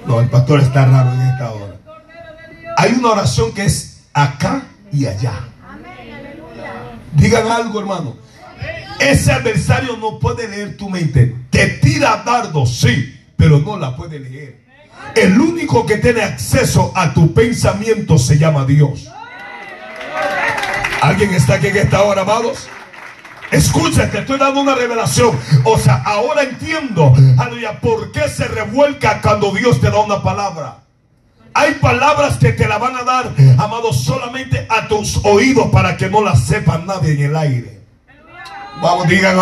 No, 0.06 0.20
el 0.20 0.30
pastor 0.30 0.62
está 0.62 0.86
raro 0.86 1.14
en 1.14 1.22
esta 1.22 1.52
hora. 1.52 1.76
Hay 2.78 2.94
una 2.94 3.10
oración 3.10 3.54
que 3.54 3.66
es 3.66 4.04
acá 4.14 4.64
y 4.92 5.06
allá. 5.06 5.34
Digan 7.14 7.52
algo, 7.52 7.80
hermano. 7.80 8.16
Ese 9.00 9.32
adversario 9.32 9.98
no 9.98 10.20
puede 10.20 10.48
leer 10.48 10.78
tu 10.78 10.90
mente. 10.90 11.36
Te 11.50 11.68
tira 11.68 12.24
dardos, 12.26 12.78
sí, 12.78 13.16
pero 13.36 13.60
no 13.60 13.78
la 13.78 13.96
puede 13.96 14.20
leer. 14.20 14.66
El 15.16 15.40
único 15.40 15.86
que 15.86 15.98
tiene 15.98 16.22
acceso 16.22 16.92
a 16.96 17.14
tu 17.14 17.34
pensamiento 17.34 18.18
se 18.18 18.38
llama 18.38 18.66
Dios. 18.66 19.10
¿Alguien 21.02 21.34
está 21.34 21.56
aquí 21.56 21.68
en 21.68 21.78
esta 21.78 22.04
hora, 22.04 22.22
amados? 22.22 22.68
Escucha, 23.52 24.10
te 24.10 24.20
estoy 24.20 24.38
dando 24.38 24.60
una 24.60 24.76
revelación. 24.76 25.38
O 25.64 25.78
sea, 25.78 26.02
ahora 26.04 26.44
entiendo, 26.44 27.14
aleluya, 27.38 27.80
por 27.80 28.12
qué 28.12 28.28
se 28.28 28.48
revuelca 28.48 29.22
cuando 29.22 29.52
Dios 29.52 29.80
te 29.80 29.90
da 29.90 30.00
una 30.00 30.22
palabra. 30.22 30.80
Hay 31.54 31.76
palabras 31.76 32.38
que 32.38 32.52
te 32.52 32.68
la 32.68 32.78
van 32.78 32.96
a 32.96 33.04
dar, 33.04 33.34
amados, 33.58 34.04
solamente 34.04 34.68
a 34.70 34.88
tus 34.88 35.22
oídos 35.24 35.68
para 35.72 35.98
que 35.98 36.10
no 36.10 36.22
las 36.22 36.46
sepa 36.46 36.78
nadie 36.78 37.14
en 37.14 37.22
el 37.22 37.36
aire. 37.36 37.77
Vamos, 38.82 39.08
digan, 39.08 39.38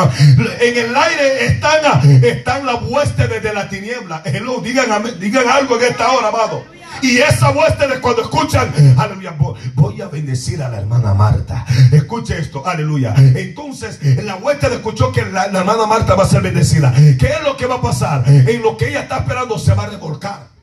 en 0.62 0.78
el 0.78 0.96
aire 0.96 1.46
están, 1.46 2.24
están 2.24 2.66
las 2.66 2.82
huestes 2.84 3.30
desde 3.30 3.54
la 3.54 3.68
tiniebla. 3.68 4.24
digan, 4.64 5.20
digan 5.20 5.48
algo 5.50 5.78
en 5.78 5.84
esta 5.84 6.12
hora, 6.12 6.30
amado. 6.30 6.64
Y 7.02 7.18
esa 7.18 7.52
hueste 7.52 7.86
cuando 8.02 8.22
escuchan, 8.22 8.72
aleluya, 8.98 9.36
voy 9.74 10.02
a 10.02 10.08
bendecir 10.08 10.62
a 10.64 10.70
la 10.70 10.80
hermana 10.80 11.14
Marta. 11.14 11.66
Escuche 11.92 12.40
esto, 12.40 12.66
aleluya. 12.66 13.14
Entonces, 13.18 14.00
la 14.24 14.36
hueste 14.38 14.68
escuchó 14.68 15.12
que 15.12 15.26
la, 15.26 15.46
hermana 15.46 15.86
Marta 15.86 16.16
va 16.16 16.24
a 16.24 16.28
ser 16.28 16.42
bendecida. 16.42 16.94
¿Qué 16.94 17.28
es 17.28 17.44
lo 17.44 17.58
que 17.58 17.66
va 17.66 17.76
a 17.76 17.82
pasar? 17.82 18.24
En 18.28 18.62
lo 18.62 18.78
que 18.78 18.90
ella 18.90 19.02
está 19.02 19.18
esperando 19.18 19.60
se 19.60 19.74
va 19.74 19.84
a 19.84 19.88
revolcar. 19.88 20.55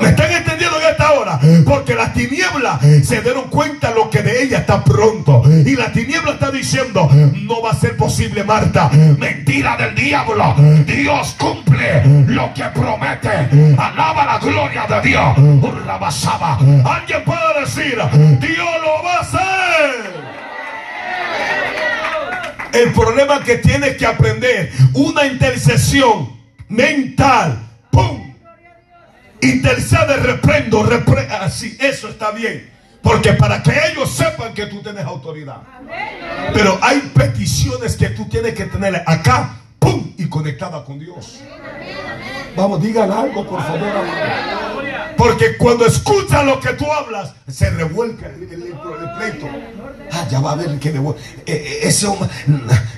¿Me 0.00 0.08
están 0.08 0.30
entendiendo 0.30 0.80
en 0.80 0.86
esta 0.90 1.12
hora? 1.12 1.40
Porque 1.64 1.94
la 1.94 2.12
tiniebla 2.12 2.78
se 3.02 3.20
dieron 3.20 3.48
cuenta 3.50 3.90
lo 3.90 4.08
que 4.08 4.22
de 4.22 4.42
ella 4.44 4.58
está 4.58 4.84
pronto. 4.84 5.42
Y 5.48 5.74
la 5.74 5.92
tiniebla 5.92 6.32
está 6.32 6.50
diciendo, 6.50 7.08
no 7.42 7.60
va 7.60 7.72
a 7.72 7.74
ser 7.74 7.96
posible, 7.96 8.44
Marta. 8.44 8.88
Mentira 9.18 9.76
del 9.76 9.94
diablo. 9.94 10.54
Dios 10.86 11.36
cumple 11.38 12.02
lo 12.26 12.52
que 12.54 12.64
promete. 12.64 13.74
Alaba 13.76 14.24
la 14.24 14.38
gloria 14.38 14.86
de 14.86 15.08
Dios. 15.08 15.36
Alguien 16.84 17.24
puede 17.24 17.60
decir, 17.60 17.98
Dios 18.40 18.68
lo 18.82 19.02
va 19.04 19.14
a 19.14 19.20
hacer. 19.20 20.24
El 22.72 22.92
problema 22.92 23.40
que 23.42 23.58
tienes 23.58 23.96
que 23.96 24.06
aprender, 24.06 24.70
una 24.94 25.26
intercesión 25.26 26.30
mental. 26.68 27.63
Intercede, 29.44 30.16
reprendo, 30.16 30.82
reprendo. 30.82 31.34
Así, 31.34 31.76
eso 31.80 32.08
está 32.08 32.30
bien. 32.30 32.70
Porque 33.02 33.34
para 33.34 33.62
que 33.62 33.72
ellos 33.90 34.10
sepan 34.10 34.54
que 34.54 34.66
tú 34.66 34.80
tienes 34.82 35.04
autoridad. 35.04 35.58
Pero 36.54 36.78
hay 36.80 37.00
peticiones 37.14 37.96
que 37.96 38.08
tú 38.08 38.26
tienes 38.26 38.54
que 38.54 38.64
tener 38.64 39.02
acá, 39.06 39.56
¡pum! 39.78 40.14
Y 40.16 40.26
conectada 40.26 40.82
con 40.84 40.98
Dios. 40.98 41.40
Vamos, 42.56 42.80
digan 42.80 43.10
algo, 43.10 43.46
por 43.46 43.62
favor. 43.62 43.92
Porque 45.18 45.56
cuando 45.58 45.84
escuchan 45.84 46.46
lo 46.46 46.58
que 46.60 46.72
tú 46.72 46.90
hablas, 46.90 47.34
se 47.46 47.68
revuelca 47.70 48.26
el, 48.26 48.46
pleito. 48.46 49.46
Ah, 50.16 50.28
ya 50.30 50.38
va 50.38 50.52
a 50.52 50.54
ver 50.54 50.78
que 50.78 50.92
de, 50.92 51.00
eh, 51.00 51.14
eh, 51.46 51.78
ese 51.82 52.06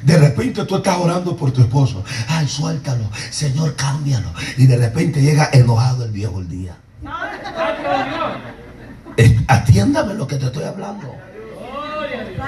de 0.02 0.18
repente 0.18 0.64
tú 0.66 0.76
estás 0.76 0.98
orando 0.98 1.34
por 1.34 1.50
tu 1.50 1.62
esposo. 1.62 2.04
Ay, 2.28 2.46
suéltalo. 2.46 3.10
Señor, 3.30 3.74
cámbialo. 3.74 4.30
Y 4.58 4.66
de 4.66 4.76
repente 4.76 5.22
llega 5.22 5.48
enojado 5.50 6.04
el 6.04 6.10
viejo 6.10 6.40
el 6.40 6.48
día. 6.48 6.76
Eh, 9.16 9.40
atiéndame 9.48 10.12
lo 10.12 10.26
que 10.26 10.36
te 10.36 10.46
estoy 10.46 10.64
hablando. 10.64 11.10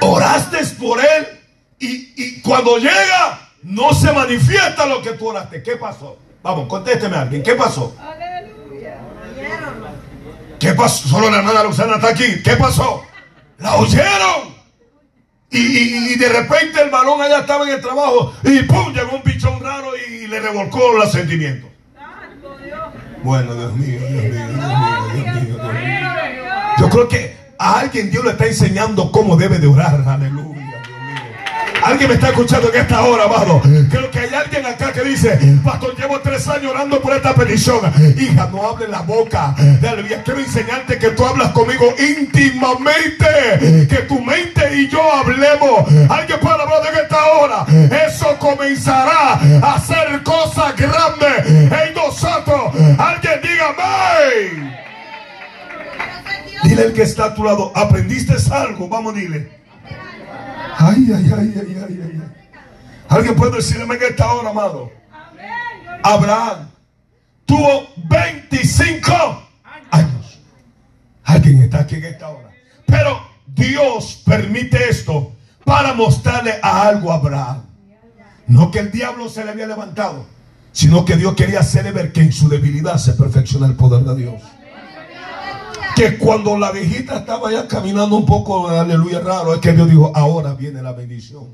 Oraste 0.02 0.58
por 0.78 1.00
él 1.00 1.26
y, 1.78 2.12
y 2.16 2.40
cuando 2.42 2.76
llega 2.76 3.48
no 3.62 3.94
se 3.94 4.12
manifiesta 4.12 4.84
lo 4.84 5.00
que 5.00 5.12
tú 5.12 5.28
oraste. 5.28 5.62
¿Qué 5.62 5.76
pasó? 5.76 6.18
Vamos, 6.42 6.68
contésteme 6.68 7.16
a 7.16 7.22
alguien. 7.22 7.42
¿Qué 7.42 7.54
pasó? 7.54 7.96
¿Qué 10.60 10.74
pasó? 10.74 11.08
Solo 11.08 11.30
la 11.30 11.38
hermana 11.38 11.62
Luciana 11.62 11.94
está 11.94 12.08
aquí. 12.08 12.42
¿Qué 12.44 12.54
pasó? 12.56 13.02
La 13.58 13.76
oyeron. 13.76 14.57
Y, 15.50 16.16
de 16.16 16.28
repente 16.28 16.82
el 16.82 16.90
balón 16.90 17.22
allá 17.22 17.40
estaba 17.40 17.64
en 17.64 17.74
el 17.74 17.80
trabajo 17.80 18.34
y 18.44 18.62
¡pum! 18.64 18.92
llegó 18.92 19.16
un 19.16 19.22
pichón 19.22 19.60
raro 19.60 19.92
y 19.96 20.26
le 20.26 20.40
revolcó 20.40 20.92
los 20.92 21.10
sentimientos. 21.10 21.70
Bueno, 23.22 23.54
Dios 23.54 23.74
mío, 23.76 23.98
Dios 23.98 24.10
mío, 24.10 24.30
Dios 24.30 24.48
mío, 24.48 24.66
Dios 25.14 25.34
mío, 25.34 25.56
Dios 25.56 25.74
mío. 25.74 25.98
Yo 26.78 26.88
creo 26.90 27.08
que 27.08 27.36
a 27.58 27.80
alguien 27.80 28.10
Dios 28.10 28.24
le 28.24 28.32
está 28.32 28.46
enseñando 28.46 29.10
cómo 29.10 29.36
debe 29.36 29.58
de 29.58 29.66
orar. 29.66 30.04
Aleluya. 30.06 30.47
Alguien 31.82 32.08
me 32.08 32.14
está 32.14 32.28
escuchando 32.28 32.72
en 32.72 32.80
esta 32.80 33.02
hora, 33.02 33.24
amado. 33.24 33.62
Creo 33.90 34.10
que 34.10 34.18
hay 34.18 34.34
alguien 34.34 34.66
acá 34.66 34.92
que 34.92 35.02
dice, 35.02 35.38
pastor, 35.64 35.96
llevo 35.96 36.20
tres 36.20 36.46
años 36.48 36.72
orando 36.72 37.00
por 37.00 37.14
esta 37.14 37.34
petición. 37.34 37.80
Hija, 38.18 38.48
no 38.52 38.68
hable 38.68 38.88
la 38.88 39.00
boca. 39.02 39.54
Aleluya. 39.82 40.22
Quiero 40.22 40.40
enseñarte 40.40 40.98
que 40.98 41.10
tú 41.10 41.24
hablas 41.24 41.52
conmigo 41.52 41.94
íntimamente. 41.98 43.86
Que 43.88 43.98
tu 44.08 44.20
mente 44.20 44.76
y 44.76 44.88
yo 44.88 45.00
hablemos. 45.12 45.88
Alguien 46.10 46.40
puede 46.40 46.62
hablar 46.62 46.82
en 46.92 46.98
esta 46.98 47.26
hora. 47.26 47.66
Eso 48.06 48.36
comenzará 48.38 49.40
a 49.62 49.74
hacer 49.74 50.22
cosas 50.24 50.74
grandes 50.76 51.46
en 51.46 51.94
nosotros. 51.94 52.74
Alguien 52.98 53.40
diga. 53.42 53.58
Dile 56.64 56.82
el 56.82 56.92
que 56.92 57.02
está 57.02 57.26
a 57.26 57.34
tu 57.34 57.44
lado, 57.44 57.72
aprendiste 57.74 58.34
algo, 58.52 58.88
vamos, 58.88 59.14
dile. 59.14 59.57
Ay, 60.80 61.08
ay, 61.12 61.32
ay, 61.36 61.54
ay, 61.56 61.76
ay, 61.88 62.00
ay. 62.04 62.22
Alguien 63.08 63.34
puede 63.34 63.56
decirme 63.56 63.96
en 63.96 64.02
esta 64.02 64.32
hora, 64.32 64.50
amado. 64.50 64.92
Abraham 66.04 66.68
tuvo 67.44 67.88
25 68.08 69.12
años. 69.90 70.40
Alguien 71.24 71.62
está 71.62 71.80
aquí 71.80 71.96
en 71.96 72.04
esta 72.04 72.28
hora. 72.28 72.50
Pero 72.86 73.20
Dios 73.46 74.22
permite 74.24 74.88
esto 74.88 75.32
para 75.64 75.94
mostrarle 75.94 76.54
a 76.62 76.86
algo 76.86 77.10
a 77.10 77.16
Abraham. 77.16 77.62
No 78.46 78.70
que 78.70 78.78
el 78.78 78.92
diablo 78.92 79.28
se 79.28 79.44
le 79.44 79.50
había 79.50 79.66
levantado, 79.66 80.26
sino 80.70 81.04
que 81.04 81.16
Dios 81.16 81.34
quería 81.34 81.60
hacerle 81.60 81.90
ver 81.90 82.12
que 82.12 82.20
en 82.20 82.32
su 82.32 82.48
debilidad 82.48 82.98
se 82.98 83.14
perfecciona 83.14 83.66
el 83.66 83.74
poder 83.74 84.04
de 84.04 84.14
Dios 84.14 84.42
que 85.98 86.16
cuando 86.16 86.56
la 86.56 86.70
viejita 86.70 87.18
estaba 87.18 87.50
ya 87.50 87.66
caminando 87.66 88.14
un 88.14 88.24
poco, 88.24 88.68
aleluya, 88.68 89.18
raro, 89.18 89.52
es 89.52 89.60
que 89.60 89.72
Dios 89.72 89.90
dijo, 89.90 90.12
ahora 90.14 90.54
viene 90.54 90.80
la 90.80 90.92
bendición. 90.92 91.48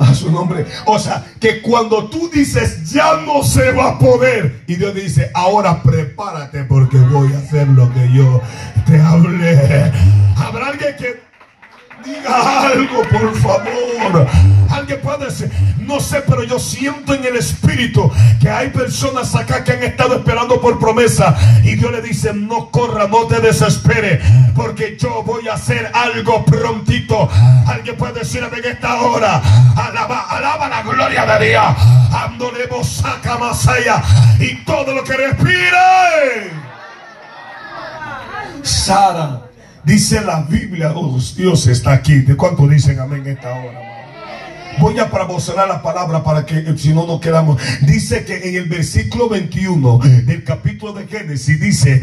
A 0.00 0.14
su 0.14 0.32
nombre. 0.32 0.66
O 0.84 0.98
sea, 0.98 1.24
que 1.40 1.62
cuando 1.62 2.08
tú 2.08 2.28
dices, 2.28 2.90
ya 2.90 3.20
no 3.24 3.44
se 3.44 3.70
va 3.72 3.90
a 3.90 3.98
poder, 3.98 4.64
y 4.66 4.74
Dios 4.74 4.94
dice, 4.94 5.30
ahora 5.32 5.80
prepárate 5.82 6.64
porque 6.64 6.98
voy 6.98 7.32
a 7.32 7.38
hacer 7.38 7.68
lo 7.68 7.92
que 7.92 8.12
yo 8.12 8.40
te 8.84 9.00
hablé. 9.00 9.92
Habrá 10.36 10.68
alguien 10.68 10.96
que 10.96 11.27
Diga 12.04 12.68
algo, 12.68 13.02
por 13.02 13.34
favor. 13.36 14.26
Alguien 14.70 15.00
puede 15.00 15.26
decir, 15.26 15.50
no 15.80 15.98
sé, 15.98 16.22
pero 16.26 16.44
yo 16.44 16.58
siento 16.58 17.14
en 17.14 17.24
el 17.24 17.36
espíritu 17.36 18.10
que 18.40 18.48
hay 18.48 18.68
personas 18.68 19.34
acá 19.34 19.64
que 19.64 19.72
han 19.72 19.82
estado 19.82 20.16
esperando 20.16 20.60
por 20.60 20.78
promesa. 20.78 21.36
Y 21.64 21.74
Dios 21.74 21.90
le 21.90 22.02
dice, 22.02 22.32
no 22.34 22.70
corra, 22.70 23.08
no 23.08 23.26
te 23.26 23.40
desespere, 23.40 24.20
porque 24.54 24.96
yo 24.98 25.22
voy 25.24 25.48
a 25.48 25.54
hacer 25.54 25.90
algo 25.94 26.44
prontito. 26.44 27.28
Alguien 27.66 27.96
puede 27.96 28.20
decir 28.20 28.42
en 28.42 28.64
esta 28.64 29.00
hora, 29.00 29.42
alaba, 29.76 30.26
alaba 30.28 30.68
la 30.68 30.82
gloria 30.82 31.26
de 31.26 31.48
Dios. 31.48 31.64
Andolemos 32.12 32.88
saca 32.88 33.38
más 33.38 33.66
allá 33.66 34.02
y 34.38 34.64
todo 34.64 34.94
lo 34.94 35.02
que 35.02 35.16
respire. 35.16 36.52
Sara 38.62 39.47
Dice 39.88 40.20
la 40.20 40.42
Biblia, 40.42 40.92
oh, 40.94 41.18
Dios 41.34 41.66
está 41.66 41.94
aquí. 41.94 42.16
¿De 42.16 42.36
cuánto 42.36 42.68
dicen 42.68 43.00
amén 43.00 43.26
esta 43.26 43.54
hora? 43.54 43.80
Voy 44.78 44.98
a 44.98 45.10
promocionar 45.10 45.66
la 45.66 45.80
palabra 45.80 46.22
para 46.22 46.44
que 46.44 46.58
eh, 46.58 46.74
si 46.76 46.92
no 46.92 47.06
nos 47.06 47.22
quedamos. 47.22 47.58
Dice 47.80 48.22
que 48.26 48.50
en 48.50 48.56
el 48.56 48.68
versículo 48.68 49.30
21 49.30 49.98
del 50.26 50.44
capítulo 50.44 50.92
de 50.92 51.06
Génesis 51.06 51.58
dice, 51.58 52.02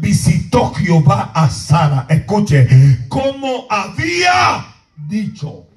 visitó 0.00 0.74
Jehová 0.74 1.30
a 1.32 1.48
Sara. 1.48 2.06
Escuche, 2.08 2.66
como 3.08 3.68
había 3.70 4.74
dicho. 5.08 5.69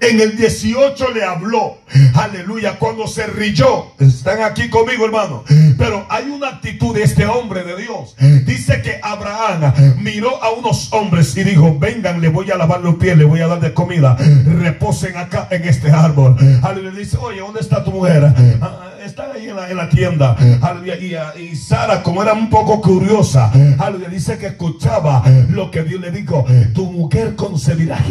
En 0.00 0.20
el 0.20 0.36
18 0.36 1.10
le 1.12 1.24
habló. 1.24 1.78
Aleluya. 2.14 2.78
Cuando 2.78 3.06
se 3.06 3.26
rilló. 3.26 3.86
Están 3.98 4.42
aquí 4.42 4.68
conmigo, 4.68 5.04
hermano. 5.04 5.44
Pero 5.76 6.06
hay 6.08 6.24
una 6.30 6.48
actitud 6.48 6.94
de 6.94 7.02
este 7.02 7.26
hombre 7.26 7.64
de 7.64 7.76
Dios. 7.76 8.16
Dice 8.44 8.82
que 8.82 9.00
Abraham 9.02 9.72
miró 9.98 10.42
a 10.42 10.50
unos 10.50 10.92
hombres 10.92 11.36
y 11.36 11.44
dijo: 11.44 11.78
Vengan, 11.78 12.20
le 12.20 12.28
voy 12.28 12.50
a 12.50 12.56
lavar 12.56 12.80
los 12.80 12.96
pies, 12.96 13.16
le 13.16 13.24
voy 13.24 13.40
a 13.40 13.46
dar 13.46 13.60
de 13.60 13.74
comida. 13.74 14.16
Reposen 14.60 15.16
acá 15.16 15.48
en 15.50 15.64
este 15.64 15.90
árbol. 15.90 16.36
Aleluya. 16.62 16.98
Dice: 16.98 17.16
Oye, 17.18 17.40
¿dónde 17.40 17.60
está 17.60 17.84
tu 17.84 17.90
mujer? 17.90 18.32
Ah, 19.10 19.22
está 19.22 19.32
ahí 19.32 19.48
en 19.48 19.76
la, 19.76 19.88
tienda. 19.88 20.36
Aleluya. 20.60 21.34
Y, 21.36 21.56
Sara, 21.56 22.02
como 22.02 22.22
era 22.22 22.32
un 22.32 22.48
poco 22.48 22.80
curiosa, 22.80 23.50
dice 24.10 24.38
que 24.38 24.48
escuchaba 24.48 25.22
lo 25.48 25.70
que 25.70 25.82
Dios 25.82 26.00
le 26.00 26.10
dijo: 26.10 26.44
Tu 26.74 26.90
mujer 26.90 27.34
concebirá. 27.36 27.98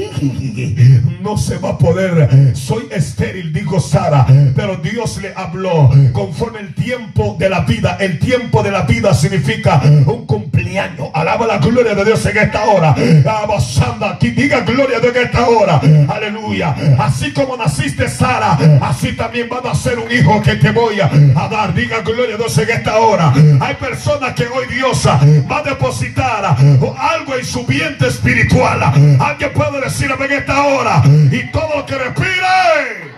No 1.22 1.38
se 1.38 1.58
va 1.58 1.72
a 1.72 1.78
poder. 1.78 2.56
Soy 2.56 2.88
estéril, 2.92 3.52
dijo 3.52 3.80
Sara. 3.80 4.26
Pero 4.56 4.78
Dios 4.78 5.22
le 5.22 5.34
habló 5.36 5.90
conforme 6.14 6.60
el 6.62 6.74
tiempo 6.74 7.36
de 7.38 7.50
la 7.50 7.62
vida. 7.62 7.98
El 8.00 8.20
tiempo 8.20 8.64
de 8.64 8.72
la 8.72 8.84
vida 8.84 9.14
significa 9.14 9.82
un 9.84 10.26
cumpleaños. 10.26 11.10
Alaba 11.14 11.46
la 11.46 11.58
gloria 11.58 11.94
de 11.94 12.06
Dios 12.06 12.26
en 12.26 12.38
esta 12.38 12.66
hora. 12.66 12.96
Abasanda, 13.26 14.12
aquí 14.12 14.32
diga 14.32 14.62
gloria 14.62 15.00
de 15.00 15.12
Dios 15.12 15.16
en 15.16 15.24
esta 15.26 15.48
hora. 15.48 15.82
Aleluya. 16.08 16.76
Así 16.98 17.32
como 17.34 17.58
naciste 17.58 18.08
Sara, 18.08 18.58
así 18.82 19.14
también 19.14 19.50
va 19.52 19.60
a 19.60 19.74
nacer 19.74 20.00
un 20.00 20.10
hijo 20.12 20.42
que 20.42 20.56
te 20.56 20.72
voy 20.72 20.89
a 21.00 21.48
dar. 21.48 21.74
Diga 21.74 22.02
gloria 22.02 22.32
de 22.32 22.38
Dios 22.38 22.58
en 22.58 22.70
esta 22.70 22.98
hora. 22.98 23.34
Hay 23.60 23.76
personas 23.76 24.34
que 24.34 24.48
hoy 24.48 24.66
Dios 24.68 25.06
va 25.06 25.58
a 25.60 25.64
depositar 25.64 26.46
algo 26.46 27.36
en 27.36 27.46
su 27.46 27.66
vientre 27.66 28.08
espiritual. 28.08 28.82
Alguien 29.20 29.54
puede 29.54 29.82
decirme 29.82 30.26
en 30.26 30.32
esta 30.32 30.64
hora. 30.64 31.04
Y 31.06 31.52
todo 31.52 31.86
que 31.86 31.98
respire. 31.98 33.10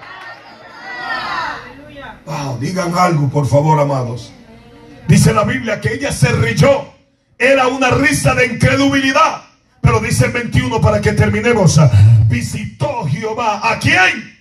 digan 2.59 2.93
algo, 2.97 3.29
por 3.29 3.47
favor, 3.47 3.79
amados. 3.79 4.31
Dice 5.07 5.33
la 5.33 5.43
Biblia 5.43 5.79
que 5.79 5.93
ella 5.93 6.11
se 6.11 6.31
rió. 6.31 6.91
Era 7.37 7.67
una 7.67 7.89
risa 7.89 8.35
de 8.35 8.47
incredulidad. 8.47 9.43
Pero 9.81 9.99
dice 9.99 10.25
el 10.25 10.31
21 10.31 10.79
para 10.79 11.01
que 11.01 11.13
terminemos. 11.13 11.79
Visitó 12.27 13.05
Jehová. 13.07 13.61
¿A 13.63 13.79
quién? 13.79 14.40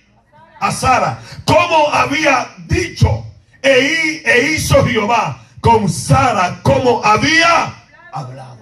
A 0.61 0.71
Sara. 0.71 1.19
Como 1.45 1.89
había 1.91 2.47
dicho. 2.67 3.25
E, 3.61 4.23
e 4.25 4.53
hizo 4.53 4.83
Jehová 4.85 5.43
con 5.59 5.87
Sara 5.87 6.59
como 6.63 7.03
había 7.05 7.73
hablado. 8.11 8.57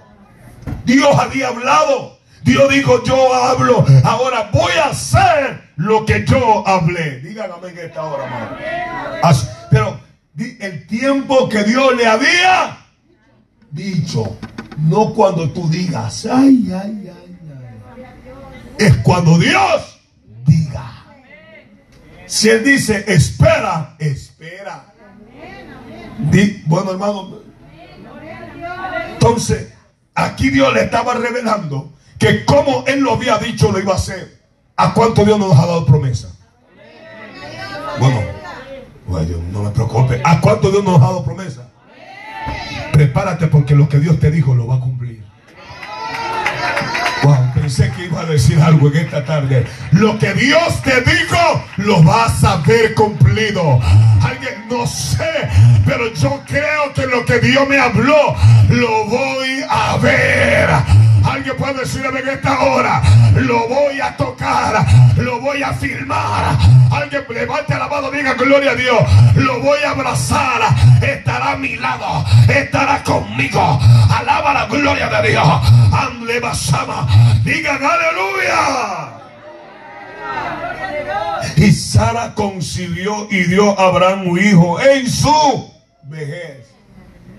Dios 0.84 1.16
había 1.18 1.48
hablado. 1.50 2.20
Dios 2.44 2.70
dijo, 2.70 3.04
yo 3.04 3.34
hablo. 3.34 3.86
Ahora 4.04 4.50
voy 4.52 4.72
a 4.74 4.88
hacer 4.88 5.72
lo 5.76 6.06
que 6.06 6.26
yo 6.26 6.68
hablé. 6.68 7.20
Díganme 7.20 7.70
en 7.70 7.78
esta 7.80 8.04
hora, 8.04 8.26
hermano. 8.26 8.58
Pero 9.70 10.00
el 10.60 10.88
tiempo 10.88 11.48
que 11.48 11.64
Dios 11.64 11.96
le 11.96 12.08
había 12.08 12.78
dicho. 13.72 14.38
No 14.78 15.14
cuando 15.14 15.50
tú 15.52 15.70
digas, 15.70 16.26
ay, 16.26 16.70
ay, 16.72 17.12
ay, 17.14 17.38
ay. 17.98 18.06
Es 18.78 18.96
cuando 18.98 19.38
Dios. 19.38 19.99
Si 22.30 22.48
Él 22.48 22.64
dice, 22.64 23.06
espera, 23.08 23.96
espera. 23.98 24.94
bueno, 26.68 26.92
hermano. 26.92 27.40
Entonces, 29.14 29.74
aquí 30.14 30.52
Dios 30.52 30.72
le 30.72 30.84
estaba 30.84 31.16
revelando 31.16 31.92
que 32.20 32.46
como 32.46 32.84
Él 32.86 33.00
lo 33.00 33.14
había 33.14 33.40
dicho, 33.40 33.72
lo 33.72 33.80
iba 33.80 33.94
a 33.94 33.96
hacer. 33.96 34.40
¿A 34.76 34.94
cuánto 34.94 35.26
Dios 35.26 35.40
nos 35.40 35.58
ha 35.58 35.66
dado 35.66 35.88
promesa? 35.88 36.30
Bueno, 38.00 38.22
no 39.52 39.64
me 39.64 39.72
preocupe. 39.72 40.22
¿A 40.24 40.40
cuánto 40.40 40.70
Dios 40.70 40.84
nos 40.84 40.98
ha 40.98 41.06
dado 41.06 41.26
promesa? 41.26 41.68
Prepárate 42.94 43.48
porque 43.48 43.74
lo 43.74 43.90
que 43.90 44.00
Dios 44.00 44.20
te 44.20 44.30
dijo 44.30 44.54
lo 44.54 44.68
va 44.68 44.76
a 44.76 44.80
cumplir. 44.80 45.26
Wow, 47.24 47.54
pensé 47.70 47.92
que 47.92 48.06
iba 48.06 48.22
a 48.22 48.26
decir 48.26 48.60
algo 48.60 48.88
en 48.88 48.98
esta 48.98 49.24
tarde. 49.24 49.64
Lo 49.92 50.18
que 50.18 50.34
Dios 50.34 50.82
te 50.82 51.02
dijo, 51.02 51.64
lo 51.78 52.02
vas 52.02 52.44
a 52.44 52.58
ver 52.66 52.96
cumplido. 52.96 53.80
Alguien, 54.24 54.66
no 54.68 54.88
sé, 54.88 55.48
pero 55.86 56.12
yo 56.16 56.42
creo 56.48 56.92
que 56.96 57.06
lo 57.06 57.24
que 57.26 57.40
Dios 57.40 57.68
me 57.70 57.78
habló, 57.78 58.36
lo 58.70 59.06
voy 59.06 59.64
a 59.70 59.98
ver. 59.98 61.09
Alguien 61.30 61.56
puede 61.58 61.74
decirme 61.82 62.22
en 62.22 62.30
esta 62.30 62.60
hora, 62.62 63.02
lo 63.36 63.68
voy 63.68 64.02
a 64.02 64.18
tocar, 64.18 64.84
lo 65.16 65.40
voy 65.40 65.62
a 65.62 65.74
filmar. 65.74 66.58
Alguien 66.92 67.24
levante 67.30 67.78
la 67.78 67.88
mano, 67.88 68.10
diga 68.10 68.34
gloria 68.34 68.72
a 68.72 68.76
Dios. 68.76 69.00
Lo 69.36 69.60
voy 69.62 69.78
a 69.86 69.92
abrazar, 69.92 70.62
estará 71.02 71.52
a 71.52 71.56
mi 71.56 71.76
lado, 71.76 72.26
estará 72.48 73.04
conmigo. 73.04 73.80
Alaba 74.10 74.54
la 74.54 74.66
gloria 74.66 75.08
de 75.08 75.30
Dios. 75.30 75.48
Ande 75.94 76.40
basama. 76.40 77.08
Digan 77.44 77.80
aleluya. 77.84 79.20
Y 81.58 81.72
Sara 81.72 82.34
concibió 82.34 83.28
y 83.30 83.44
dio 83.44 83.80
a 83.80 83.88
Abraham 83.88 84.28
un 84.30 84.40
hijo 84.40 84.82
en 84.82 85.10
su 85.10 85.72
vejez. 86.04 86.68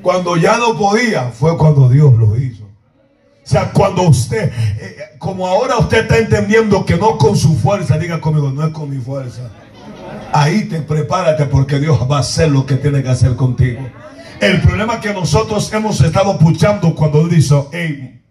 Cuando 0.02 0.36
ya 0.36 0.58
no 0.58 0.76
podía, 0.76 1.30
fue 1.30 1.56
cuando 1.56 1.88
Dios 1.88 2.12
lo 2.14 2.36
hizo. 2.36 2.59
O 3.50 3.52
sea, 3.52 3.72
cuando 3.72 4.02
usted, 4.02 4.52
eh, 4.78 4.96
como 5.18 5.44
ahora 5.44 5.76
usted 5.76 6.02
está 6.02 6.18
entendiendo 6.18 6.84
que 6.84 6.96
no 6.96 7.18
con 7.18 7.36
su 7.36 7.56
fuerza, 7.56 7.98
diga 7.98 8.20
conmigo, 8.20 8.52
no 8.52 8.64
es 8.64 8.72
con 8.72 8.88
mi 8.88 8.98
fuerza. 8.98 9.50
Ahí 10.32 10.66
te 10.66 10.80
prepárate 10.82 11.46
porque 11.46 11.80
Dios 11.80 11.98
va 12.08 12.18
a 12.18 12.20
hacer 12.20 12.48
lo 12.48 12.64
que 12.64 12.76
tiene 12.76 13.02
que 13.02 13.08
hacer 13.08 13.34
contigo. 13.34 13.80
El 14.40 14.60
problema 14.60 15.00
que 15.00 15.12
nosotros 15.12 15.72
hemos 15.72 16.00
estado 16.00 16.38
puchando 16.38 16.94
cuando 16.94 17.22
Él 17.22 17.30
dice, 17.30 17.56
hey, 17.72 18.22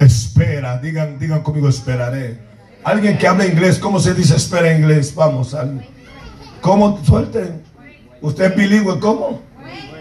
espera, 0.00 0.76
digan, 0.78 1.20
digan 1.20 1.44
conmigo, 1.44 1.68
esperaré. 1.68 2.40
Alguien 2.82 3.18
que 3.18 3.28
habla 3.28 3.46
inglés, 3.46 3.78
¿cómo 3.78 4.00
se 4.00 4.12
dice 4.12 4.34
espera 4.34 4.72
en 4.72 4.78
inglés? 4.78 5.14
Vamos, 5.14 5.56
¿cómo 6.60 6.98
suelten? 7.04 7.62
¿Usted 8.20 8.46
es 8.46 8.56
bilingüe? 8.56 8.98
¿Cómo? 8.98 9.40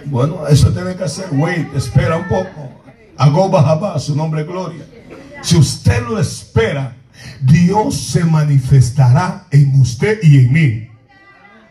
Bueno, 0.06 0.48
eso 0.48 0.72
tiene 0.72 0.96
que 0.96 1.04
hacer, 1.04 1.28
wait, 1.32 1.72
espera 1.76 2.18
un 2.18 2.28
poco. 2.28 2.81
Agoba 3.18 4.00
su 4.00 4.16
nombre 4.16 4.44
gloria. 4.44 4.86
Si 5.42 5.58
usted 5.58 6.02
lo 6.04 6.20
espera, 6.20 6.96
Dios 7.42 7.96
se 7.96 8.24
manifestará 8.24 9.48
en 9.52 9.80
usted 9.80 10.20
y 10.24 10.38
en 10.40 10.54
mí. 10.54 10.88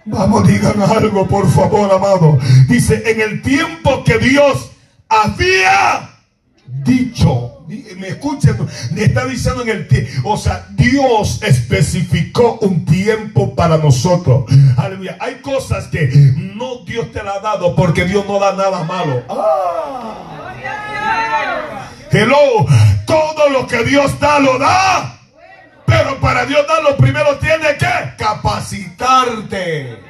Vamos, 0.06 0.46
digan 0.46 0.80
algo, 0.82 1.26
por 1.26 1.48
favor, 1.48 1.92
amado. 1.92 2.38
Dice, 2.68 3.02
en 3.06 3.20
el 3.20 3.42
tiempo 3.42 4.02
que 4.02 4.18
Dios 4.18 4.72
había 5.08 6.10
dicho, 6.66 7.64
me 7.68 8.08
escuchen, 8.08 8.56
me 8.92 9.04
está 9.04 9.26
diciendo 9.26 9.62
en 9.62 9.68
el 9.68 9.88
tiempo, 9.88 10.30
o 10.30 10.36
sea, 10.36 10.66
Dios 10.70 11.40
especificó 11.42 12.58
un 12.62 12.84
tiempo 12.84 13.54
para 13.54 13.78
nosotros. 13.78 14.46
Aleluya. 14.76 15.16
Hay 15.20 15.36
cosas 15.36 15.86
que 15.88 16.08
no 16.36 16.84
Dios 16.84 17.12
te 17.12 17.22
la 17.22 17.34
ha 17.34 17.40
dado 17.40 17.76
porque 17.76 18.04
Dios 18.04 18.24
no 18.26 18.40
da 18.40 18.56
nada 18.56 18.82
malo. 18.84 19.22
Ah. 19.28 20.39
Hello, 22.12 22.66
todo 23.06 23.48
lo 23.50 23.66
que 23.66 23.84
Dios 23.84 24.18
da 24.18 24.40
lo 24.40 24.58
da. 24.58 25.16
Pero 25.86 26.18
para 26.20 26.44
Dios 26.44 26.66
dar 26.66 26.82
lo 26.82 26.96
primero 26.96 27.36
tiene 27.38 27.76
que 27.76 28.14
capacitarte. 28.16 30.09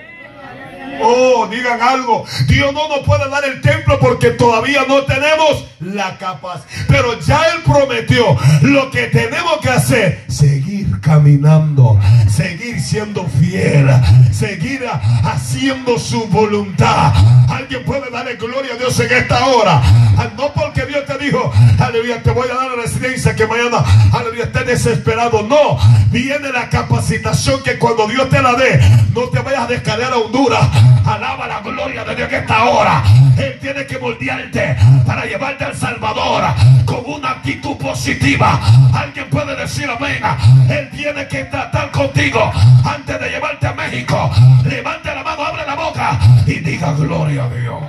Oh, 1.02 1.46
digan 1.50 1.80
algo. 1.80 2.24
Dios 2.46 2.72
no 2.72 2.88
nos 2.88 3.00
puede 3.00 3.28
dar 3.28 3.44
el 3.44 3.60
templo 3.60 3.98
porque 4.00 4.30
todavía 4.30 4.82
no 4.88 5.02
tenemos 5.04 5.64
la 5.80 6.18
capacidad. 6.18 6.66
Pero 6.88 7.18
ya 7.20 7.42
Él 7.54 7.62
prometió 7.64 8.36
lo 8.62 8.90
que 8.90 9.06
tenemos 9.06 9.58
que 9.62 9.70
hacer. 9.70 10.24
Seguir 10.28 11.00
caminando. 11.00 11.98
Seguir 12.28 12.80
siendo 12.80 13.26
fiel. 13.26 13.88
Seguir 14.32 14.84
haciendo 15.24 15.98
su 15.98 16.26
voluntad. 16.26 17.12
Alguien 17.48 17.84
puede 17.84 18.10
darle 18.10 18.36
gloria 18.36 18.74
a 18.74 18.76
Dios 18.76 18.98
en 19.00 19.12
esta 19.12 19.46
hora. 19.46 19.80
Ah, 20.16 20.28
no 20.36 20.52
porque 20.52 20.86
Dios 20.86 21.04
te 21.06 21.16
dijo, 21.18 21.50
aleluya, 21.78 22.22
te 22.22 22.30
voy 22.30 22.48
a 22.50 22.54
dar 22.54 22.70
la 22.70 22.82
residencia 22.82 23.34
que 23.34 23.46
mañana, 23.46 23.78
aleluya, 24.12 24.44
estés 24.44 24.66
desesperado. 24.66 25.42
No, 25.42 25.78
viene 26.10 26.50
la 26.52 26.68
capacitación 26.68 27.62
que 27.62 27.78
cuando 27.78 28.06
Dios 28.06 28.28
te 28.28 28.42
la 28.42 28.54
dé, 28.54 28.80
no 29.14 29.22
te 29.28 29.40
vayas 29.40 29.62
a 29.62 29.66
descargar 29.66 30.12
a 30.12 30.16
Honduras 30.16 30.68
Alaba 31.04 31.46
la 31.46 31.60
gloria 31.60 32.04
de 32.04 32.14
Dios 32.14 32.28
que 32.28 32.36
esta 32.38 32.64
hora. 32.64 33.02
Él 33.36 33.58
tiene 33.60 33.86
que 33.86 33.98
moldearte 33.98 34.76
para 35.06 35.24
llevarte 35.24 35.64
al 35.64 35.74
Salvador 35.74 36.44
con 36.84 37.02
una 37.06 37.30
actitud 37.30 37.76
positiva. 37.76 38.60
Alguien 38.92 39.28
puede 39.30 39.56
decir 39.56 39.88
amén. 39.88 40.22
Él 40.68 40.90
tiene 40.90 41.26
que 41.28 41.44
tratar 41.44 41.90
contigo 41.90 42.52
antes 42.84 43.20
de 43.20 43.30
llevarte 43.30 43.66
a 43.66 43.72
México. 43.72 44.30
Levante 44.64 45.14
la 45.14 45.22
mano, 45.22 45.44
abre 45.44 45.66
la 45.66 45.74
boca 45.74 46.18
y 46.46 46.58
diga 46.60 46.92
gloria 46.92 47.44
a 47.44 47.48
Dios. 47.48 47.82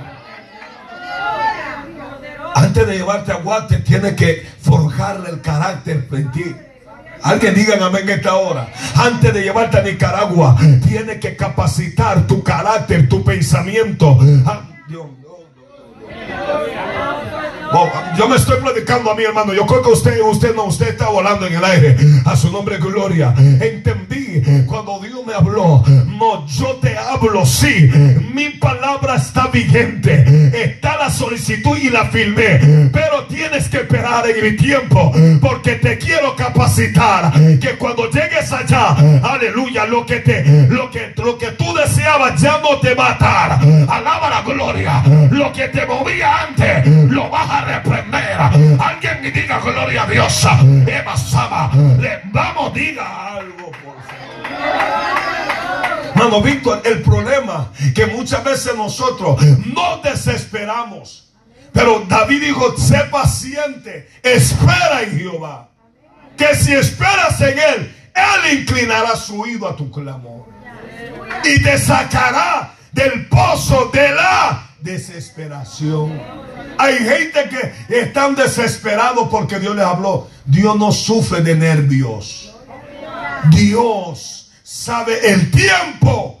Antes 2.54 2.86
de 2.86 2.96
llevarte 2.96 3.32
a 3.32 3.36
Guate, 3.36 3.78
tiene 3.78 4.14
que 4.14 4.46
forjarle 4.60 5.30
el 5.30 5.40
carácter 5.40 6.06
en 6.12 6.30
ti. 6.32 6.54
Alguien 7.22 7.54
digan 7.54 7.82
amén 7.82 8.08
esta 8.08 8.34
hora. 8.34 8.68
Antes 8.96 9.32
de 9.32 9.42
llevarte 9.42 9.78
a 9.78 9.82
Nicaragua, 9.82 10.56
tiene 10.86 11.18
que 11.18 11.36
capacitar 11.36 12.26
tu 12.26 12.42
carácter, 12.42 13.08
tu 13.08 13.22
pensamiento. 13.24 14.18
Ah, 14.46 14.62
yo 18.16 18.28
me 18.28 18.36
estoy 18.36 18.60
predicando 18.60 19.10
a 19.10 19.14
mi 19.14 19.24
hermano. 19.24 19.54
Yo 19.54 19.66
creo 19.66 19.82
que 19.82 19.90
usted, 19.90 20.20
usted 20.20 20.54
no, 20.54 20.64
usted 20.64 20.88
está 20.88 21.08
volando 21.08 21.46
en 21.46 21.54
el 21.54 21.64
aire. 21.64 21.96
A 22.24 22.36
su 22.36 22.50
nombre, 22.50 22.78
gloria. 22.78 23.34
Entendí 23.36 24.42
cuando 24.66 25.00
Dios 25.00 25.24
me 25.26 25.34
habló. 25.34 25.82
No, 26.06 26.46
yo 26.46 26.76
te 26.76 26.96
hablo, 26.96 27.46
sí. 27.46 27.90
Mi 28.34 28.50
palabra 28.50 29.16
está 29.16 29.48
vigente. 29.48 30.24
Está 30.52 30.96
la 30.96 31.10
solicitud 31.10 31.76
y 31.78 31.90
la 31.90 32.06
firmé. 32.06 32.90
Pero 32.92 33.24
tienes 33.24 33.68
que 33.68 33.78
esperar 33.78 34.28
en 34.28 34.44
mi 34.44 34.56
tiempo. 34.56 35.12
Porque 35.40 35.76
te 35.76 35.98
quiero 35.98 36.36
capacitar. 36.36 37.32
Que 37.58 37.76
cuando 37.78 38.10
llegues 38.10 38.52
allá, 38.52 38.94
aleluya, 39.22 39.86
lo 39.86 40.04
que 40.04 40.20
te, 40.20 40.44
lo 40.68 40.90
que, 40.90 41.12
lo 41.16 41.38
que 41.38 41.52
tú 41.52 41.74
deseabas 41.74 42.40
ya 42.40 42.60
no 42.60 42.78
te 42.80 42.94
va 42.94 43.16
a. 43.18 43.60
Alaba 43.88 44.30
la 44.30 44.42
gloria. 44.42 45.02
Lo 45.30 45.52
que 45.52 45.68
te 45.68 45.86
movía 45.86 46.11
antes, 46.20 46.86
lo 46.86 47.30
vas 47.30 47.48
a 47.48 47.64
reprender. 47.64 48.36
Alguien 48.78 49.22
me 49.22 49.30
diga 49.30 49.60
gloria 49.60 50.02
a 50.02 50.06
Dios. 50.06 50.46
Eva 50.86 51.16
Sama, 51.16 51.70
le 51.98 52.20
vamos, 52.32 52.74
diga 52.74 53.36
algo, 53.36 53.70
por 53.70 53.94
favor. 54.02 55.32
Mano 56.14 56.42
Víctor, 56.42 56.82
el 56.84 57.02
problema 57.02 57.72
que 57.94 58.06
muchas 58.06 58.44
veces 58.44 58.76
nosotros 58.76 59.42
no 59.74 59.98
desesperamos. 60.02 61.28
Pero 61.72 62.04
David 62.06 62.42
dijo, 62.42 62.76
sé 62.76 62.98
paciente, 63.10 64.08
espera 64.22 65.02
en 65.02 65.18
Jehová. 65.18 65.68
Que 66.36 66.54
si 66.54 66.72
esperas 66.72 67.40
en 67.40 67.58
Él, 67.58 67.96
Él 68.14 68.58
inclinará 68.60 69.16
su 69.16 69.40
oído 69.40 69.66
a 69.68 69.74
tu 69.74 69.90
clamor. 69.90 70.46
Y 71.44 71.62
te 71.62 71.78
sacará 71.78 72.74
del 72.92 73.26
pozo 73.26 73.90
de 73.92 74.14
la 74.14 74.71
desesperación. 74.82 76.20
Hay 76.78 76.96
gente 76.98 77.48
que 77.48 78.00
están 78.00 78.34
desesperados 78.34 79.28
porque 79.30 79.58
Dios 79.58 79.76
les 79.76 79.84
habló. 79.84 80.28
Dios 80.44 80.76
no 80.78 80.92
sufre 80.92 81.40
de 81.42 81.54
nervios. 81.54 82.54
Dios 83.50 84.50
sabe 84.62 85.30
el 85.32 85.50
tiempo 85.50 86.40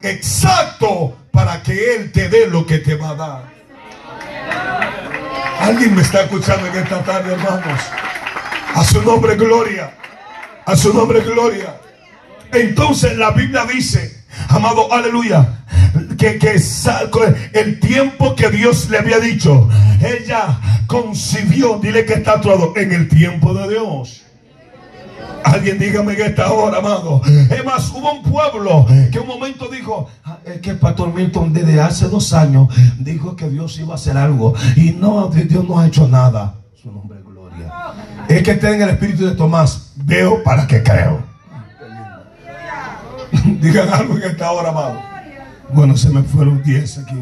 exacto 0.00 1.16
para 1.30 1.62
que 1.62 1.94
Él 1.94 2.12
te 2.12 2.28
dé 2.28 2.46
lo 2.46 2.66
que 2.66 2.78
te 2.78 2.94
va 2.94 3.10
a 3.10 3.14
dar. 3.14 3.54
Alguien 5.60 5.94
me 5.94 6.02
está 6.02 6.22
escuchando 6.22 6.66
en 6.66 6.76
esta 6.76 7.02
tarde, 7.02 7.32
hermanos. 7.32 7.80
A 8.74 8.84
su 8.84 9.02
nombre, 9.02 9.36
gloria. 9.36 9.94
A 10.66 10.76
su 10.76 10.92
nombre, 10.92 11.20
gloria. 11.20 11.80
Entonces 12.52 13.16
la 13.16 13.30
Biblia 13.30 13.64
dice, 13.64 14.23
amado, 14.48 14.92
aleluya, 14.92 15.64
que, 16.18 16.38
que 16.38 16.60
el 17.52 17.80
tiempo 17.80 18.34
que 18.34 18.50
Dios 18.50 18.88
le 18.90 18.98
había 18.98 19.18
dicho, 19.18 19.68
ella 20.00 20.58
concibió, 20.86 21.78
dile 21.78 22.04
que 22.04 22.14
está 22.14 22.40
todo 22.40 22.72
en 22.76 22.92
el 22.92 23.08
tiempo 23.08 23.54
de 23.54 23.68
Dios. 23.68 24.24
Alguien 25.44 25.78
dígame 25.78 26.16
que 26.16 26.26
esta 26.26 26.50
hora, 26.52 26.78
amado. 26.78 27.20
Es 27.50 27.64
más, 27.64 27.90
hubo 27.90 28.12
un 28.12 28.22
pueblo 28.22 28.86
que 29.12 29.18
un 29.18 29.26
momento 29.26 29.68
dijo, 29.68 30.08
ah, 30.24 30.38
es 30.44 30.60
que 30.60 30.70
el 30.70 30.78
pastor 30.78 31.12
Milton 31.12 31.52
desde 31.52 31.80
hace 31.80 32.08
dos 32.08 32.32
años 32.32 32.68
dijo 32.98 33.36
que 33.36 33.48
Dios 33.50 33.78
iba 33.78 33.92
a 33.92 33.96
hacer 33.96 34.16
algo. 34.16 34.54
Y 34.74 34.92
no, 34.92 35.28
Dios 35.28 35.68
no 35.68 35.78
ha 35.78 35.86
hecho 35.86 36.08
nada. 36.08 36.54
Su 36.82 36.90
nombre 36.90 37.18
es 37.18 37.24
gloria. 37.24 37.70
Es 38.26 38.42
que 38.42 38.54
tenga 38.54 38.84
el 38.84 38.92
espíritu 38.92 39.26
de 39.26 39.34
Tomás. 39.34 39.92
Veo 39.96 40.42
para 40.42 40.66
que 40.66 40.82
creo. 40.82 41.33
Digan 43.64 43.88
algo 43.88 44.18
en 44.18 44.24
esta 44.24 44.52
hora, 44.52 44.68
amado. 44.68 45.02
Bueno, 45.72 45.96
se 45.96 46.10
me 46.10 46.22
fueron 46.22 46.62
10 46.62 46.98
aquí. 46.98 47.16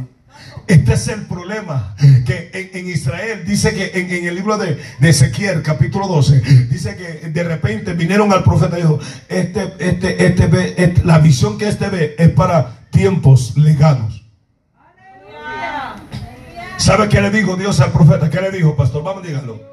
Este 0.66 0.94
es 0.94 1.06
el 1.06 1.26
problema 1.26 1.94
que 2.26 2.70
en, 2.74 2.88
Israel 2.88 3.44
dice 3.46 3.72
que 3.72 3.92
en, 3.94 4.26
el 4.26 4.34
libro 4.34 4.58
de, 4.58 4.76
Ezequiel, 5.00 5.62
capítulo 5.62 6.08
12, 6.08 6.40
dice 6.68 6.96
que 6.96 7.28
de 7.28 7.44
repente 7.44 7.94
vinieron 7.94 8.32
al 8.32 8.42
profeta 8.42 8.76
y 8.76 8.82
dijo: 8.82 8.98
este, 9.28 9.72
este, 9.78 10.26
este, 10.26 10.46
ve, 10.48 10.74
este, 10.76 11.04
la 11.04 11.18
visión 11.18 11.58
que 11.58 11.68
este 11.68 11.88
ve 11.88 12.16
es 12.18 12.30
para 12.30 12.86
tiempos 12.90 13.56
lejanos. 13.56 14.24
¿Sabe 16.76 17.08
qué 17.08 17.20
le 17.20 17.30
dijo 17.30 17.54
Dios 17.54 17.78
al 17.78 17.92
profeta? 17.92 18.28
¿Qué 18.28 18.40
le 18.40 18.50
dijo, 18.50 18.74
pastor? 18.74 19.04
Vamos, 19.04 19.22
díganlo. 19.22 19.71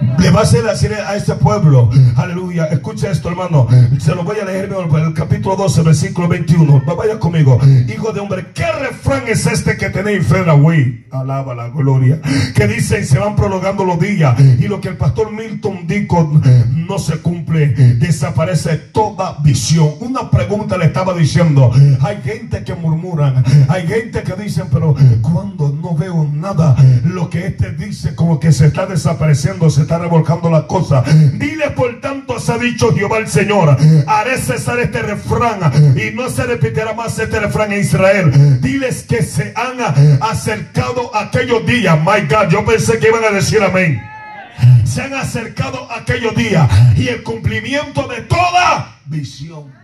Le 0.00 0.30
va 0.30 0.40
a 0.40 0.42
hacer 0.44 0.62
decir 0.62 0.92
a 0.94 1.16
este 1.16 1.34
pueblo, 1.34 1.90
aleluya, 2.16 2.66
escucha 2.66 3.10
esto 3.10 3.30
hermano, 3.30 3.66
se 3.98 4.14
lo 4.14 4.22
voy 4.22 4.38
a 4.38 4.44
leer 4.44 4.70
el 4.70 5.14
capítulo 5.14 5.56
12, 5.56 5.82
versículo 5.82 6.28
21, 6.28 6.84
vaya 6.96 7.18
conmigo, 7.18 7.58
hijo 7.88 8.12
de 8.12 8.20
hombre, 8.20 8.46
¿qué 8.54 8.70
refrán 8.80 9.26
es 9.26 9.46
este 9.46 9.76
que 9.76 9.90
tenéis 9.90 10.24
fe 10.26 10.42
güey? 10.42 11.04
Alaba 11.10 11.54
la 11.54 11.68
gloria, 11.68 12.20
que 12.54 12.68
dicen 12.68 13.04
se 13.04 13.18
van 13.18 13.34
prolongando 13.34 13.84
los 13.84 13.98
días 13.98 14.38
y 14.38 14.68
lo 14.68 14.80
que 14.80 14.88
el 14.88 14.96
pastor 14.96 15.32
Milton 15.32 15.86
dijo 15.86 16.40
no 16.74 16.98
se 16.98 17.18
cumple, 17.18 17.68
desaparece 17.68 18.76
toda 18.76 19.38
visión. 19.42 19.90
Una 20.00 20.30
pregunta 20.30 20.78
le 20.78 20.86
estaba 20.86 21.12
diciendo, 21.12 21.72
hay 22.00 22.20
gente 22.22 22.62
que 22.62 22.74
murmuran, 22.74 23.42
hay 23.68 23.86
gente 23.86 24.22
que 24.22 24.34
dicen, 24.40 24.66
pero 24.70 24.94
cuando 25.22 25.70
no 25.70 25.96
veo 25.96 26.28
nada, 26.32 26.76
lo 27.04 27.28
que 27.28 27.46
este 27.46 27.72
dice 27.72 28.14
como 28.14 28.38
que 28.38 28.52
se 28.52 28.66
está 28.66 28.86
desapareciendo, 28.86 29.68
se 29.70 29.87
está 29.88 29.98
revolcando 29.98 30.50
la 30.50 30.66
cosa. 30.66 31.02
Dile 31.32 31.70
por 31.70 31.98
tanto, 31.98 32.38
se 32.38 32.52
ha 32.52 32.58
dicho 32.58 32.94
Jehová 32.94 33.16
el 33.16 33.26
Señor, 33.26 33.74
haré 34.06 34.36
cesar 34.36 34.78
este 34.80 35.00
refrán 35.00 35.96
y 35.96 36.14
no 36.14 36.28
se 36.28 36.44
repetirá 36.44 36.92
más 36.92 37.18
este 37.18 37.40
refrán 37.40 37.72
en 37.72 37.80
Israel. 37.80 38.60
Diles 38.60 39.04
que 39.04 39.22
se 39.22 39.54
han 39.56 39.80
acercado 40.20 41.10
aquellos 41.16 41.64
días. 41.64 41.98
My 42.00 42.20
God, 42.28 42.50
yo 42.50 42.66
pensé 42.66 42.98
que 42.98 43.08
iban 43.08 43.24
a 43.24 43.30
decir 43.30 43.62
amén. 43.62 44.02
Se 44.84 45.00
han 45.00 45.14
acercado 45.14 45.90
aquellos 45.90 46.34
días 46.34 46.68
y 46.94 47.08
el 47.08 47.22
cumplimiento 47.22 48.06
de 48.08 48.20
toda 48.22 48.98
visión. 49.06 49.77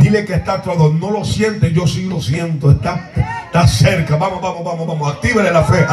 Dile 0.00 0.24
que 0.24 0.34
está 0.34 0.62
todo. 0.62 0.92
No 0.92 1.10
lo 1.10 1.24
siente, 1.24 1.72
yo 1.72 1.86
sí 1.86 2.06
lo 2.06 2.20
siento. 2.20 2.70
Está, 2.70 3.10
está 3.46 3.66
cerca. 3.66 4.16
Vamos, 4.16 4.40
vamos, 4.40 4.64
vamos, 4.64 4.86
vamos. 4.86 5.12
Actívale 5.12 5.50
la 5.50 5.64
fe. 5.64 5.86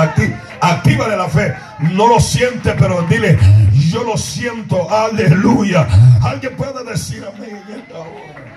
actívale 0.62 1.18
la 1.18 1.28
fe. 1.28 1.54
No 1.80 2.08
lo 2.08 2.20
siente, 2.20 2.74
pero 2.74 3.02
dile, 3.04 3.38
yo 3.92 4.04
lo 4.04 4.18
siento. 4.18 4.90
Aleluya. 4.90 5.88
Alguien 6.22 6.56
puede 6.56 6.84
decir 6.84 7.24
amén 7.26 7.62
en 7.68 7.76
esta 7.80 7.98
hora. 7.98 8.48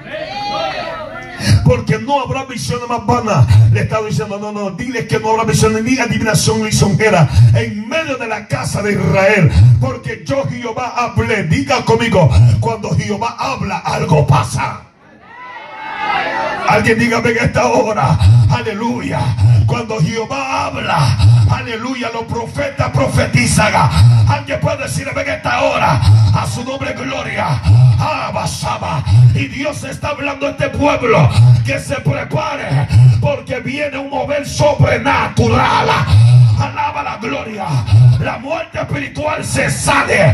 Porque 1.64 1.98
no 1.98 2.20
habrá 2.20 2.44
visiones 2.44 2.88
más 2.88 3.04
vanas. 3.06 3.46
Le 3.72 3.82
estaba 3.82 4.06
diciendo, 4.06 4.38
no, 4.38 4.52
no, 4.52 4.70
dile 4.70 5.06
que 5.06 5.18
no 5.18 5.30
habrá 5.30 5.44
visiones 5.44 5.82
ni 5.82 5.98
adivinación 5.98 6.62
ni 6.62 6.72
sonjera 6.72 7.28
en 7.54 7.88
medio 7.88 8.16
de 8.16 8.26
la 8.26 8.46
casa 8.46 8.82
de 8.82 8.92
Israel. 8.92 9.50
Porque 9.80 10.22
yo 10.26 10.44
Jehová 10.48 10.94
hablé. 10.96 11.44
Diga 11.44 11.84
conmigo, 11.84 12.30
cuando 12.60 12.90
Jehová 12.90 13.36
habla, 13.38 13.78
algo 13.78 14.26
pasa. 14.26 14.89
Alguien 16.70 17.00
dígame 17.00 17.30
en 17.30 17.38
esta 17.38 17.66
hora, 17.66 18.16
aleluya. 18.48 19.18
Cuando 19.66 20.00
Jehová 20.00 20.66
habla, 20.66 21.18
aleluya, 21.50 22.10
los 22.14 22.22
profetas 22.22 22.90
profetizan. 22.90 23.72
Alguien 24.28 24.60
puede 24.60 24.84
decirme 24.84 25.20
en 25.22 25.30
esta 25.30 25.62
hora, 25.62 26.00
a 26.32 26.46
su 26.46 26.62
nombre 26.62 26.92
gloria. 26.92 27.60
Abasaba. 27.98 29.02
Y 29.34 29.48
Dios 29.48 29.82
está 29.82 30.10
hablando 30.10 30.46
a 30.46 30.50
este 30.50 30.68
pueblo 30.68 31.28
que 31.66 31.80
se 31.80 31.96
prepare 31.96 32.86
porque 33.20 33.58
viene 33.58 33.98
un 33.98 34.08
mover 34.08 34.46
sobrenatural. 34.48 35.88
Alaba 36.60 37.02
la 37.02 37.16
gloria. 37.16 37.66
La 38.20 38.38
muerte 38.38 38.80
espiritual 38.80 39.44
se 39.44 39.70
sale. 39.70 40.32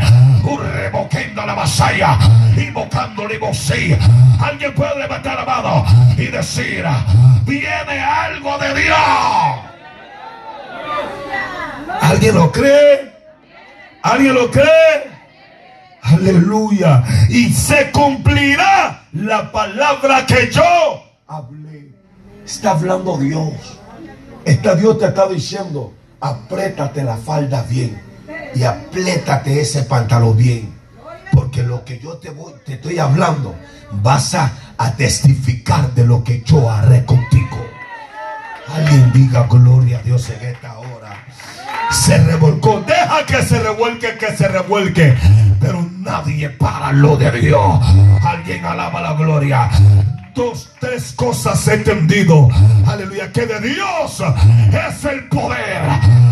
Revoquendo 0.73 1.45
la 1.45 1.53
vasalla. 1.53 2.17
Invocándole 2.57 3.39
sí. 3.53 3.95
Alguien 4.39 4.73
puede 4.73 4.99
levantar 4.99 5.35
la 5.35 5.45
mano 5.45 5.85
y 6.17 6.27
decir, 6.27 6.85
viene 7.43 7.99
algo 7.99 8.57
de 8.57 8.81
Dios. 8.81 8.97
¿Alguien 12.01 12.35
lo 12.35 12.51
cree? 12.51 13.13
¿Alguien 14.03 14.33
lo 14.33 14.49
cree? 14.51 15.11
Aleluya. 16.01 17.03
Y 17.29 17.51
se 17.51 17.91
cumplirá 17.91 19.03
la 19.13 19.51
palabra 19.51 20.25
que 20.25 20.49
yo 20.51 21.03
hablé. 21.27 21.91
Está 22.45 22.71
hablando 22.71 23.17
Dios. 23.17 23.79
Está 24.45 24.75
Dios 24.75 24.97
te 24.99 25.07
está 25.07 25.27
diciendo, 25.27 25.93
apriétate 26.19 27.03
la 27.03 27.17
falda 27.17 27.63
bien 27.63 28.01
y 28.55 28.63
aplétate 28.63 29.61
ese 29.61 29.83
pantalón 29.83 30.37
bien. 30.37 30.73
Porque 31.31 31.63
lo 31.63 31.83
que 31.83 31.99
yo 31.99 32.17
te, 32.17 32.29
voy, 32.29 32.53
te 32.65 32.73
estoy 32.73 32.99
hablando, 32.99 33.55
vas 33.91 34.33
a, 34.33 34.51
a 34.77 34.91
testificar 34.93 35.93
de 35.93 36.05
lo 36.05 36.23
que 36.23 36.41
yo 36.41 36.69
haré 36.69 37.05
contigo. 37.05 37.57
Alguien 38.73 39.11
diga 39.13 39.47
gloria 39.47 39.99
a 39.99 40.01
Dios 40.01 40.29
en 40.29 40.47
esta 40.47 40.77
hora. 40.79 41.25
Se 41.91 42.17
revolcó. 42.17 42.83
Deja 42.85 43.25
que 43.25 43.41
se 43.43 43.59
revuelque, 43.59 44.17
que 44.17 44.35
se 44.35 44.47
revuelque. 44.47 45.15
Pero 45.59 45.87
nadie 45.99 46.49
para 46.49 46.91
lo 46.91 47.15
de 47.15 47.31
Dios. 47.31 47.79
Alguien 48.23 48.65
alaba 48.65 49.01
la 49.01 49.13
gloria 49.13 49.69
dos, 50.37 50.69
tres 50.79 51.13
cosas 51.13 51.67
he 51.67 51.73
entendido. 51.73 52.47
Aleluya, 52.85 53.31
que 53.31 53.45
de 53.47 53.59
Dios 53.59 54.23
es 54.71 55.05
el 55.05 55.27
poder. 55.29 55.81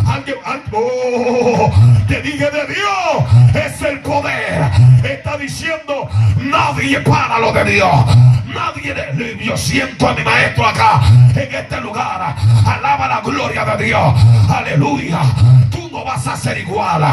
Alguien, 0.05 0.37
oh, 0.71 1.71
te 2.07 2.21
dije 2.21 2.45
de 2.51 2.67
Dios 2.67 3.65
es 3.65 3.81
el 3.81 3.99
poder. 4.01 4.71
Está 5.05 5.37
diciendo, 5.37 6.09
nadie 6.37 6.99
para 7.01 7.39
lo 7.39 7.53
de 7.53 7.63
Dios. 7.65 8.05
Nadie, 8.47 8.93
de, 8.93 9.37
yo 9.43 9.55
siento 9.55 10.07
a 10.07 10.13
mi 10.13 10.23
maestro 10.23 10.65
acá, 10.65 11.01
en 11.35 11.55
este 11.55 11.81
lugar. 11.81 12.35
Alaba 12.65 13.07
la 13.07 13.21
gloria 13.21 13.65
de 13.65 13.85
Dios. 13.85 14.13
Aleluya. 14.49 15.21
Tú 15.69 15.89
no 15.91 16.03
vas 16.03 16.25
a 16.27 16.35
ser 16.35 16.57
igual. 16.57 17.03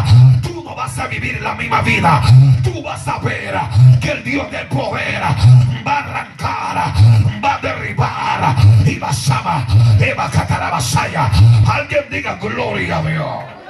Tú 0.43 0.62
no 0.64 0.74
vas 0.74 0.99
a 0.99 1.07
vivir 1.07 1.40
la 1.43 1.55
misma 1.55 1.82
vida. 1.82 2.22
Tú 2.62 2.82
vas 2.82 3.07
a 3.07 3.18
ver 3.18 3.55
que 4.01 4.12
el 4.12 4.24
Dios 4.24 4.51
del 4.51 4.66
poder 4.68 5.22
va 5.86 5.93
a 5.93 5.99
arrancar 5.99 6.93
va 7.45 7.55
a 7.55 7.59
derribar 7.59 8.57
y 8.86 8.97
Eva 10.05 10.30
Catarabasaya. 10.30 11.30
Alguien 11.66 12.05
diga 12.11 12.36
gloria 12.36 12.99
a 12.99 13.03
Dios. 13.03 13.61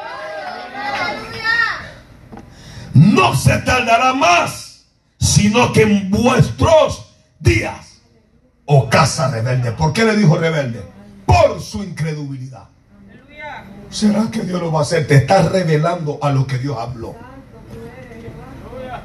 No 2.95 3.35
se 3.35 3.59
tardará 3.59 4.13
más, 4.15 4.85
sino 5.19 5.73
que 5.73 5.83
en 5.83 6.11
vuestros 6.11 7.15
días, 7.39 8.01
o 8.67 8.89
casa 8.89 9.31
rebelde. 9.31 9.73
¿Por 9.73 9.93
qué 9.93 10.05
le 10.05 10.17
dijo 10.17 10.37
rebelde? 10.37 10.83
Por 11.27 11.61
su 11.61 11.83
incredulidad. 11.83 12.69
¿Será 13.91 14.31
que 14.31 14.41
Dios 14.41 14.61
lo 14.61 14.73
va 14.73 14.81
a 14.81 14.83
hacer? 14.83 15.07
Te 15.07 15.17
está 15.17 15.43
revelando 15.49 16.19
a 16.23 16.31
lo 16.31 16.47
que 16.47 16.59
Dios 16.59 16.77
habló. 16.79 17.15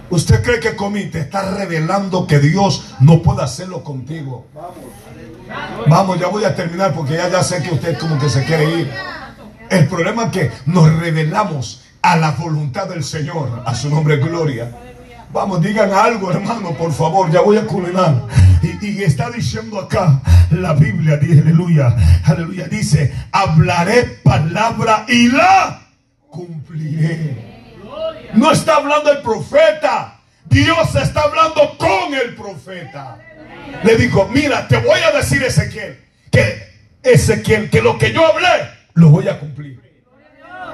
¿Usted 0.09 0.41
cree 0.41 0.59
que 0.59 0.75
comí 0.75 1.07
te 1.07 1.19
está 1.19 1.51
revelando 1.51 2.25
que 2.25 2.39
Dios 2.39 2.95
no 3.01 3.21
puede 3.21 3.43
hacerlo 3.43 3.83
contigo? 3.83 4.47
Vamos, 5.87 6.19
ya 6.19 6.27
voy 6.27 6.45
a 6.45 6.55
terminar 6.55 6.93
porque 6.93 7.13
ya, 7.13 7.29
ya 7.29 7.43
sé 7.43 7.61
que 7.61 7.73
usted 7.73 7.97
como 7.97 8.17
que 8.17 8.29
se 8.29 8.43
quiere 8.45 8.79
ir. 8.79 8.91
El 9.69 9.87
problema 9.87 10.25
es 10.25 10.31
que 10.31 10.51
nos 10.65 10.93
revelamos 10.97 11.81
a 12.01 12.15
la 12.15 12.31
voluntad 12.31 12.87
del 12.87 13.03
Señor, 13.03 13.63
a 13.65 13.75
su 13.75 13.89
nombre 13.89 14.17
gloria. 14.17 14.71
Vamos, 15.31 15.61
digan 15.61 15.91
algo, 15.91 16.31
hermano, 16.31 16.71
por 16.71 16.93
favor. 16.93 17.29
Ya 17.31 17.41
voy 17.41 17.57
a 17.57 17.65
culminar. 17.65 18.23
Y, 18.61 18.85
y 18.85 19.03
está 19.03 19.29
diciendo 19.29 19.79
acá 19.79 20.21
la 20.51 20.73
Biblia, 20.73 21.17
dice, 21.17 21.41
aleluya, 21.41 21.95
aleluya. 22.23 22.67
Dice, 22.67 23.13
hablaré 23.31 24.03
palabra 24.23 25.05
y 25.07 25.27
la 25.27 25.81
cumpliré. 26.29 27.47
No 28.33 28.51
está 28.51 28.75
hablando 28.75 29.11
el 29.11 29.21
profeta. 29.21 30.19
Dios 30.45 30.95
está 30.95 31.21
hablando 31.23 31.77
con 31.77 32.13
el 32.13 32.35
profeta. 32.35 33.17
Le 33.83 33.97
dijo, 33.97 34.29
mira, 34.31 34.67
te 34.67 34.77
voy 34.77 34.99
a 34.99 35.17
decir 35.17 35.43
Ezequiel, 35.43 35.99
que 36.31 36.63
Ezequiel, 37.03 37.69
que 37.69 37.81
lo 37.81 37.97
que 37.97 38.13
yo 38.13 38.25
hablé, 38.25 38.69
lo 38.93 39.09
voy 39.09 39.27
a 39.27 39.39
cumplir. 39.39 39.81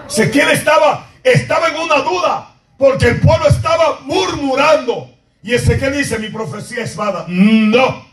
Ezequiel 0.08 0.50
estaba, 0.50 1.08
estaba 1.24 1.70
en 1.70 1.78
una 1.78 1.98
duda, 1.98 2.56
porque 2.78 3.08
el 3.08 3.20
pueblo 3.20 3.48
estaba 3.48 4.00
murmurando. 4.02 5.10
Y 5.42 5.54
Ezequiel 5.54 5.98
dice, 5.98 6.20
mi 6.20 6.30
profecía 6.30 6.84
es 6.84 6.96
vada. 6.96 7.26
No, 7.28 8.06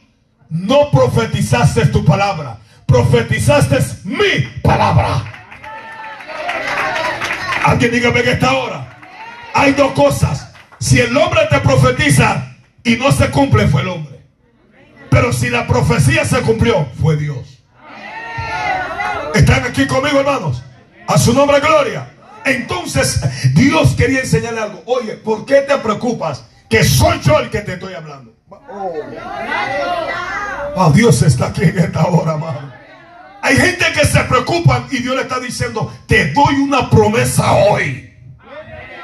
no 0.48 0.90
profetizaste 0.90 1.86
tu 1.86 2.04
palabra, 2.04 2.58
profetizaste 2.86 3.78
mi 4.04 4.40
palabra. 4.62 5.24
Alguien 7.64 7.92
dígame 7.92 8.22
que 8.22 8.32
esta 8.32 8.52
hora 8.54 8.98
hay 9.54 9.72
dos 9.72 9.92
cosas. 9.92 10.52
Si 10.78 10.98
el 10.98 11.16
hombre 11.16 11.42
te 11.50 11.60
profetiza 11.60 12.56
y 12.82 12.96
no 12.96 13.12
se 13.12 13.30
cumple, 13.30 13.68
fue 13.68 13.82
el 13.82 13.88
hombre. 13.88 14.20
Pero 15.10 15.32
si 15.32 15.50
la 15.50 15.66
profecía 15.66 16.24
se 16.24 16.40
cumplió, 16.42 16.86
fue 17.00 17.16
Dios. 17.16 17.62
¿Están 19.34 19.64
aquí 19.64 19.86
conmigo, 19.86 20.20
hermanos? 20.20 20.62
A 21.06 21.18
su 21.18 21.34
nombre, 21.34 21.60
gloria. 21.60 22.08
Entonces, 22.44 23.20
Dios 23.54 23.94
quería 23.96 24.20
enseñarle 24.20 24.60
algo. 24.60 24.82
Oye, 24.86 25.14
¿por 25.14 25.44
qué 25.44 25.62
te 25.62 25.76
preocupas? 25.78 26.44
Que 26.68 26.84
soy 26.84 27.20
yo 27.20 27.38
el 27.38 27.50
que 27.50 27.60
te 27.60 27.74
estoy 27.74 27.94
hablando. 27.94 28.34
Oh, 28.48 28.92
oh 30.76 30.92
Dios 30.92 31.22
está 31.22 31.46
aquí 31.46 31.64
en 31.64 31.78
esta 31.78 32.06
hora, 32.06 32.32
hermano. 32.32 32.72
Hay 33.42 33.56
gente 33.56 33.86
que 33.94 34.04
se 34.04 34.20
preocupa 34.24 34.86
y 34.90 34.98
Dios 34.98 35.16
le 35.16 35.22
está 35.22 35.40
diciendo, 35.40 35.92
te 36.06 36.32
doy 36.32 36.54
una 36.56 36.90
promesa 36.90 37.52
hoy. 37.52 38.14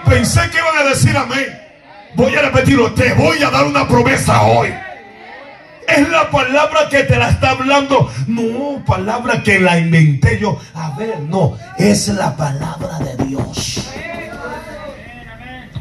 Pensé 0.04 0.40
que 0.50 0.58
iban 0.58 0.78
a 0.78 0.88
decir 0.90 1.16
amén. 1.16 1.62
Voy 2.14 2.34
a 2.34 2.42
repetirlo, 2.42 2.92
te 2.92 3.12
voy 3.14 3.42
a 3.42 3.50
dar 3.50 3.64
una 3.64 3.88
promesa 3.88 4.42
hoy. 4.42 4.72
Es 5.88 6.08
la 6.08 6.30
palabra 6.30 6.88
que 6.88 7.04
te 7.04 7.16
la 7.16 7.30
está 7.30 7.50
hablando. 7.50 8.10
No, 8.26 8.84
palabra 8.84 9.42
que 9.42 9.60
la 9.60 9.78
inventé 9.78 10.38
yo. 10.38 10.58
A 10.74 10.96
ver, 10.96 11.20
no. 11.20 11.56
Es 11.78 12.08
la 12.08 12.36
palabra 12.36 12.98
de 12.98 13.24
Dios. 13.24 13.88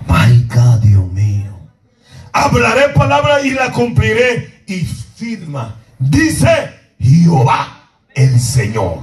My 0.07 0.47
God, 0.47 0.79
Dios 0.81 1.11
mío. 1.11 1.59
Hablaré 2.31 2.89
palabra 2.89 3.41
y 3.41 3.51
la 3.51 3.71
cumpliré. 3.71 4.63
Y 4.67 4.85
firma. 5.15 5.75
Dice 5.97 6.73
Jehová 6.99 7.89
el 8.13 8.39
Señor. 8.39 8.99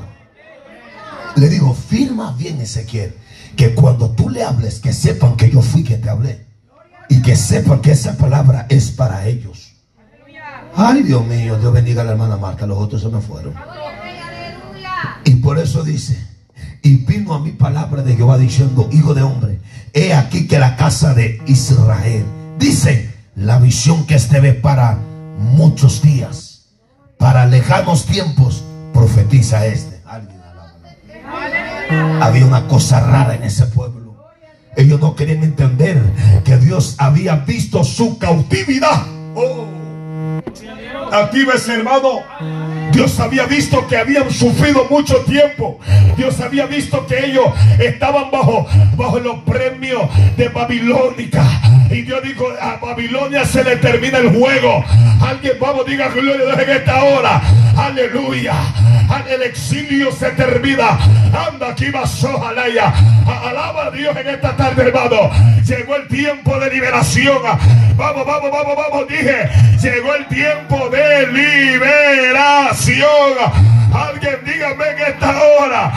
Le 1.37 1.49
digo, 1.49 1.75
firma 1.75 2.35
bien 2.39 2.61
Ezequiel. 2.61 3.15
Que 3.57 3.75
cuando 3.75 4.11
tú 4.13 4.31
le 4.31 4.43
hables, 4.45 4.81
que 4.81 4.93
sepan 4.93 5.37
que 5.37 5.51
yo 5.51 5.63
fui 5.63 5.85
que 5.85 5.97
te 5.97 6.09
hablé. 6.09 6.47
Y 7.09 7.21
que 7.23 7.37
sepan 7.37 7.81
que 7.81 7.93
esa 7.93 8.17
palabra 8.17 8.67
es 8.69 8.91
para 8.91 9.27
ellos. 9.27 9.62
Ay, 10.75 11.03
Dios 11.03 11.25
mío, 11.27 11.59
Dios 11.59 11.73
bendiga 11.73 12.03
a 12.03 12.05
la 12.05 12.13
hermana 12.13 12.37
Marta, 12.37 12.67
los 12.67 12.79
otros 12.79 13.03
se 13.03 13.09
me 13.09 13.21
fueron. 13.21 13.55
Y 15.25 15.37
por 15.37 15.59
eso 15.59 15.83
dice, 15.85 16.19
y 16.83 16.97
vino 16.97 17.35
a 17.35 17.41
mi 17.41 17.53
palabra 17.53 18.03
de 18.03 18.17
Jehová 18.17 18.39
diciendo, 18.39 18.89
hijo 18.91 19.15
de 19.15 19.23
hombre, 19.23 19.61
he 19.93 20.15
aquí 20.15 20.47
que 20.47 20.59
la 20.59 20.77
casa 20.77 21.15
de 21.15 21.41
Israel, 21.47 22.25
dice 22.59 23.15
la 23.37 23.59
visión 23.59 24.07
que 24.07 24.15
este 24.15 24.41
ve 24.41 24.55
para 24.55 24.99
muchos 25.39 26.03
días, 26.03 26.63
para 27.19 27.47
lejanos 27.47 28.07
tiempos, 28.07 28.65
profetiza 28.93 29.67
este. 29.67 30.01
Había 32.21 32.47
una 32.47 32.67
cosa 32.69 33.01
rara 33.01 33.35
en 33.35 33.43
ese 33.43 33.67
pueblo. 33.67 34.17
Ellos 34.77 34.99
no 35.01 35.15
querían 35.15 35.43
entender 35.43 36.01
que 36.45 36.57
Dios 36.57 36.95
había 36.99 37.37
visto 37.37 37.85
su 37.85 38.17
cautividad. 38.19 39.07
Oh 39.35 39.82
Aquí 41.13 41.45
ves, 41.45 41.69
hermano. 41.69 42.21
Dios 42.93 43.19
había 43.21 43.47
visto 43.47 43.87
que 43.87 43.97
habían 43.97 44.31
sufrido 44.31 44.87
mucho 44.91 45.19
tiempo. 45.25 45.79
Dios 46.17 46.41
había 46.41 46.67
visto 46.67 47.07
que 47.07 47.27
ellos 47.27 47.47
estaban 47.79 48.31
bajo, 48.31 48.67
bajo 48.97 49.19
los 49.19 49.39
premios 49.41 50.03
de 50.37 50.49
Babilónica. 50.49 51.43
Y 51.93 52.03
Dios 52.03 52.23
dijo, 52.23 52.49
a 52.59 52.77
Babilonia 52.77 53.45
se 53.45 53.63
le 53.63 53.77
termina 53.77 54.17
el 54.19 54.31
juego. 54.31 54.83
Alguien, 55.21 55.59
vamos, 55.61 55.85
diga 55.85 56.09
gloria 56.09 56.55
en 56.55 56.71
esta 56.71 57.05
hora. 57.05 57.43
Aleluya. 57.77 58.55
El 59.29 59.43
exilio 59.43 60.11
se 60.11 60.31
termina. 60.31 60.99
Anda 61.49 61.69
aquí, 61.69 61.87
Alaya. 62.47 62.95
Alaba 63.27 63.87
a 63.87 63.91
Dios 63.91 64.17
en 64.17 64.29
esta 64.29 64.57
tarde, 64.57 64.85
hermano. 64.85 65.31
Llegó 65.67 65.97
el 65.97 66.09
tiempo 66.09 66.59
de 66.59 66.71
liberación. 66.71 67.43
Vamos, 67.97 68.27
vamos, 68.27 68.51
vamos, 68.51 68.75
vamos. 68.77 69.09
Dije, 69.09 69.51
llegó 69.83 70.15
el 70.15 70.27
tiempo 70.29 70.89
de 70.89 71.27
liberación. 71.27 73.07
Alguien 73.93 74.39
dígame 74.47 74.85
en 74.89 74.99
esta 74.99 75.43
hora. 75.43 75.93